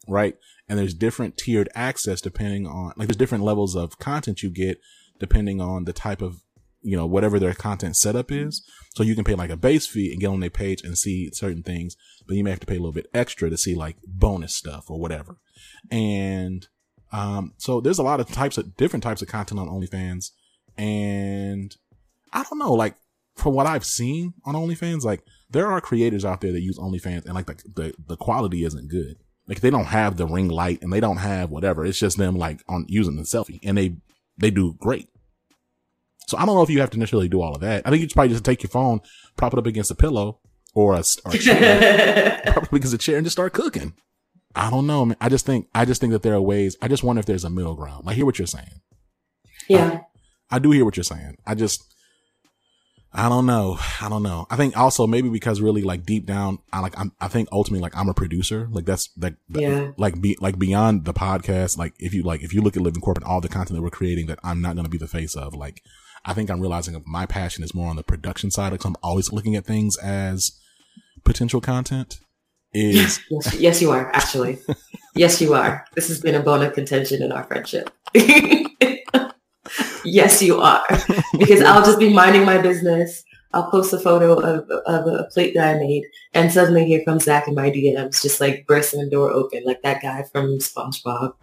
right? 0.09 0.37
And 0.69 0.79
there's 0.79 0.95
different 0.95 1.37
tiered 1.37 1.69
access 1.75 2.21
depending 2.23 2.67
on 2.67 2.93
like 2.97 3.09
there's 3.09 3.17
different 3.17 3.45
levels 3.45 3.75
of 3.77 3.99
content 3.99 4.43
you 4.43 4.51
get 4.51 4.79
depending 5.19 5.61
on 5.61 5.85
the 5.85 5.93
type 5.93 6.23
of 6.23 6.43
you 6.83 6.97
know 6.97 7.07
whatever 7.07 7.39
their 7.39 7.55
content 7.55 7.97
setup 7.97 8.31
is. 8.31 8.65
So 8.95 9.03
you 9.03 9.15
can 9.15 9.25
pay 9.25 9.35
like 9.35 9.51
a 9.51 9.57
base 9.57 9.87
fee 9.87 10.13
and 10.13 10.21
get 10.21 10.29
on 10.29 10.41
their 10.41 10.51
page 10.51 10.83
and 10.83 10.97
see 10.97 11.31
certain 11.33 11.63
things, 11.63 11.97
but 12.27 12.37
you 12.37 12.45
may 12.45 12.51
have 12.51 12.61
to 12.61 12.67
pay 12.67 12.77
a 12.77 12.79
little 12.81 12.93
bit 12.93 13.11
extra 13.15 13.51
to 13.51 13.57
see 13.57 13.75
like 13.75 13.97
bonus 14.07 14.55
stuff 14.55 14.91
or 14.91 15.01
whatever. 15.01 15.39
And 15.91 16.67
um, 17.13 17.55
so 17.59 17.81
there's 17.81 17.99
a 17.99 18.03
lot 18.03 18.21
of 18.21 18.29
types 18.29 18.59
of 18.59 18.77
different 18.77 19.03
types 19.03 19.23
of 19.23 19.29
content 19.29 19.61
on 19.61 19.69
OnlyFans, 19.69 20.31
and 20.77 21.75
I 22.33 22.43
don't 22.43 22.59
know, 22.59 22.73
like 22.73 22.97
from 23.37 23.55
what 23.55 23.67
I've 23.67 23.85
seen 23.85 24.35
on 24.45 24.55
OnlyFans, 24.55 25.05
like 25.05 25.23
there 25.51 25.71
are 25.71 25.81
creators 25.81 26.25
out 26.25 26.41
there 26.41 26.53
that 26.53 26.63
use 26.63 26.79
OnlyFans 26.79 27.25
and 27.25 27.35
like 27.35 27.47
the, 27.47 27.55
the, 27.75 27.95
the 28.09 28.17
quality 28.17 28.65
isn't 28.65 28.89
good. 28.89 29.17
Like 29.47 29.61
they 29.61 29.71
don't 29.71 29.87
have 29.87 30.17
the 30.17 30.27
ring 30.27 30.49
light 30.49 30.83
and 30.83 30.93
they 30.93 31.01
don't 31.01 31.19
have 31.19 31.51
whatever. 31.51 31.85
It's 31.85 31.99
just 31.99 32.17
them 32.17 32.37
like 32.37 32.63
on 32.69 32.87
using 32.89 33.17
the 33.17 33.23
selfie 33.23 33.61
and 33.63 33.77
they, 33.77 33.97
they 34.37 34.51
do 34.51 34.75
great. 34.81 35.09
So 36.27 36.39
I 36.39 36.47
don't 36.47 36.55
know 36.55 36.63
if 36.63 36.71
you 36.71 36.81
have 36.81 36.91
to 36.91 36.99
necessarily 36.99 37.29
do 37.29 37.43
all 37.43 37.55
of 37.55 37.61
that. 37.61 37.87
I 37.87 37.91
think 37.91 38.01
you 38.03 38.09
should 38.09 38.15
probably 38.15 38.33
just 38.33 38.45
take 38.45 38.63
your 38.63 38.71
phone, 38.71 39.01
prop 39.37 39.53
it 39.53 39.59
up 39.59 39.67
against 39.67 39.91
a 39.91 39.95
pillow 39.95 40.41
or 40.75 40.95
a, 40.95 41.05
or 41.25 41.33
a 41.35 41.39
chair, 41.39 42.41
prop 42.47 42.65
it 42.65 42.73
against 42.73 42.95
a 42.95 42.99
chair 42.99 43.17
and 43.17 43.27
just 43.27 43.35
start 43.35 43.53
cooking. 43.53 43.95
I 44.57 44.71
don't 44.71 44.87
know, 44.87 45.05
man. 45.05 45.17
I 45.21 45.29
just 45.29 45.45
think, 45.45 45.69
I 45.75 45.85
just 45.85 46.01
think 46.01 46.13
that 46.13 46.23
there 46.23 46.35
are 46.35 46.41
ways. 46.41 46.77
I 46.81 46.89
just 46.89 47.03
wonder 47.03 47.21
if 47.21 47.27
there's 47.27 47.45
a 47.45 47.51
middle 47.51 47.75
ground. 47.75 48.05
I 48.07 48.15
hear 48.15 48.25
what 48.25 48.39
you're 48.39 48.47
saying. 48.47 48.81
yeah. 49.69 50.01
I 50.51 50.59
do 50.59 50.71
hear 50.71 50.85
what 50.85 50.97
you're 50.97 51.05
saying. 51.05 51.37
I 51.47 51.55
just, 51.55 51.94
I 53.17 53.29
don't 53.29 53.47
know. 53.47 53.79
I 54.01 54.09
don't 54.09 54.25
know. 54.25 54.47
I 54.51 54.57
think 54.57 54.77
also 54.77 55.07
maybe 55.07 55.29
because 55.29 55.61
really 55.61 55.83
like 55.83 56.05
deep 56.05 56.27
down, 56.27 56.59
I 56.73 56.81
like, 56.81 56.99
I'm, 56.99 57.13
I 57.21 57.29
think 57.29 57.49
ultimately 57.53 57.81
like 57.81 57.97
I'm 57.97 58.09
a 58.09 58.15
producer. 58.15 58.67
Like 58.73 58.87
that's 58.87 59.09
like, 59.17 59.37
Yeah. 59.49 59.93
like 59.97 60.21
be, 60.21 60.37
like 60.41 60.59
beyond 60.59 61.05
the 61.05 61.15
podcast. 61.15 61.79
Like 61.79 61.95
if 62.01 62.13
you 62.13 62.25
like, 62.25 62.43
if 62.43 62.53
you 62.53 62.61
look 62.61 62.77
at 62.77 62.83
Living 62.83 63.01
Corporate, 63.01 63.25
all 63.25 63.41
the 63.41 63.49
content 63.49 63.77
that 63.77 63.83
we're 63.83 63.91
creating 63.91 64.27
that 64.27 64.41
I'm 64.43 64.61
not 64.61 64.75
going 64.75 64.85
to 64.85 64.91
be 64.91 64.99
the 64.99 65.07
face 65.07 65.37
of, 65.37 65.55
like, 65.55 65.81
I 66.25 66.35
think 66.35 66.51
I'm 66.51 66.61
realizing 66.61 67.01
my 67.07 67.25
passion 67.25 67.63
is 67.63 67.73
more 67.75 67.89
on 67.89 67.95
the 67.97 68.03
production 68.03 68.51
side. 68.51 68.73
Like 68.73 68.85
I'm 68.85 68.97
always 69.03 69.31
looking 69.33 69.55
at 69.55 69.65
things 69.65 69.97
as 69.99 70.51
potential 71.23 71.61
content 71.61 72.19
is 72.73 73.21
Yes, 73.31 73.55
yes, 73.61 73.81
you 73.83 73.91
are, 73.93 74.11
actually. 74.13 74.59
yes, 75.15 75.41
you 75.41 75.55
are. 75.55 75.85
This 75.95 76.09
has 76.09 76.21
been 76.21 76.35
a 76.35 76.41
bone 76.41 76.63
of 76.63 76.73
contention 76.73 77.23
in 77.23 77.31
our 77.31 77.45
friendship. 77.45 77.91
yes, 80.05 80.43
you 80.43 80.61
are. 80.61 80.85
Because 81.39 81.63
I'll 81.63 81.85
just 81.85 81.99
be 81.99 82.13
minding 82.13 82.45
my 82.45 82.59
business. 82.59 83.25
I'll 83.55 83.71
post 83.71 83.93
a 83.93 83.99
photo 83.99 84.35
of, 84.35 84.69
of 84.69 85.07
a 85.07 85.25
plate 85.33 85.55
that 85.55 85.77
I 85.77 85.79
made, 85.79 86.05
and 86.33 86.51
suddenly 86.51 86.85
here 86.87 87.05
comes 87.05 87.25
Zach 87.25 87.47
in 87.47 87.55
my 87.55 87.71
DMs, 87.71 88.21
just 88.21 88.41
like 88.41 88.67
bursting 88.67 89.01
the 89.01 89.09
door 89.09 89.31
open, 89.31 89.63
like 89.65 89.81
that 89.83 90.03
guy 90.03 90.25
from 90.25 90.59
SpongeBob. 90.59 91.35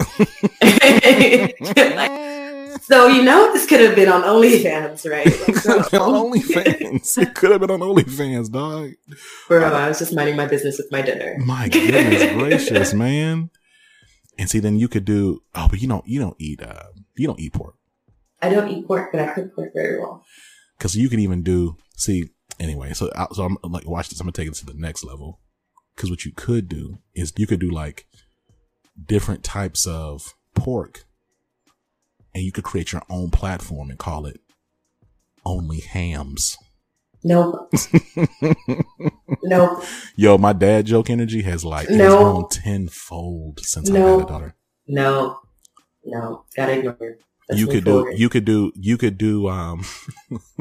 Like, 1.72 2.82
so 2.82 3.08
you 3.08 3.22
know 3.24 3.52
this 3.54 3.66
could 3.66 3.80
have 3.80 3.96
been 3.96 4.10
on 4.10 4.24
OnlyFans, 4.24 5.10
right? 5.10 5.26
Like, 5.66 5.94
on 5.94 6.32
OnlyFans. 6.32 7.18
it 7.18 7.36
could 7.36 7.52
have 7.52 7.62
been 7.62 7.72
on 7.72 7.80
OnlyFans, 7.80 8.52
dog. 8.52 8.92
Bro, 9.48 9.74
I 9.74 9.88
was 9.88 10.00
just 10.00 10.14
minding 10.14 10.36
my 10.36 10.48
business 10.48 10.78
with 10.78 10.92
my 10.92 11.02
dinner. 11.02 11.38
My 11.46 11.70
goodness 11.70 12.34
gracious, 12.34 12.94
man. 12.94 13.50
And 14.38 14.50
see, 14.50 14.60
then 14.60 14.78
you 14.78 14.88
could 14.88 15.06
do. 15.06 15.44
Oh, 15.54 15.68
but 15.70 15.82
you 15.82 15.88
don't. 15.88 16.08
You 16.08 16.20
don't 16.20 16.36
eat. 16.40 16.62
Uh, 16.62 16.88
you 17.16 17.28
don't 17.28 17.40
eat 17.40 17.54
pork 17.54 17.76
I 18.42 18.50
don't 18.50 18.70
eat 18.70 18.88
pork, 18.88 19.12
but 19.12 19.22
I 19.22 19.34
cook 19.34 19.54
pork 19.56 19.72
very 19.76 20.00
well. 20.00 20.24
because 20.78 20.96
you 20.96 21.10
could 21.10 21.20
even 21.20 21.44
do. 21.44 21.78
See, 21.96 22.30
anyway. 22.60 22.94
So, 22.94 23.12
I- 23.16 23.28
so 23.34 23.44
I'm 23.46 23.58
like, 23.72 23.88
watch 23.88 24.10
this. 24.10 24.20
I'm 24.20 24.26
gonna 24.26 24.32
take 24.34 24.48
it 24.48 24.56
to 24.56 24.66
the 24.66 24.74
next 24.74 25.04
level. 25.04 25.40
Because 25.96 26.10
what 26.10 26.26
you 26.26 26.32
could 26.36 26.68
do 26.68 26.98
is 27.14 27.34
you 27.38 27.46
could 27.46 27.60
do 27.60 27.70
like 27.70 28.08
different 29.06 29.44
types 29.44 29.86
of 29.86 30.34
pork, 30.56 31.06
and 32.34 32.44
you 32.44 32.52
could 32.52 32.64
create 32.64 32.92
your 32.92 33.04
own 33.10 33.30
platform 33.30 33.90
and 33.90 34.00
call 34.00 34.26
it 34.26 34.40
Only 35.46 35.82
Hams. 35.82 36.58
Nope. 37.24 37.72
Nope. 39.44 39.84
Yo, 40.16 40.38
my 40.38 40.54
dad 40.54 40.86
joke 40.86 41.10
energy 41.10 41.42
has 41.44 41.64
like 41.66 41.86
it 41.86 41.92
has 41.92 41.98
No. 41.98 42.18
grown 42.18 42.50
tenfold 42.50 43.60
since 43.62 43.90
I 43.90 43.98
had 43.98 44.20
a 44.22 44.26
daughter. 44.26 44.56
No. 44.88 45.40
No. 46.04 46.46
Gotta 46.56 46.74
ignore 46.78 46.98
it. 47.02 47.22
Let's 47.50 47.60
you 47.60 47.68
could 47.68 47.84
do 47.84 48.14
you 48.16 48.30
could 48.30 48.46
do 48.46 48.72
you 48.76 48.98
could 48.98 49.18
do 49.18 49.50
um 49.50 49.84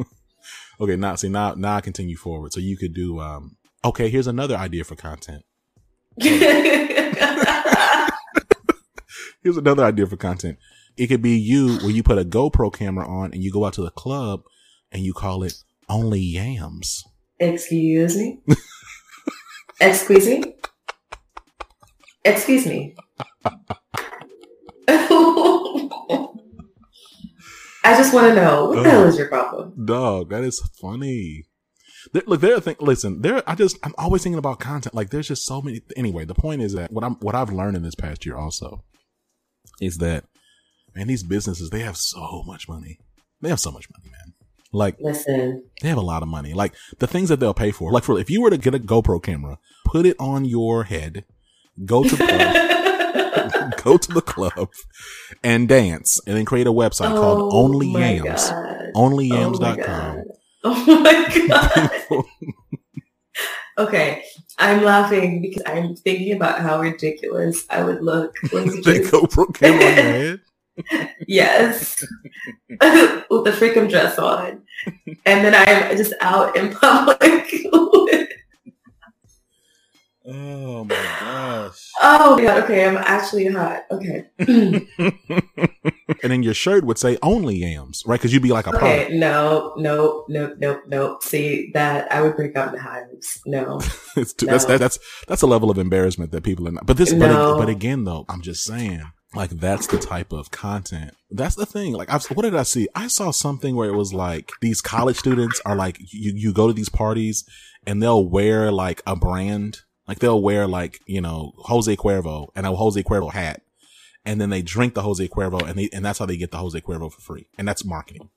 okay 0.80 0.96
now 0.96 1.14
see 1.14 1.28
now 1.28 1.54
now 1.54 1.76
i 1.76 1.80
continue 1.80 2.16
forward 2.16 2.52
so 2.52 2.60
you 2.60 2.76
could 2.76 2.94
do 2.94 3.20
um 3.20 3.56
okay 3.84 4.08
here's 4.08 4.26
another 4.26 4.56
idea 4.56 4.82
for 4.84 4.96
content 4.96 5.44
here's 6.18 6.36
another 9.44 9.84
idea 9.84 10.06
for 10.06 10.16
content 10.16 10.58
it 10.96 11.06
could 11.06 11.22
be 11.22 11.36
you 11.38 11.78
where 11.78 11.90
you 11.90 12.02
put 12.02 12.18
a 12.18 12.24
gopro 12.24 12.72
camera 12.72 13.06
on 13.06 13.32
and 13.32 13.44
you 13.44 13.52
go 13.52 13.64
out 13.64 13.74
to 13.74 13.82
the 13.82 13.90
club 13.90 14.42
and 14.90 15.02
you 15.02 15.12
call 15.12 15.42
it 15.44 15.54
only 15.88 16.20
yams 16.20 17.04
Excuse 17.40 18.18
me. 18.18 18.38
Excuse 19.80 20.26
me. 20.26 20.56
Excuse 22.22 22.66
me. 22.66 22.94
I 27.84 27.96
just 27.96 28.12
want 28.12 28.28
to 28.28 28.34
know 28.34 28.66
what 28.66 28.82
the 28.82 28.90
hell 28.90 29.04
is 29.06 29.16
your 29.18 29.28
problem? 29.28 29.72
dog 29.84 30.30
that 30.30 30.44
is 30.44 30.60
funny. 30.80 31.44
There, 32.12 32.22
look 32.26 32.40
there 32.40 32.56
are 32.56 32.60
things 32.60 32.80
listen 32.80 33.20
there 33.20 33.42
i 33.46 33.54
just 33.54 33.76
i'm 33.82 33.94
always 33.98 34.22
thinking 34.22 34.38
about 34.38 34.58
content 34.58 34.94
like 34.94 35.10
there's 35.10 35.28
just 35.28 35.44
so 35.44 35.60
many 35.60 35.82
anyway 35.96 36.24
the 36.24 36.34
point 36.34 36.62
is 36.62 36.72
that 36.72 36.90
what 36.90 37.04
i'm 37.04 37.16
what 37.16 37.34
i've 37.34 37.52
learned 37.52 37.76
in 37.76 37.82
this 37.82 37.94
past 37.94 38.24
year 38.24 38.38
also 38.38 38.82
is 39.82 39.98
that 39.98 40.24
man 40.94 41.08
these 41.08 41.22
businesses 41.22 41.68
they 41.68 41.80
have 41.80 41.98
so 41.98 42.42
much 42.46 42.68
money. 42.68 42.98
They 43.42 43.48
have 43.50 43.60
so 43.60 43.70
much 43.70 43.86
money 43.90 44.10
man. 44.10 44.34
Like 44.72 44.96
Listen, 45.00 45.64
they 45.82 45.88
have 45.88 45.98
a 45.98 46.02
lot 46.02 46.22
of 46.22 46.28
money. 46.28 46.54
Like 46.54 46.74
the 46.98 47.06
things 47.06 47.28
that 47.28 47.40
they'll 47.40 47.52
pay 47.54 47.70
for 47.70 47.92
like 47.92 48.04
for 48.04 48.18
if 48.18 48.30
you 48.30 48.40
were 48.40 48.50
to 48.50 48.58
get 48.58 48.74
a 48.74 48.78
gopro 48.78 49.22
camera 49.22 49.58
put 49.84 50.06
it 50.06 50.16
on 50.18 50.44
your 50.44 50.84
head 50.84 51.24
go 51.84 52.02
to 52.02 52.16
the 52.16 52.26
go 53.82 53.96
to 53.96 54.12
the 54.12 54.22
club 54.22 54.70
and 55.42 55.68
dance 55.68 56.20
and 56.26 56.36
then 56.36 56.44
create 56.44 56.66
a 56.66 56.72
website 56.72 57.12
oh 57.12 57.20
called 57.20 57.54
Only 57.54 57.88
Yams. 57.88 58.50
Onlyyams.com. 58.94 60.24
Oh, 60.64 60.84
oh 60.88 61.00
my 61.00 61.46
god. 61.48 62.24
okay. 63.78 64.24
I'm 64.58 64.84
laughing 64.84 65.40
because 65.40 65.62
I'm 65.64 65.96
thinking 65.96 66.36
about 66.36 66.60
how 66.60 66.80
ridiculous 66.80 67.64
I 67.70 67.82
would 67.82 68.02
look. 68.02 68.34
they 68.42 69.00
GoPro 69.00 69.54
camera 69.54 69.84
on 69.84 69.96
your 69.96 70.04
head? 70.04 70.40
yes. 71.26 72.04
With 72.68 73.44
the 73.44 73.52
freakum 73.52 73.88
dress 73.88 74.18
on. 74.18 74.62
And 75.24 75.44
then 75.44 75.54
I'm 75.54 75.96
just 75.96 76.12
out 76.20 76.56
in 76.56 76.74
public 76.74 77.50
Oh 80.32 80.84
my 80.84 80.94
gosh. 80.94 81.76
Oh 82.02 82.36
my 82.36 82.42
god, 82.42 82.64
okay, 82.64 82.86
I'm 82.86 82.96
actually 82.96 83.46
hot. 83.48 83.82
Okay. 83.90 84.24
and 84.38 84.86
then 86.22 86.42
your 86.42 86.54
shirt 86.54 86.84
would 86.84 86.98
say 86.98 87.18
only 87.22 87.56
yams, 87.56 88.02
right? 88.06 88.18
Because 88.18 88.32
you'd 88.32 88.42
be 88.42 88.52
like 88.52 88.66
a 88.66 88.70
Okay, 88.70 88.78
product. 88.78 89.12
no, 89.12 89.74
no, 89.76 90.24
no, 90.28 90.54
no, 90.58 90.80
no. 90.86 91.18
See 91.20 91.70
that 91.74 92.10
I 92.10 92.22
would 92.22 92.36
break 92.36 92.56
out 92.56 92.72
in 92.72 92.80
hives. 92.80 93.40
No. 93.44 93.80
it's 94.16 94.32
too, 94.32 94.46
no. 94.46 94.52
That's, 94.52 94.64
that, 94.66 94.80
that's 94.80 94.98
that's 95.28 95.42
a 95.42 95.46
level 95.46 95.70
of 95.70 95.78
embarrassment 95.78 96.32
that 96.32 96.42
people 96.42 96.66
are 96.68 96.72
not 96.72 96.86
but 96.86 96.96
this 96.96 97.12
no. 97.12 97.54
but, 97.54 97.66
but 97.66 97.68
again 97.68 98.04
though, 98.04 98.24
I'm 98.28 98.40
just 98.40 98.64
saying 98.64 99.02
like 99.34 99.50
that's 99.50 99.86
the 99.86 99.98
type 99.98 100.32
of 100.32 100.50
content. 100.50 101.14
That's 101.30 101.54
the 101.54 101.66
thing. 101.66 101.92
Like, 101.92 102.10
I've, 102.10 102.24
what 102.26 102.42
did 102.42 102.56
I 102.56 102.64
see? 102.64 102.88
I 102.94 103.06
saw 103.06 103.30
something 103.30 103.76
where 103.76 103.88
it 103.88 103.96
was 103.96 104.12
like 104.12 104.52
these 104.60 104.80
college 104.80 105.16
students 105.16 105.60
are 105.64 105.76
like, 105.76 105.98
you, 106.12 106.32
you 106.34 106.52
go 106.52 106.66
to 106.66 106.72
these 106.72 106.88
parties 106.88 107.44
and 107.86 108.02
they'll 108.02 108.28
wear 108.28 108.72
like 108.72 109.02
a 109.06 109.14
brand 109.14 109.82
like 110.10 110.18
they'll 110.18 110.42
wear 110.42 110.66
like, 110.66 111.00
you 111.06 111.20
know, 111.20 111.52
Jose 111.56 111.94
Cuervo 111.94 112.48
and 112.56 112.66
a 112.66 112.74
Jose 112.74 113.00
Cuervo 113.04 113.32
hat. 113.32 113.62
And 114.24 114.40
then 114.40 114.50
they 114.50 114.60
drink 114.60 114.94
the 114.94 115.02
Jose 115.02 115.28
Cuervo 115.28 115.64
and 115.64 115.78
they, 115.78 115.88
and 115.92 116.04
that's 116.04 116.18
how 116.18 116.26
they 116.26 116.36
get 116.36 116.50
the 116.50 116.56
Jose 116.56 116.80
Cuervo 116.80 117.12
for 117.12 117.20
free. 117.20 117.46
And 117.56 117.68
that's 117.68 117.84
marketing. 117.84 118.28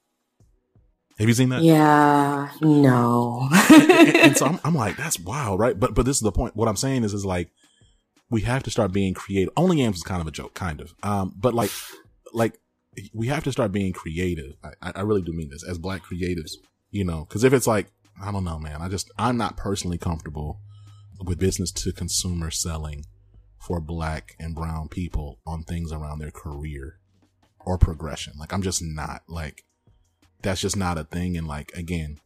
Have 1.17 1.27
you 1.27 1.33
seen 1.33 1.49
that? 1.49 1.63
Yeah, 1.63 2.51
no. 2.61 3.49
and, 3.51 3.91
and, 3.91 4.15
and, 4.17 4.37
so 4.37 4.45
I'm, 4.45 4.59
I'm 4.63 4.75
like, 4.75 4.97
that's 4.97 5.19
wild, 5.19 5.59
right? 5.59 5.79
But, 5.79 5.95
but 5.95 6.05
this 6.05 6.17
is 6.17 6.21
the 6.21 6.31
point. 6.31 6.55
What 6.55 6.67
I'm 6.67 6.75
saying 6.75 7.05
is, 7.05 7.11
is 7.11 7.25
like, 7.25 7.49
we 8.29 8.41
have 8.41 8.61
to 8.63 8.69
start 8.69 8.93
being 8.93 9.15
creative. 9.15 9.51
Only 9.57 9.79
Yams 9.79 9.97
is 9.97 10.03
kind 10.03 10.21
of 10.21 10.27
a 10.27 10.31
joke, 10.31 10.53
kind 10.53 10.79
of. 10.79 10.93
Um, 11.01 11.33
but 11.35 11.55
like, 11.55 11.71
like, 12.33 12.59
we 13.15 13.29
have 13.29 13.45
to 13.45 13.51
start 13.51 13.71
being 13.71 13.93
creative. 13.93 14.53
I, 14.79 14.91
I 14.93 15.01
really 15.01 15.23
do 15.23 15.33
mean 15.33 15.49
this 15.49 15.67
as 15.67 15.79
black 15.79 16.03
creatives, 16.03 16.51
you 16.91 17.03
know, 17.03 17.25
cause 17.25 17.43
if 17.43 17.51
it's 17.51 17.65
like, 17.65 17.87
I 18.23 18.31
don't 18.31 18.43
know, 18.43 18.59
man, 18.59 18.83
I 18.83 18.89
just, 18.89 19.09
I'm 19.17 19.37
not 19.37 19.57
personally 19.57 19.97
comfortable 19.97 20.59
with 21.25 21.39
business 21.39 21.71
to 21.71 21.91
consumer 21.91 22.51
selling 22.51 23.05
for 23.59 23.79
black 23.79 24.35
and 24.39 24.55
brown 24.55 24.89
people 24.89 25.39
on 25.45 25.63
things 25.63 25.91
around 25.91 26.19
their 26.19 26.31
career 26.31 26.99
or 27.65 27.77
progression. 27.77 28.33
Like 28.37 28.53
I'm 28.53 28.61
just 28.61 28.81
not 28.83 29.21
like 29.27 29.63
that's 30.41 30.61
just 30.61 30.75
not 30.75 30.97
a 30.97 31.03
thing. 31.03 31.37
And 31.37 31.47
like 31.47 31.71
again, 31.73 32.17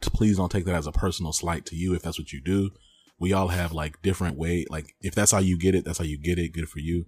please 0.00 0.36
don't 0.36 0.50
take 0.50 0.64
that 0.66 0.76
as 0.76 0.86
a 0.86 0.92
personal 0.92 1.32
slight 1.32 1.66
to 1.66 1.76
you 1.76 1.94
if 1.94 2.02
that's 2.02 2.18
what 2.18 2.32
you 2.32 2.40
do. 2.40 2.70
We 3.18 3.32
all 3.32 3.48
have 3.48 3.72
like 3.72 4.02
different 4.02 4.38
way. 4.38 4.66
Like 4.70 4.94
if 5.00 5.14
that's 5.14 5.32
how 5.32 5.38
you 5.38 5.58
get 5.58 5.74
it, 5.74 5.84
that's 5.84 5.98
how 5.98 6.04
you 6.04 6.18
get 6.18 6.38
it. 6.38 6.52
Good 6.52 6.68
for 6.68 6.78
you. 6.78 7.06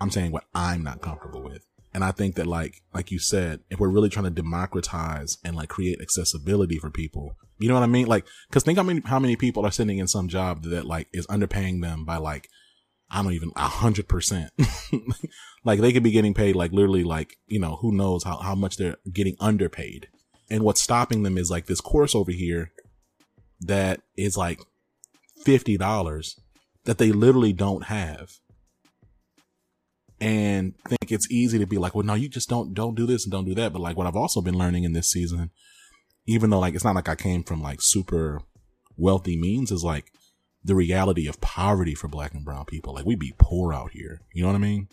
I'm 0.00 0.10
saying 0.10 0.32
what 0.32 0.44
I'm 0.54 0.82
not 0.82 1.00
comfortable 1.00 1.42
with. 1.42 1.62
And 1.94 2.04
I 2.04 2.12
think 2.12 2.34
that 2.34 2.46
like, 2.46 2.82
like 2.92 3.10
you 3.10 3.18
said, 3.18 3.60
if 3.70 3.80
we're 3.80 3.88
really 3.88 4.10
trying 4.10 4.24
to 4.24 4.30
democratize 4.30 5.38
and 5.42 5.56
like 5.56 5.70
create 5.70 6.00
accessibility 6.00 6.76
for 6.78 6.90
people, 6.90 7.36
you 7.58 7.68
know 7.68 7.74
what 7.74 7.82
I 7.82 7.86
mean? 7.86 8.06
Like, 8.06 8.26
cause 8.50 8.62
think 8.62 8.78
how 8.78 8.84
many, 8.84 9.02
how 9.04 9.18
many 9.18 9.36
people 9.36 9.64
are 9.64 9.70
sitting 9.70 9.98
in 9.98 10.08
some 10.08 10.28
job 10.28 10.64
that 10.64 10.84
like 10.84 11.08
is 11.12 11.26
underpaying 11.28 11.82
them 11.82 12.04
by 12.04 12.16
like, 12.16 12.48
I 13.10 13.22
don't 13.22 13.32
even 13.32 13.52
a 13.56 13.68
hundred 13.68 14.08
percent. 14.08 14.50
Like 15.66 15.80
they 15.80 15.92
could 15.92 16.04
be 16.04 16.12
getting 16.12 16.32
paid 16.32 16.54
like 16.54 16.70
literally 16.70 17.02
like, 17.02 17.38
you 17.48 17.58
know, 17.58 17.74
who 17.80 17.92
knows 17.92 18.22
how, 18.22 18.36
how 18.36 18.54
much 18.54 18.76
they're 18.76 18.98
getting 19.12 19.34
underpaid. 19.40 20.06
And 20.48 20.62
what's 20.62 20.80
stopping 20.80 21.24
them 21.24 21.36
is 21.36 21.50
like 21.50 21.66
this 21.66 21.80
course 21.80 22.14
over 22.14 22.30
here 22.30 22.70
that 23.60 24.00
is 24.16 24.36
like 24.36 24.60
$50 25.44 26.38
that 26.84 26.98
they 26.98 27.10
literally 27.10 27.52
don't 27.52 27.86
have 27.86 28.34
and 30.20 30.74
think 30.88 31.10
it's 31.10 31.28
easy 31.32 31.58
to 31.58 31.66
be 31.66 31.78
like, 31.78 31.96
well, 31.96 32.06
no, 32.06 32.14
you 32.14 32.28
just 32.28 32.48
don't, 32.48 32.72
don't 32.72 32.94
do 32.94 33.04
this 33.04 33.24
and 33.24 33.32
don't 33.32 33.44
do 33.44 33.56
that. 33.56 33.72
But 33.72 33.82
like 33.82 33.96
what 33.96 34.06
I've 34.06 34.14
also 34.14 34.40
been 34.40 34.56
learning 34.56 34.84
in 34.84 34.92
this 34.92 35.10
season, 35.10 35.50
even 36.26 36.50
though 36.50 36.58
like 36.58 36.74
it's 36.74 36.84
not 36.84 36.94
like 36.94 37.08
I 37.08 37.14
came 37.14 37.42
from 37.42 37.62
like 37.62 37.80
super 37.80 38.40
wealthy 38.96 39.36
means 39.36 39.70
is 39.70 39.84
like 39.84 40.12
the 40.64 40.74
reality 40.74 41.28
of 41.28 41.40
poverty 41.40 41.94
for 41.94 42.08
black 42.08 42.34
and 42.34 42.44
brown 42.44 42.64
people. 42.64 42.94
Like 42.94 43.06
we 43.06 43.14
be 43.14 43.34
poor 43.38 43.72
out 43.72 43.92
here. 43.92 44.20
You 44.32 44.42
know 44.42 44.48
what 44.48 44.56
I 44.56 44.58
mean? 44.58 44.88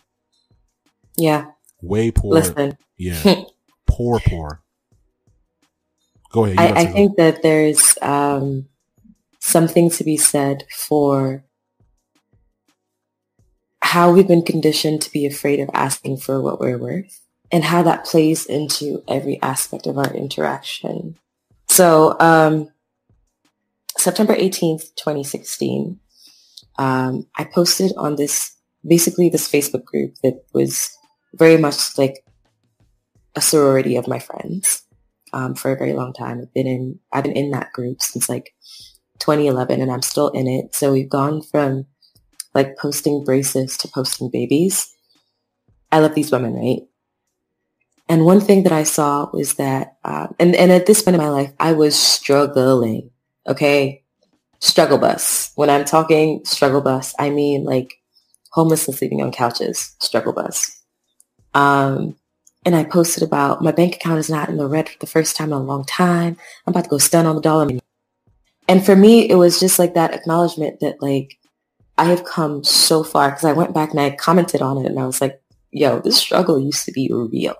Yeah. 1.17 1.47
Way 1.81 2.11
poor. 2.11 2.33
Listen. 2.33 2.77
Yeah. 2.97 3.43
poor, 3.87 4.19
poor. 4.19 4.61
Go 6.31 6.45
ahead. 6.45 6.59
I, 6.59 6.81
I 6.81 6.85
think 6.85 7.17
that 7.17 7.43
there's 7.43 7.97
um, 8.01 8.67
something 9.39 9.89
to 9.91 10.03
be 10.03 10.17
said 10.17 10.63
for 10.71 11.43
how 13.81 14.11
we've 14.11 14.27
been 14.27 14.43
conditioned 14.43 15.01
to 15.01 15.11
be 15.11 15.25
afraid 15.25 15.59
of 15.59 15.69
asking 15.73 16.17
for 16.17 16.41
what 16.41 16.59
we're 16.59 16.77
worth 16.77 17.21
and 17.51 17.63
how 17.63 17.83
that 17.83 18.05
plays 18.05 18.45
into 18.45 19.03
every 19.07 19.39
aspect 19.41 19.85
of 19.85 19.97
our 19.97 20.11
interaction. 20.13 21.17
So, 21.73 22.15
um, 22.19 22.69
September 23.97 24.35
18th, 24.35 24.93
2016, 24.93 25.99
um, 26.77 27.25
I 27.35 27.45
posted 27.45 27.93
on 27.97 28.15
this, 28.15 28.55
basically 28.85 29.27
this 29.27 29.51
Facebook 29.51 29.83
group 29.83 30.13
that 30.21 30.45
was 30.53 30.95
very 31.33 31.57
much 31.57 31.97
like 31.97 32.23
a 33.35 33.41
sorority 33.41 33.95
of 33.95 34.07
my 34.07 34.19
friends, 34.19 34.83
um, 35.33 35.55
for 35.55 35.71
a 35.71 35.75
very 35.75 35.93
long 35.93 36.13
time. 36.13 36.41
I've 36.43 36.53
been 36.53 36.67
in, 36.67 36.99
I've 37.11 37.23
been 37.23 37.35
in 37.35 37.49
that 37.49 37.73
group 37.73 38.03
since 38.03 38.29
like 38.29 38.53
2011 39.17 39.81
and 39.81 39.91
I'm 39.91 40.03
still 40.03 40.29
in 40.29 40.47
it. 40.47 40.75
So 40.75 40.93
we've 40.93 41.09
gone 41.09 41.41
from 41.41 41.87
like 42.53 42.77
posting 42.77 43.23
braces 43.23 43.77
to 43.77 43.87
posting 43.87 44.29
babies. 44.29 44.95
I 45.91 46.01
love 46.01 46.13
these 46.13 46.31
women, 46.31 46.53
right? 46.53 46.81
And 48.09 48.25
one 48.25 48.41
thing 48.41 48.63
that 48.63 48.73
I 48.73 48.83
saw 48.83 49.29
was 49.31 49.55
that, 49.55 49.97
uh, 50.03 50.27
and, 50.39 50.55
and 50.55 50.71
at 50.71 50.85
this 50.85 51.01
point 51.01 51.15
in 51.15 51.21
my 51.21 51.29
life, 51.29 51.53
I 51.59 51.73
was 51.73 51.97
struggling. 51.97 53.11
Okay. 53.47 54.03
Struggle 54.59 54.97
bus. 54.97 55.51
When 55.55 55.69
I'm 55.69 55.85
talking 55.85 56.43
struggle 56.45 56.81
bus, 56.81 57.13
I 57.19 57.29
mean 57.29 57.63
like 57.63 57.95
homeless 58.51 58.87
and 58.87 58.95
sleeping 58.95 59.21
on 59.21 59.31
couches, 59.31 59.95
struggle 59.99 60.33
bus. 60.33 60.81
Um, 61.53 62.15
and 62.65 62.75
I 62.75 62.83
posted 62.83 63.23
about 63.23 63.61
my 63.61 63.71
bank 63.71 63.95
account 63.95 64.19
is 64.19 64.29
not 64.29 64.47
in 64.49 64.57
the 64.57 64.67
red 64.67 64.87
for 64.87 64.99
the 64.99 65.07
first 65.07 65.35
time 65.35 65.49
in 65.49 65.57
a 65.57 65.63
long 65.63 65.83
time. 65.83 66.37
I'm 66.65 66.71
about 66.71 66.85
to 66.85 66.89
go 66.89 66.97
stun 66.97 67.25
on 67.25 67.35
the 67.35 67.41
dollar. 67.41 67.67
And 68.67 68.85
for 68.85 68.95
me, 68.95 69.29
it 69.29 69.35
was 69.35 69.59
just 69.59 69.79
like 69.79 69.95
that 69.95 70.13
acknowledgement 70.13 70.79
that 70.79 71.01
like 71.01 71.37
I 71.97 72.05
have 72.05 72.23
come 72.23 72.63
so 72.63 73.03
far 73.03 73.29
because 73.29 73.43
I 73.43 73.53
went 73.53 73.73
back 73.73 73.91
and 73.91 73.99
I 73.99 74.11
commented 74.11 74.61
on 74.61 74.77
it 74.77 74.85
and 74.85 74.99
I 74.99 75.05
was 75.05 75.19
like, 75.19 75.41
yo, 75.71 75.99
this 75.99 76.17
struggle 76.17 76.59
used 76.59 76.85
to 76.85 76.91
be 76.91 77.09
real. 77.11 77.55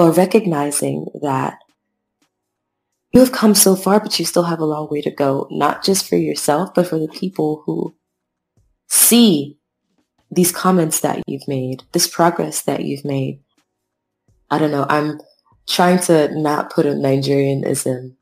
But 0.00 0.16
recognizing 0.16 1.08
that 1.20 1.58
you 3.12 3.20
have 3.20 3.32
come 3.32 3.54
so 3.54 3.76
far, 3.76 4.00
but 4.00 4.18
you 4.18 4.24
still 4.24 4.44
have 4.44 4.58
a 4.58 4.64
long 4.64 4.88
way 4.90 5.02
to 5.02 5.10
go, 5.10 5.46
not 5.50 5.84
just 5.84 6.08
for 6.08 6.16
yourself, 6.16 6.72
but 6.72 6.86
for 6.86 6.98
the 6.98 7.08
people 7.08 7.62
who 7.66 7.94
see 8.88 9.58
these 10.30 10.52
comments 10.52 11.00
that 11.00 11.22
you've 11.26 11.46
made, 11.46 11.82
this 11.92 12.08
progress 12.08 12.62
that 12.62 12.82
you've 12.82 13.04
made. 13.04 13.40
I 14.50 14.56
don't 14.56 14.70
know. 14.70 14.86
I'm 14.88 15.20
trying 15.68 15.98
to 16.04 16.34
not 16.34 16.72
put 16.72 16.86
a 16.86 16.94
Nigerianism 16.94 18.14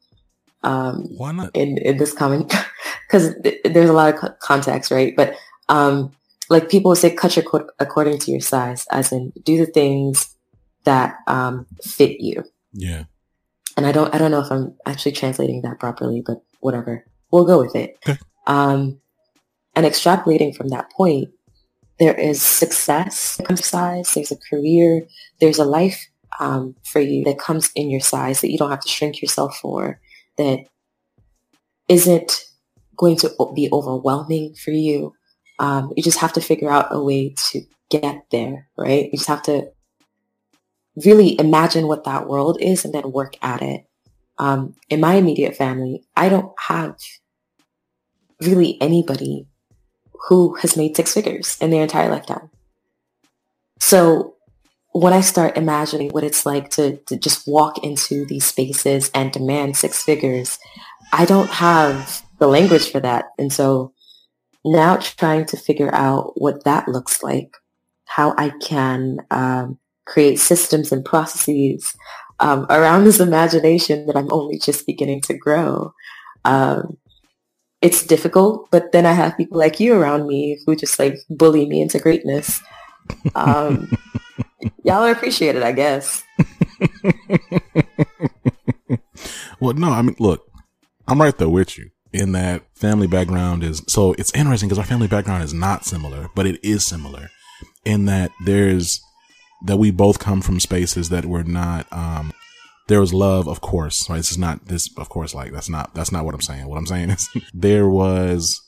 um, 0.64 1.06
in, 1.54 1.78
in 1.78 1.96
this 1.96 2.12
comment 2.12 2.52
because 3.06 3.36
th- 3.44 3.60
there's 3.62 3.88
a 3.88 3.92
lot 3.92 4.12
of 4.12 4.36
context, 4.40 4.90
right? 4.90 5.14
But 5.16 5.36
um, 5.68 6.10
like 6.50 6.70
people 6.70 6.96
say, 6.96 7.14
cut 7.14 7.36
your 7.36 7.44
coat 7.44 7.70
according 7.78 8.18
to 8.18 8.32
your 8.32 8.40
size, 8.40 8.84
as 8.90 9.12
in 9.12 9.32
do 9.44 9.64
the 9.64 9.70
things 9.70 10.34
that 10.88 11.16
um, 11.26 11.66
fit 11.82 12.16
you. 12.20 12.42
Yeah. 12.72 13.04
And 13.76 13.86
I 13.86 13.92
don't, 13.92 14.12
I 14.14 14.18
don't 14.18 14.30
know 14.30 14.40
if 14.40 14.50
I'm 14.50 14.74
actually 14.86 15.12
translating 15.12 15.62
that 15.62 15.78
properly, 15.78 16.22
but 16.26 16.38
whatever, 16.60 17.04
we'll 17.30 17.44
go 17.44 17.60
with 17.60 17.76
it. 17.76 17.96
Okay. 18.08 18.18
Um, 18.46 19.00
and 19.76 19.84
extrapolating 19.86 20.56
from 20.56 20.68
that 20.68 20.90
point, 20.90 21.28
there 21.98 22.14
is 22.14 22.40
success 22.40 23.36
that 23.36 23.46
comes 23.46 23.66
size. 23.66 24.14
There's 24.14 24.32
a 24.32 24.38
career. 24.50 25.06
There's 25.40 25.58
a 25.58 25.64
life 25.64 26.08
um, 26.40 26.74
for 26.84 27.00
you 27.00 27.22
that 27.24 27.38
comes 27.38 27.70
in 27.74 27.90
your 27.90 28.00
size 28.00 28.40
that 28.40 28.50
you 28.50 28.58
don't 28.58 28.70
have 28.70 28.80
to 28.80 28.88
shrink 28.88 29.20
yourself 29.20 29.58
for. 29.58 30.00
That 30.38 30.64
isn't 31.88 32.44
going 32.96 33.16
to 33.18 33.30
be 33.54 33.68
overwhelming 33.72 34.54
for 34.54 34.70
you. 34.70 35.12
Um, 35.58 35.92
you 35.96 36.02
just 36.02 36.18
have 36.18 36.32
to 36.32 36.40
figure 36.40 36.70
out 36.70 36.86
a 36.90 37.02
way 37.02 37.34
to 37.50 37.60
get 37.90 38.24
there, 38.30 38.68
right? 38.76 39.06
You 39.06 39.18
just 39.18 39.28
have 39.28 39.42
to 39.42 39.70
really 41.04 41.38
imagine 41.38 41.86
what 41.86 42.04
that 42.04 42.28
world 42.28 42.58
is 42.60 42.84
and 42.84 42.94
then 42.94 43.12
work 43.12 43.36
at 43.42 43.62
it. 43.62 43.84
Um, 44.38 44.74
in 44.88 45.00
my 45.00 45.14
immediate 45.14 45.56
family, 45.56 46.04
I 46.16 46.28
don't 46.28 46.52
have 46.58 46.96
really 48.40 48.80
anybody 48.80 49.46
who 50.28 50.54
has 50.56 50.76
made 50.76 50.96
six 50.96 51.14
figures 51.14 51.56
in 51.60 51.70
their 51.70 51.82
entire 51.82 52.10
lifetime. 52.10 52.50
So 53.80 54.34
when 54.92 55.12
I 55.12 55.20
start 55.20 55.56
imagining 55.56 56.10
what 56.10 56.24
it's 56.24 56.46
like 56.46 56.70
to, 56.70 56.96
to 57.06 57.16
just 57.16 57.46
walk 57.46 57.84
into 57.84 58.24
these 58.26 58.44
spaces 58.44 59.10
and 59.14 59.32
demand 59.32 59.76
six 59.76 60.02
figures, 60.02 60.58
I 61.12 61.24
don't 61.24 61.50
have 61.50 62.22
the 62.38 62.48
language 62.48 62.90
for 62.90 63.00
that. 63.00 63.26
And 63.38 63.52
so 63.52 63.92
now 64.64 64.96
trying 64.96 65.46
to 65.46 65.56
figure 65.56 65.94
out 65.94 66.40
what 66.40 66.64
that 66.64 66.88
looks 66.88 67.22
like, 67.22 67.56
how 68.06 68.34
I 68.36 68.50
can 68.60 69.18
um, 69.30 69.78
create 70.08 70.38
systems 70.38 70.90
and 70.90 71.04
processes 71.04 71.94
um, 72.40 72.66
around 72.70 73.04
this 73.04 73.20
imagination 73.20 74.06
that 74.06 74.16
I'm 74.16 74.32
only 74.32 74.58
just 74.58 74.86
beginning 74.86 75.20
to 75.22 75.36
grow. 75.36 75.92
Um, 76.44 76.96
it's 77.80 78.04
difficult, 78.04 78.68
but 78.70 78.92
then 78.92 79.06
I 79.06 79.12
have 79.12 79.36
people 79.36 79.58
like 79.58 79.78
you 79.78 79.94
around 79.94 80.26
me 80.26 80.58
who 80.66 80.74
just 80.74 80.98
like 80.98 81.16
bully 81.30 81.66
me 81.66 81.80
into 81.80 81.98
greatness. 81.98 82.60
Um, 83.34 83.90
y'all 84.84 85.04
are 85.04 85.12
appreciated, 85.12 85.62
I 85.62 85.72
guess. 85.72 86.24
well, 89.60 89.74
no, 89.74 89.90
I 89.90 90.02
mean, 90.02 90.16
look, 90.18 90.44
I'm 91.06 91.20
right 91.20 91.36
there 91.36 91.48
with 91.48 91.78
you 91.78 91.90
in 92.12 92.32
that 92.32 92.62
family 92.74 93.06
background 93.06 93.62
is 93.62 93.82
so 93.86 94.14
it's 94.14 94.32
interesting 94.34 94.68
because 94.68 94.78
our 94.78 94.84
family 94.84 95.08
background 95.08 95.44
is 95.44 95.52
not 95.52 95.84
similar, 95.84 96.28
but 96.34 96.46
it 96.46 96.58
is 96.64 96.84
similar 96.84 97.28
in 97.84 98.06
that 98.06 98.30
there's 98.44 99.00
that 99.64 99.76
we 99.76 99.90
both 99.90 100.18
come 100.18 100.40
from 100.40 100.60
spaces 100.60 101.08
that 101.08 101.24
were 101.24 101.44
not 101.44 101.86
um 101.92 102.32
there 102.88 103.00
was 103.00 103.12
love 103.12 103.48
of 103.48 103.60
course 103.60 104.08
right? 104.08 104.16
This 104.18 104.30
is 104.30 104.38
not 104.38 104.66
this 104.66 104.90
of 104.96 105.08
course 105.08 105.34
like 105.34 105.52
that's 105.52 105.68
not 105.68 105.94
that's 105.94 106.12
not 106.12 106.24
what 106.24 106.34
i'm 106.34 106.40
saying. 106.40 106.66
What 106.66 106.78
i'm 106.78 106.86
saying 106.86 107.10
is 107.10 107.28
there 107.54 107.88
was 107.88 108.60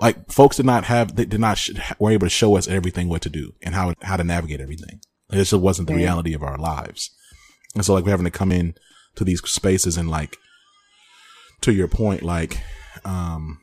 like 0.00 0.30
folks 0.30 0.56
did 0.56 0.66
not 0.66 0.84
have 0.84 1.16
they 1.16 1.24
did 1.24 1.40
not 1.40 1.58
sh- 1.58 1.70
were 1.98 2.10
able 2.10 2.26
to 2.26 2.30
show 2.30 2.56
us 2.56 2.68
everything 2.68 3.08
what 3.08 3.22
to 3.22 3.30
do 3.30 3.52
and 3.62 3.74
how 3.74 3.94
how 4.02 4.16
to 4.16 4.24
navigate 4.24 4.60
everything. 4.60 5.00
It 5.30 5.36
just 5.36 5.52
wasn't 5.54 5.88
the 5.88 5.94
reality 5.94 6.34
of 6.34 6.42
our 6.42 6.58
lives. 6.58 7.10
And 7.74 7.84
so 7.84 7.94
like 7.94 8.04
we're 8.04 8.10
having 8.10 8.24
to 8.24 8.30
come 8.30 8.52
in 8.52 8.74
to 9.16 9.24
these 9.24 9.40
spaces 9.42 9.96
and 9.96 10.10
like 10.10 10.36
to 11.64 11.72
your 11.72 11.88
point, 11.88 12.22
like, 12.22 12.60
um, 13.04 13.60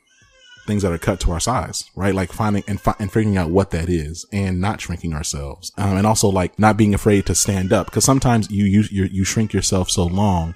things 0.72 0.84
that 0.84 0.94
are 0.94 0.98
cut 0.98 1.20
to 1.20 1.32
our 1.32 1.40
size, 1.40 1.90
right? 1.96 2.16
Like 2.16 2.32
finding 2.32 2.64
and, 2.66 2.80
fi- 2.80 2.96
and 2.98 3.12
figuring 3.12 3.38
out 3.38 3.50
what 3.50 3.72
that 3.72 3.90
is 3.90 4.26
and 4.32 4.62
not 4.62 4.80
shrinking 4.80 5.14
ourselves. 5.14 5.74
Um, 5.78 5.98
and 5.98 6.08
also 6.08 6.30
like 6.30 6.58
not 6.58 6.78
being 6.78 6.94
afraid 6.94 7.26
to 7.26 7.36
stand 7.36 7.74
up. 7.74 7.92
Cause 7.92 8.06
sometimes 8.06 8.50
you, 8.50 8.64
you, 8.64 8.84
you, 8.90 9.04
you 9.12 9.26
shrink 9.26 9.52
yourself 9.52 9.90
so 9.90 10.06
long 10.06 10.56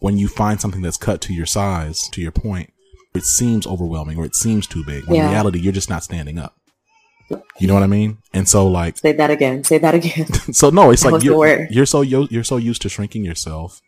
when 0.00 0.16
you 0.16 0.26
find 0.26 0.58
something 0.58 0.80
that's 0.80 0.96
cut 0.96 1.20
to 1.22 1.34
your 1.34 1.44
size, 1.44 2.08
to 2.12 2.22
your 2.22 2.32
point, 2.32 2.72
it 3.14 3.24
seems 3.24 3.66
overwhelming 3.66 4.18
or 4.18 4.24
it 4.24 4.34
seems 4.34 4.66
too 4.66 4.82
big. 4.84 5.04
When 5.04 5.16
yeah. 5.16 5.26
in 5.26 5.30
reality, 5.32 5.60
you're 5.60 5.72
just 5.72 5.90
not 5.90 6.02
standing 6.02 6.38
up. 6.38 6.56
You 7.60 7.66
know 7.66 7.74
what 7.74 7.82
I 7.82 7.88
mean? 7.88 8.18
And 8.32 8.48
so 8.48 8.66
like, 8.66 8.98
say 8.98 9.12
that 9.12 9.30
again, 9.30 9.64
say 9.64 9.78
that 9.78 9.94
again. 9.94 10.32
so 10.52 10.70
no, 10.70 10.90
it's 10.90 11.04
like 11.04 11.22
you're, 11.22 11.66
you're 11.70 11.86
so, 11.86 12.00
you're 12.00 12.44
so 12.44 12.56
used 12.56 12.82
to 12.82 12.88
shrinking 12.88 13.24
yourself 13.24 13.80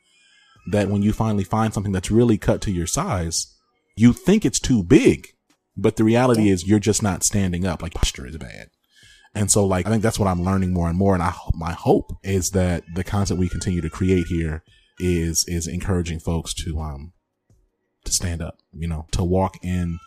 that 0.70 0.88
when 0.88 1.02
you 1.02 1.12
finally 1.12 1.44
find 1.44 1.72
something 1.72 1.92
that's 1.92 2.10
really 2.10 2.36
cut 2.38 2.60
to 2.62 2.70
your 2.70 2.86
size, 2.86 3.54
you 3.96 4.12
think 4.12 4.44
it's 4.44 4.58
too 4.58 4.82
big, 4.82 5.28
but 5.76 5.96
the 5.96 6.04
reality 6.04 6.48
is 6.48 6.66
you're 6.66 6.78
just 6.78 7.02
not 7.02 7.22
standing 7.22 7.66
up. 7.66 7.82
Like 7.82 7.94
posture 7.94 8.26
is 8.26 8.36
bad. 8.36 8.68
And 9.34 9.50
so 9.50 9.64
like, 9.64 9.86
I 9.86 9.90
think 9.90 10.02
that's 10.02 10.18
what 10.18 10.28
I'm 10.28 10.42
learning 10.42 10.72
more 10.72 10.88
and 10.88 10.96
more. 10.96 11.14
And 11.14 11.22
I 11.22 11.30
hope, 11.30 11.54
my 11.54 11.72
hope 11.72 12.12
is 12.22 12.50
that 12.50 12.84
the 12.94 13.02
content 13.02 13.40
we 13.40 13.48
continue 13.48 13.80
to 13.80 13.90
create 13.90 14.26
here 14.28 14.62
is, 14.98 15.44
is 15.48 15.66
encouraging 15.66 16.20
folks 16.20 16.54
to, 16.54 16.78
um, 16.78 17.12
to 18.04 18.12
stand 18.12 18.40
up, 18.40 18.58
you 18.72 18.86
know, 18.86 19.06
to 19.12 19.24
walk 19.24 19.56
in 19.64 19.98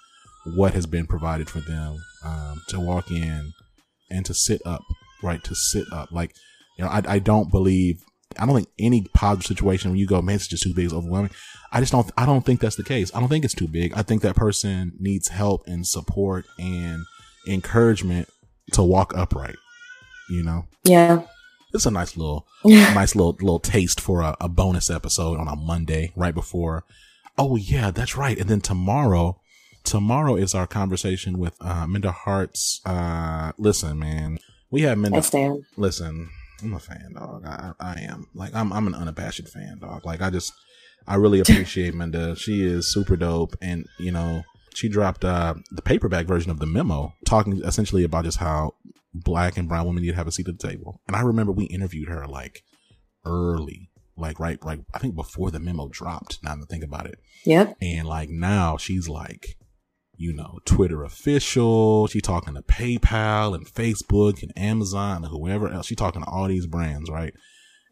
what 0.56 0.74
has 0.74 0.86
been 0.86 1.08
provided 1.08 1.50
for 1.50 1.60
them, 1.60 1.98
um, 2.24 2.62
to 2.70 2.80
walk 2.80 3.12
in 3.12 3.52
and 4.10 4.26
to 4.26 4.34
sit 4.34 4.62
up, 4.66 4.82
right? 5.22 5.44
To 5.44 5.56
sit 5.56 5.86
up. 5.92 6.12
Like, 6.12 6.34
you 6.78 6.86
know, 6.86 6.92
I, 6.92 7.02
I 7.06 7.20
don't 7.20 7.52
believe 7.52 8.04
I 8.40 8.46
don't 8.46 8.56
think 8.56 8.70
any 8.80 9.06
positive 9.14 9.46
situation 9.46 9.92
when 9.92 10.00
you 10.00 10.08
go, 10.08 10.22
man, 10.22 10.36
it's 10.36 10.48
just 10.48 10.64
too 10.64 10.74
big, 10.74 10.86
it's 10.86 10.94
overwhelming. 10.94 11.32
I 11.72 11.80
just 11.80 11.92
don't, 11.92 12.10
I 12.18 12.26
don't 12.26 12.46
think 12.46 12.60
that's 12.60 12.76
the 12.76 12.84
case. 12.84 13.12
I 13.14 13.20
don't 13.20 13.30
think 13.30 13.46
it's 13.46 13.54
too 13.54 13.68
big. 13.68 13.94
I 13.94 14.02
think 14.02 14.22
that 14.22 14.36
person 14.36 14.94
needs 15.00 15.28
help 15.28 15.68
and 15.68 15.86
support 15.86 16.46
and 16.58 17.04
encouragement 17.48 18.30
to 18.74 18.84
walk 18.84 19.14
upright, 19.16 19.56
you 20.30 20.44
know? 20.44 20.66
Yeah. 20.84 21.24
It's 21.74 21.86
a 21.86 21.92
nice 21.92 22.16
little, 22.16 22.48
nice 22.64 23.16
little, 23.16 23.34
little 23.34 23.60
taste 23.60 24.00
for 24.00 24.22
a, 24.22 24.38
a 24.40 24.48
bonus 24.48 24.90
episode 24.90 25.38
on 25.38 25.48
a 25.48 25.56
Monday 25.56 26.12
right 26.16 26.34
before. 26.34 26.86
Oh 27.38 27.56
yeah, 27.56 27.92
that's 27.92 28.16
right. 28.16 28.38
And 28.38 28.50
then 28.50 28.62
tomorrow, 28.62 29.42
tomorrow 29.84 30.36
is 30.36 30.56
our 30.56 30.66
conversation 30.66 31.38
with, 31.38 31.56
uh, 31.62 31.86
Minda 31.86 32.12
Harts. 32.12 32.82
Uh, 32.86 33.52
listen, 33.58 34.00
man, 34.00 34.40
we 34.72 34.82
have 34.84 34.98
Minda. 34.98 35.22
Listen, 35.76 36.30
I'm 36.64 36.74
a 36.74 36.80
fan, 36.80 37.14
dog. 37.14 37.46
I, 37.46 37.74
I 37.80 38.02
am. 38.02 38.28
Like 38.34 38.54
I'm 38.56 38.74
I'm 38.74 38.88
an 38.88 38.96
unabashed 38.96 39.48
fan, 39.48 39.80
dog. 39.80 40.06
Like 40.06 40.22
I 40.22 40.30
just 40.30 40.54
I 41.08 41.16
really 41.16 41.40
appreciate 41.42 41.94
Minda. 41.94 42.36
She 42.36 42.64
is 42.66 42.92
super 42.92 43.16
dope 43.16 43.56
and 43.62 43.86
you 44.00 44.12
know, 44.12 44.44
she 44.74 44.90
dropped 44.90 45.24
uh 45.24 45.56
the 45.72 45.82
paperback 45.82 46.26
version 46.26 46.52
of 46.52 46.60
the 46.60 46.66
memo 46.66 47.14
talking 47.26 47.62
essentially 47.64 48.04
about 48.04 48.26
just 48.26 48.38
how 48.38 48.74
black 49.14 49.58
and 49.58 49.68
brown 49.68 49.88
women 49.88 50.04
need 50.04 50.10
to 50.10 50.16
have 50.16 50.28
a 50.28 50.32
seat 50.32 50.48
at 50.48 50.60
the 50.60 50.68
table. 50.68 51.02
And 51.08 51.16
I 51.16 51.22
remember 51.22 51.52
we 51.52 51.66
interviewed 51.66 52.10
her 52.10 52.28
like 52.28 52.64
early. 53.26 53.90
Like 54.20 54.40
right 54.40 54.58
right 54.64 54.80
I 54.94 55.00
think 55.00 55.16
before 55.16 55.52
the 55.52 55.60
memo 55.60 55.90
dropped, 55.90 56.40
now 56.44 56.56
to 56.56 56.66
think 56.66 56.84
about 56.84 57.06
it. 57.06 57.20
Yep. 57.46 57.78
And 57.82 58.08
like 58.08 58.30
now 58.30 58.78
she's 58.78 59.08
like 59.08 59.58
you 60.18 60.34
know, 60.34 60.60
Twitter 60.66 61.04
official. 61.04 62.08
She 62.08 62.22
talking 62.22 62.56
to 62.56 62.62
PayPal 62.62 63.56
and 63.56 63.66
Facebook 63.66 64.42
and 64.42 64.52
Amazon 64.58 65.24
and 65.24 65.28
whoever 65.28 65.70
else. 65.70 65.86
She 65.86 65.96
talking 65.96 66.24
to 66.24 66.30
all 66.30 66.48
these 66.48 66.68
brands, 66.68 67.10
right? 67.10 67.34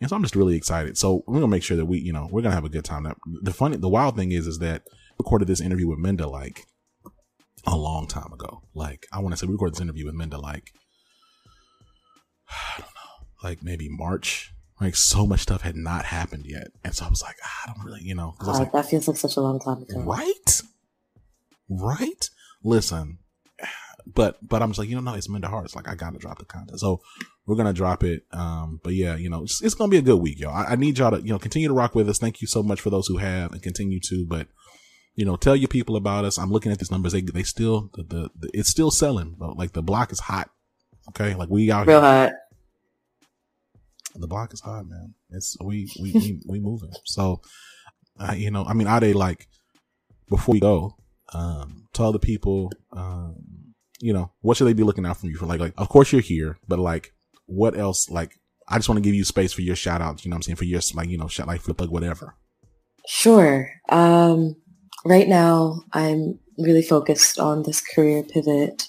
And 0.01 0.09
so 0.09 0.15
I'm 0.15 0.23
just 0.23 0.36
really 0.36 0.55
excited. 0.55 0.97
So 0.97 1.23
we're 1.28 1.36
gonna 1.36 1.47
make 1.47 1.63
sure 1.63 1.78
that 1.78 1.86
we, 1.86 1.99
you 1.99 2.11
know, 2.11 2.28
we're 2.32 2.41
gonna 2.41 2.55
have 2.55 2.65
a 2.65 2.69
good 2.69 2.84
time. 2.84 3.03
Now, 3.03 3.15
the 3.41 3.53
funny, 3.53 3.78
the 3.78 3.89
wild 3.89 4.15
thing 4.15 4.32
is, 4.32 4.47
is 4.47 4.59
that 4.59 4.84
I 4.91 5.15
recorded 5.19 5.47
this 5.47 5.61
interview 5.61 5.88
with 5.88 5.99
Minda 5.99 6.28
like 6.28 6.65
a 7.65 7.78
long 7.78 8.07
time 8.07 8.34
ago. 8.34 8.61
Like 8.73 9.07
I 9.11 9.19
want 9.19 9.34
to 9.34 9.38
say 9.38 9.47
we 9.47 9.53
recorded 9.53 9.76
this 9.76 9.82
interview 9.82 10.05
with 10.05 10.15
Minda 10.15 10.38
like 10.38 10.71
I 12.49 12.80
don't 12.80 12.88
know, 12.88 13.28
like 13.43 13.63
maybe 13.63 13.88
March. 13.89 14.51
Like 14.82 14.97
so 14.97 15.26
much 15.26 15.39
stuff 15.39 15.61
had 15.61 15.78
not 15.78 16.03
happened 16.03 16.45
yet, 16.45 16.67
and 16.84 16.93
so 16.93 17.05
I 17.05 17.09
was 17.09 17.21
like, 17.21 17.38
ah, 17.41 17.61
I 17.63 17.73
don't 17.73 17.86
really, 17.86 18.01
you 18.01 18.13
know, 18.13 18.36
oh, 18.41 18.51
like, 18.51 18.73
that 18.73 18.86
feels 18.86 19.07
like 19.07 19.15
such 19.15 19.38
a 19.38 19.39
long 19.39 19.57
time 19.57 19.82
ago, 19.84 20.01
right? 20.01 20.61
Right? 21.70 22.30
Listen, 22.63 23.20
but 24.05 24.38
but 24.47 24.61
I'm 24.61 24.70
just 24.70 24.80
like, 24.80 24.89
you 24.89 24.95
know, 24.95 25.01
no, 25.01 25.16
it's 25.16 25.30
Minda 25.30 25.47
Harts. 25.47 25.76
Like 25.76 25.88
I 25.88 25.95
gotta 25.95 26.18
drop 26.18 26.39
the 26.39 26.45
content. 26.45 26.80
So 26.80 27.01
we're 27.45 27.55
gonna 27.55 27.74
drop 27.74 28.03
it. 28.03 28.24
Um, 28.32 28.80
but 28.84 28.93
yeah, 28.93 29.16
you 29.16 29.30
know, 29.30 29.43
it's, 29.43 29.61
it's 29.63 29.76
gonna 29.76 29.89
be 29.89 29.97
a 29.97 30.01
good 30.01 30.22
week, 30.22 30.39
y'all. 30.39 30.55
I, 30.55 30.72
I, 30.72 30.76
need 30.76 30.97
y'all 30.97 31.11
to, 31.11 31.22
you 31.22 31.32
know, 31.32 31.39
continue 31.39 31.68
to 31.68 31.74
rock 31.74 31.95
with 31.95 32.09
us. 32.09 32.20
Thank 32.20 32.41
you 32.41 32.47
so 32.47 32.61
much 32.61 32.82
for 32.82 32.89
those 32.89 33.07
who 33.07 33.18
have 33.18 33.51
and 33.51 33.61
continue 33.61 33.99
to, 34.01 34.26
but 34.28 34.47
you 35.16 35.26
know, 35.26 35.38
tell 35.38 35.55
your 35.55 35.70
people 35.70 35.95
about 35.95 36.26
us. 36.26 36.38
I'm 36.38 36.51
looking 36.51 36.72
at 36.72 36.80
these 36.80 36.91
numbers. 36.91 37.13
They, 37.13 37.22
they 37.22 37.43
still, 37.43 37.89
the, 37.93 38.03
the, 38.03 38.30
the 38.38 38.49
it's 38.53 38.70
still 38.70 38.91
selling, 38.91 39.36
but 39.38 39.57
like 39.57 39.72
the 39.72 39.82
block 39.82 40.11
is 40.11 40.20
hot. 40.20 40.49
Okay. 41.09 41.36
Like 41.36 41.49
we 41.49 41.72
out 41.72 41.88
real 41.88 42.01
here. 42.01 42.09
hot. 42.09 42.34
The 44.16 44.28
block 44.28 44.53
is 44.53 44.61
hot, 44.61 44.88
man. 44.88 45.13
It's, 45.30 45.55
we, 45.61 45.89
we, 46.01 46.11
we, 46.13 46.41
we 46.47 46.59
moving. 46.59 46.91
So, 47.05 47.41
uh, 48.20 48.34
you 48.34 48.51
know, 48.51 48.66
I 48.66 48.74
mean, 48.74 48.88
are 48.88 48.99
they 48.99 49.13
like, 49.13 49.47
before 50.30 50.53
we 50.53 50.59
go, 50.59 50.97
um, 51.34 51.88
to 51.93 52.03
other 52.03 52.19
people, 52.19 52.71
um, 52.91 53.36
you 53.99 54.13
know, 54.13 54.32
what 54.41 54.57
should 54.57 54.65
they 54.65 54.73
be 54.73 54.84
looking 54.84 55.05
out 55.05 55.17
for 55.17 55.28
you 55.28 55.38
for? 55.38 55.45
Like, 55.45 55.59
like, 55.59 55.73
of 55.78 55.89
course 55.89 56.11
you're 56.11 56.21
here, 56.21 56.57
but 56.67 56.80
like, 56.80 57.13
what 57.45 57.78
else? 57.78 58.09
Like, 58.09 58.39
I 58.67 58.78
just 58.78 58.89
want 58.89 58.97
to 58.97 59.07
give 59.07 59.15
you 59.15 59.23
space 59.23 59.53
for 59.53 59.61
your 59.61 59.76
shout 59.76 60.01
outs, 60.01 60.26
you 60.26 60.30
know 60.30 60.36
what 60.36 60.39
I'm 60.39 60.43
saying? 60.43 60.55
For 60.57 60.65
your, 60.65 60.82
like, 60.93 61.09
you 61.09 61.17
know, 61.17 61.28
shout, 61.28 61.47
like, 61.47 61.61
flip, 61.61 61.80
like, 61.80 61.91
whatever. 61.91 62.36
Sure. 63.07 63.69
Um, 63.89 64.55
right 65.05 65.28
now 65.28 65.82
I'm 65.93 66.39
really 66.57 66.82
focused 66.82 67.39
on 67.39 67.63
this 67.63 67.82
career 67.82 68.23
pivot 68.23 68.88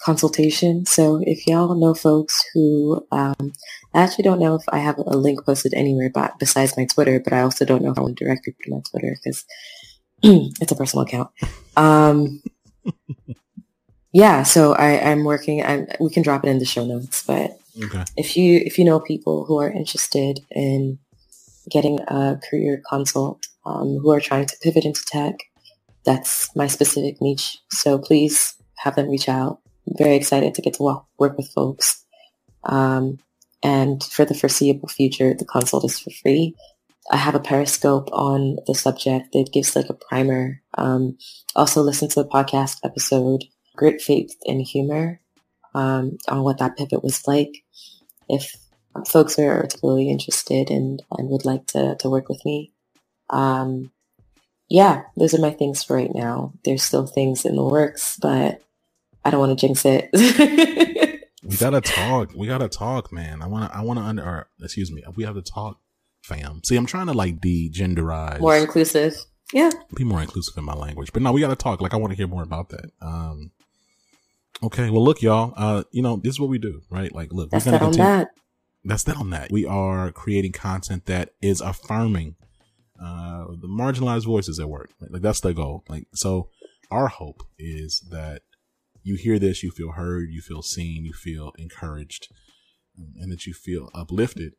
consultation. 0.00 0.86
So 0.86 1.20
if 1.22 1.46
y'all 1.46 1.74
know 1.74 1.94
folks 1.94 2.44
who, 2.54 3.04
um, 3.10 3.52
I 3.92 4.02
actually 4.02 4.24
don't 4.24 4.38
know 4.38 4.54
if 4.54 4.62
I 4.68 4.78
have 4.78 4.98
a 4.98 5.16
link 5.16 5.44
posted 5.44 5.74
anywhere 5.74 6.10
but 6.12 6.38
besides 6.38 6.76
my 6.76 6.84
Twitter, 6.84 7.18
but 7.18 7.32
I 7.32 7.40
also 7.40 7.64
don't 7.64 7.82
know 7.82 7.90
if 7.90 7.98
I 7.98 8.02
want 8.02 8.16
to 8.16 8.24
direct 8.24 8.44
people 8.44 8.60
to 8.64 8.70
my 8.70 8.82
Twitter 8.88 9.16
because 9.22 9.44
it's 10.22 10.72
a 10.72 10.76
personal 10.76 11.04
account. 11.04 11.30
Um, 11.76 12.42
yeah, 14.12 14.42
so 14.42 14.72
I, 14.72 15.10
I'm 15.10 15.24
working. 15.24 15.64
I'm, 15.64 15.86
we 16.00 16.10
can 16.10 16.22
drop 16.22 16.44
it 16.44 16.48
in 16.48 16.58
the 16.58 16.64
show 16.64 16.86
notes, 16.86 17.22
but 17.26 17.58
okay. 17.82 18.04
if 18.16 18.36
you 18.36 18.60
if 18.64 18.78
you 18.78 18.84
know 18.84 19.00
people 19.00 19.44
who 19.44 19.58
are 19.58 19.70
interested 19.70 20.40
in 20.50 20.98
getting 21.70 22.00
a 22.08 22.40
career 22.48 22.82
consult, 22.88 23.46
um, 23.66 23.98
who 23.98 24.10
are 24.10 24.20
trying 24.20 24.46
to 24.46 24.56
pivot 24.62 24.84
into 24.84 25.04
tech, 25.06 25.34
that's 26.04 26.54
my 26.56 26.66
specific 26.66 27.20
niche. 27.20 27.58
So 27.70 27.98
please 27.98 28.54
have 28.76 28.96
them 28.96 29.10
reach 29.10 29.28
out. 29.28 29.60
I'm 29.86 29.96
very 29.98 30.16
excited 30.16 30.54
to 30.54 30.62
get 30.62 30.74
to 30.74 30.82
walk, 30.82 31.06
work 31.18 31.36
with 31.36 31.48
folks. 31.48 32.04
Um, 32.64 33.18
and 33.62 34.02
for 34.02 34.24
the 34.24 34.34
foreseeable 34.34 34.88
future, 34.88 35.34
the 35.34 35.44
consult 35.44 35.84
is 35.84 35.98
for 35.98 36.10
free. 36.10 36.54
I 37.10 37.16
have 37.16 37.34
a 37.34 37.40
Periscope 37.40 38.08
on 38.12 38.58
the 38.66 38.74
subject 38.74 39.32
that 39.32 39.52
gives 39.52 39.76
like 39.76 39.88
a 39.88 39.94
primer. 39.94 40.62
Um, 40.76 41.18
also 41.54 41.82
listen 41.82 42.08
to 42.10 42.22
the 42.22 42.28
podcast 42.28 42.78
episode, 42.84 43.44
Grit, 43.76 44.00
Faith, 44.00 44.36
and 44.46 44.60
Humor, 44.60 45.20
um, 45.74 46.18
on 46.28 46.42
what 46.42 46.58
that 46.58 46.76
pivot 46.76 47.02
was 47.02 47.26
like. 47.26 47.64
if 48.28 48.56
folks 49.06 49.38
are 49.38 49.62
particularly 49.62 50.10
interested 50.10 50.70
and, 50.70 51.02
and 51.12 51.28
would 51.28 51.44
like 51.44 51.66
to, 51.66 51.96
to 51.96 52.10
work 52.10 52.28
with 52.28 52.44
me, 52.44 52.72
um, 53.30 53.92
yeah, 54.68 55.02
those 55.16 55.34
are 55.34 55.40
my 55.40 55.50
things 55.50 55.84
for 55.84 55.96
right 55.96 56.14
now. 56.14 56.52
There's 56.64 56.82
still 56.82 57.06
things 57.06 57.44
in 57.44 57.56
the 57.56 57.62
works, 57.62 58.16
but 58.20 58.62
I 59.24 59.30
don't 59.30 59.40
want 59.40 59.58
to 59.58 59.66
jinx 59.66 59.84
it. 59.84 60.10
we 61.42 61.56
gotta 61.56 61.80
talk. 61.80 62.32
We 62.34 62.46
gotta 62.46 62.68
talk, 62.68 63.12
man. 63.12 63.42
I 63.42 63.46
wanna. 63.46 63.70
I 63.72 63.82
wanna 63.82 64.00
under. 64.00 64.24
Or, 64.24 64.48
excuse 64.60 64.90
me. 64.90 65.04
We 65.14 65.24
have 65.24 65.36
to 65.36 65.42
talk, 65.42 65.78
fam. 66.26 66.60
See, 66.64 66.76
I'm 66.76 66.86
trying 66.86 67.06
to 67.06 67.12
like 67.12 67.40
de-genderize, 67.40 68.40
more 68.40 68.56
inclusive. 68.56 69.16
Yeah, 69.52 69.70
be 69.94 70.04
more 70.04 70.20
inclusive 70.20 70.56
in 70.58 70.64
my 70.64 70.74
language. 70.74 71.12
But 71.12 71.22
no, 71.22 71.32
we 71.32 71.40
gotta 71.40 71.56
talk. 71.56 71.80
Like, 71.80 71.94
I 71.94 71.96
want 71.96 72.10
to 72.12 72.16
hear 72.16 72.26
more 72.26 72.42
about 72.42 72.70
that. 72.70 72.90
Um. 73.00 73.52
Okay. 74.62 74.90
Well, 74.90 75.04
look, 75.04 75.22
y'all. 75.22 75.52
Uh, 75.56 75.84
you 75.92 76.02
know, 76.02 76.16
this 76.16 76.34
is 76.34 76.40
what 76.40 76.50
we 76.50 76.58
do, 76.58 76.82
right? 76.90 77.14
Like, 77.14 77.32
look, 77.32 77.50
that's 77.50 77.64
that 77.66 77.82
on 77.82 77.92
that. 77.92 78.28
That's 78.84 79.04
that 79.04 79.16
on 79.16 79.30
that. 79.30 79.50
We 79.52 79.64
are 79.66 80.10
creating 80.12 80.52
content 80.52 81.06
that 81.06 81.30
is 81.40 81.60
affirming 81.60 82.36
uh 83.00 83.44
the 83.60 83.68
marginalized 83.68 84.24
voices 84.24 84.58
at 84.58 84.68
work. 84.68 84.90
Like 85.00 85.22
that's 85.22 85.40
the 85.40 85.52
goal. 85.52 85.84
Like 85.88 86.06
so, 86.14 86.48
our 86.90 87.08
hope 87.08 87.42
is 87.58 88.00
that 88.10 88.42
you 89.02 89.16
hear 89.16 89.38
this, 89.38 89.62
you 89.62 89.70
feel 89.70 89.92
heard, 89.92 90.30
you 90.30 90.40
feel 90.40 90.62
seen, 90.62 91.04
you 91.04 91.12
feel 91.12 91.52
encouraged, 91.58 92.28
and 93.20 93.30
that 93.30 93.46
you 93.46 93.54
feel 93.54 93.90
uplifted. 93.94 94.54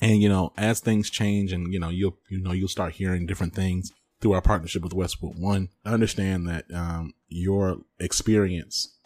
And 0.00 0.20
you 0.20 0.28
know, 0.28 0.52
as 0.56 0.80
things 0.80 1.10
change, 1.10 1.52
and 1.52 1.72
you 1.72 1.78
know, 1.78 1.88
you'll 1.88 2.16
you 2.30 2.40
know 2.40 2.52
you'll 2.52 2.68
start 2.68 2.94
hearing 2.94 3.26
different 3.26 3.54
things 3.54 3.90
through 4.20 4.32
our 4.32 4.42
partnership 4.42 4.82
with 4.82 4.94
Westwood 4.94 5.38
One. 5.38 5.68
Understand 5.84 6.48
that 6.48 6.64
um, 6.72 7.14
your 7.28 7.78
experience 7.98 8.98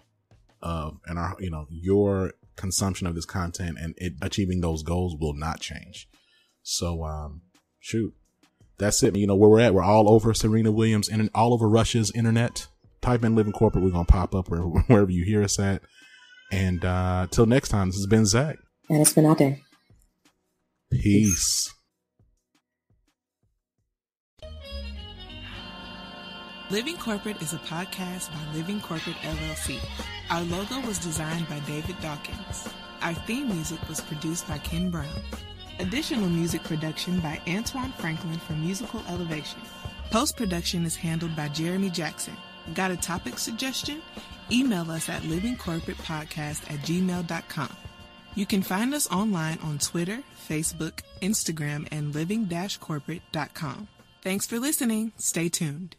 of 0.62 0.98
and 1.06 1.18
our 1.18 1.36
you 1.38 1.50
know 1.50 1.66
your 1.70 2.32
consumption 2.56 3.06
of 3.06 3.14
this 3.14 3.26
content 3.26 3.76
and 3.78 3.94
it 3.98 4.14
achieving 4.22 4.60
those 4.60 4.82
goals 4.82 5.14
will 5.18 5.34
not 5.34 5.60
change. 5.60 6.08
So 6.62 7.04
um, 7.04 7.42
shoot, 7.78 8.14
that's 8.78 9.02
it. 9.02 9.16
You 9.16 9.26
know 9.26 9.36
where 9.36 9.50
we're 9.50 9.60
at. 9.60 9.74
We're 9.74 9.82
all 9.82 10.10
over 10.10 10.32
Serena 10.34 10.72
Williams 10.72 11.08
and 11.08 11.28
all 11.34 11.52
over 11.52 11.68
Russia's 11.68 12.10
internet 12.14 12.66
type 13.00 13.24
in 13.24 13.34
Living 13.34 13.52
Corporate. 13.52 13.84
We're 13.84 13.90
to 13.90 14.04
pop 14.04 14.34
up 14.34 14.48
wherever, 14.48 14.68
wherever 14.86 15.10
you 15.10 15.24
hear 15.24 15.42
us 15.42 15.58
at. 15.58 15.82
And 16.52 16.84
uh, 16.84 17.26
till 17.30 17.46
next 17.46 17.70
time, 17.70 17.88
this 17.88 17.96
has 17.96 18.06
been 18.06 18.26
Zach. 18.26 18.56
And 18.88 19.00
it's 19.00 19.12
been 19.12 19.26
Ade. 19.26 19.60
Peace. 21.02 21.72
Living 26.70 26.96
Corporate 26.96 27.40
is 27.40 27.52
a 27.52 27.58
podcast 27.58 28.30
by 28.32 28.54
Living 28.54 28.80
Corporate 28.80 29.16
LLC. 29.16 29.78
Our 30.30 30.42
logo 30.42 30.80
was 30.86 30.98
designed 30.98 31.48
by 31.48 31.60
David 31.60 31.96
Dawkins. 32.00 32.68
Our 33.02 33.14
theme 33.14 33.48
music 33.48 33.78
was 33.88 34.00
produced 34.00 34.48
by 34.48 34.58
Ken 34.58 34.90
Brown. 34.90 35.06
Additional 35.78 36.28
music 36.28 36.64
production 36.64 37.20
by 37.20 37.40
Antoine 37.46 37.92
Franklin 37.92 38.38
for 38.38 38.54
Musical 38.54 39.02
Elevation. 39.08 39.60
Post 40.10 40.36
production 40.36 40.84
is 40.84 40.96
handled 40.96 41.36
by 41.36 41.48
Jeremy 41.48 41.90
Jackson. 41.90 42.36
Got 42.74 42.90
a 42.90 42.96
topic 42.96 43.38
suggestion? 43.38 44.02
Email 44.50 44.90
us 44.90 45.08
at 45.08 45.22
livingcorporatepodcast 45.22 46.70
at 46.72 46.80
gmail.com. 46.80 47.76
You 48.36 48.46
can 48.46 48.62
find 48.62 48.94
us 48.94 49.10
online 49.10 49.58
on 49.62 49.78
Twitter, 49.78 50.20
Facebook, 50.48 51.00
Instagram, 51.22 51.88
and 51.90 52.14
living-corporate.com. 52.14 53.88
Thanks 54.22 54.46
for 54.46 54.60
listening. 54.60 55.12
Stay 55.16 55.48
tuned. 55.48 55.96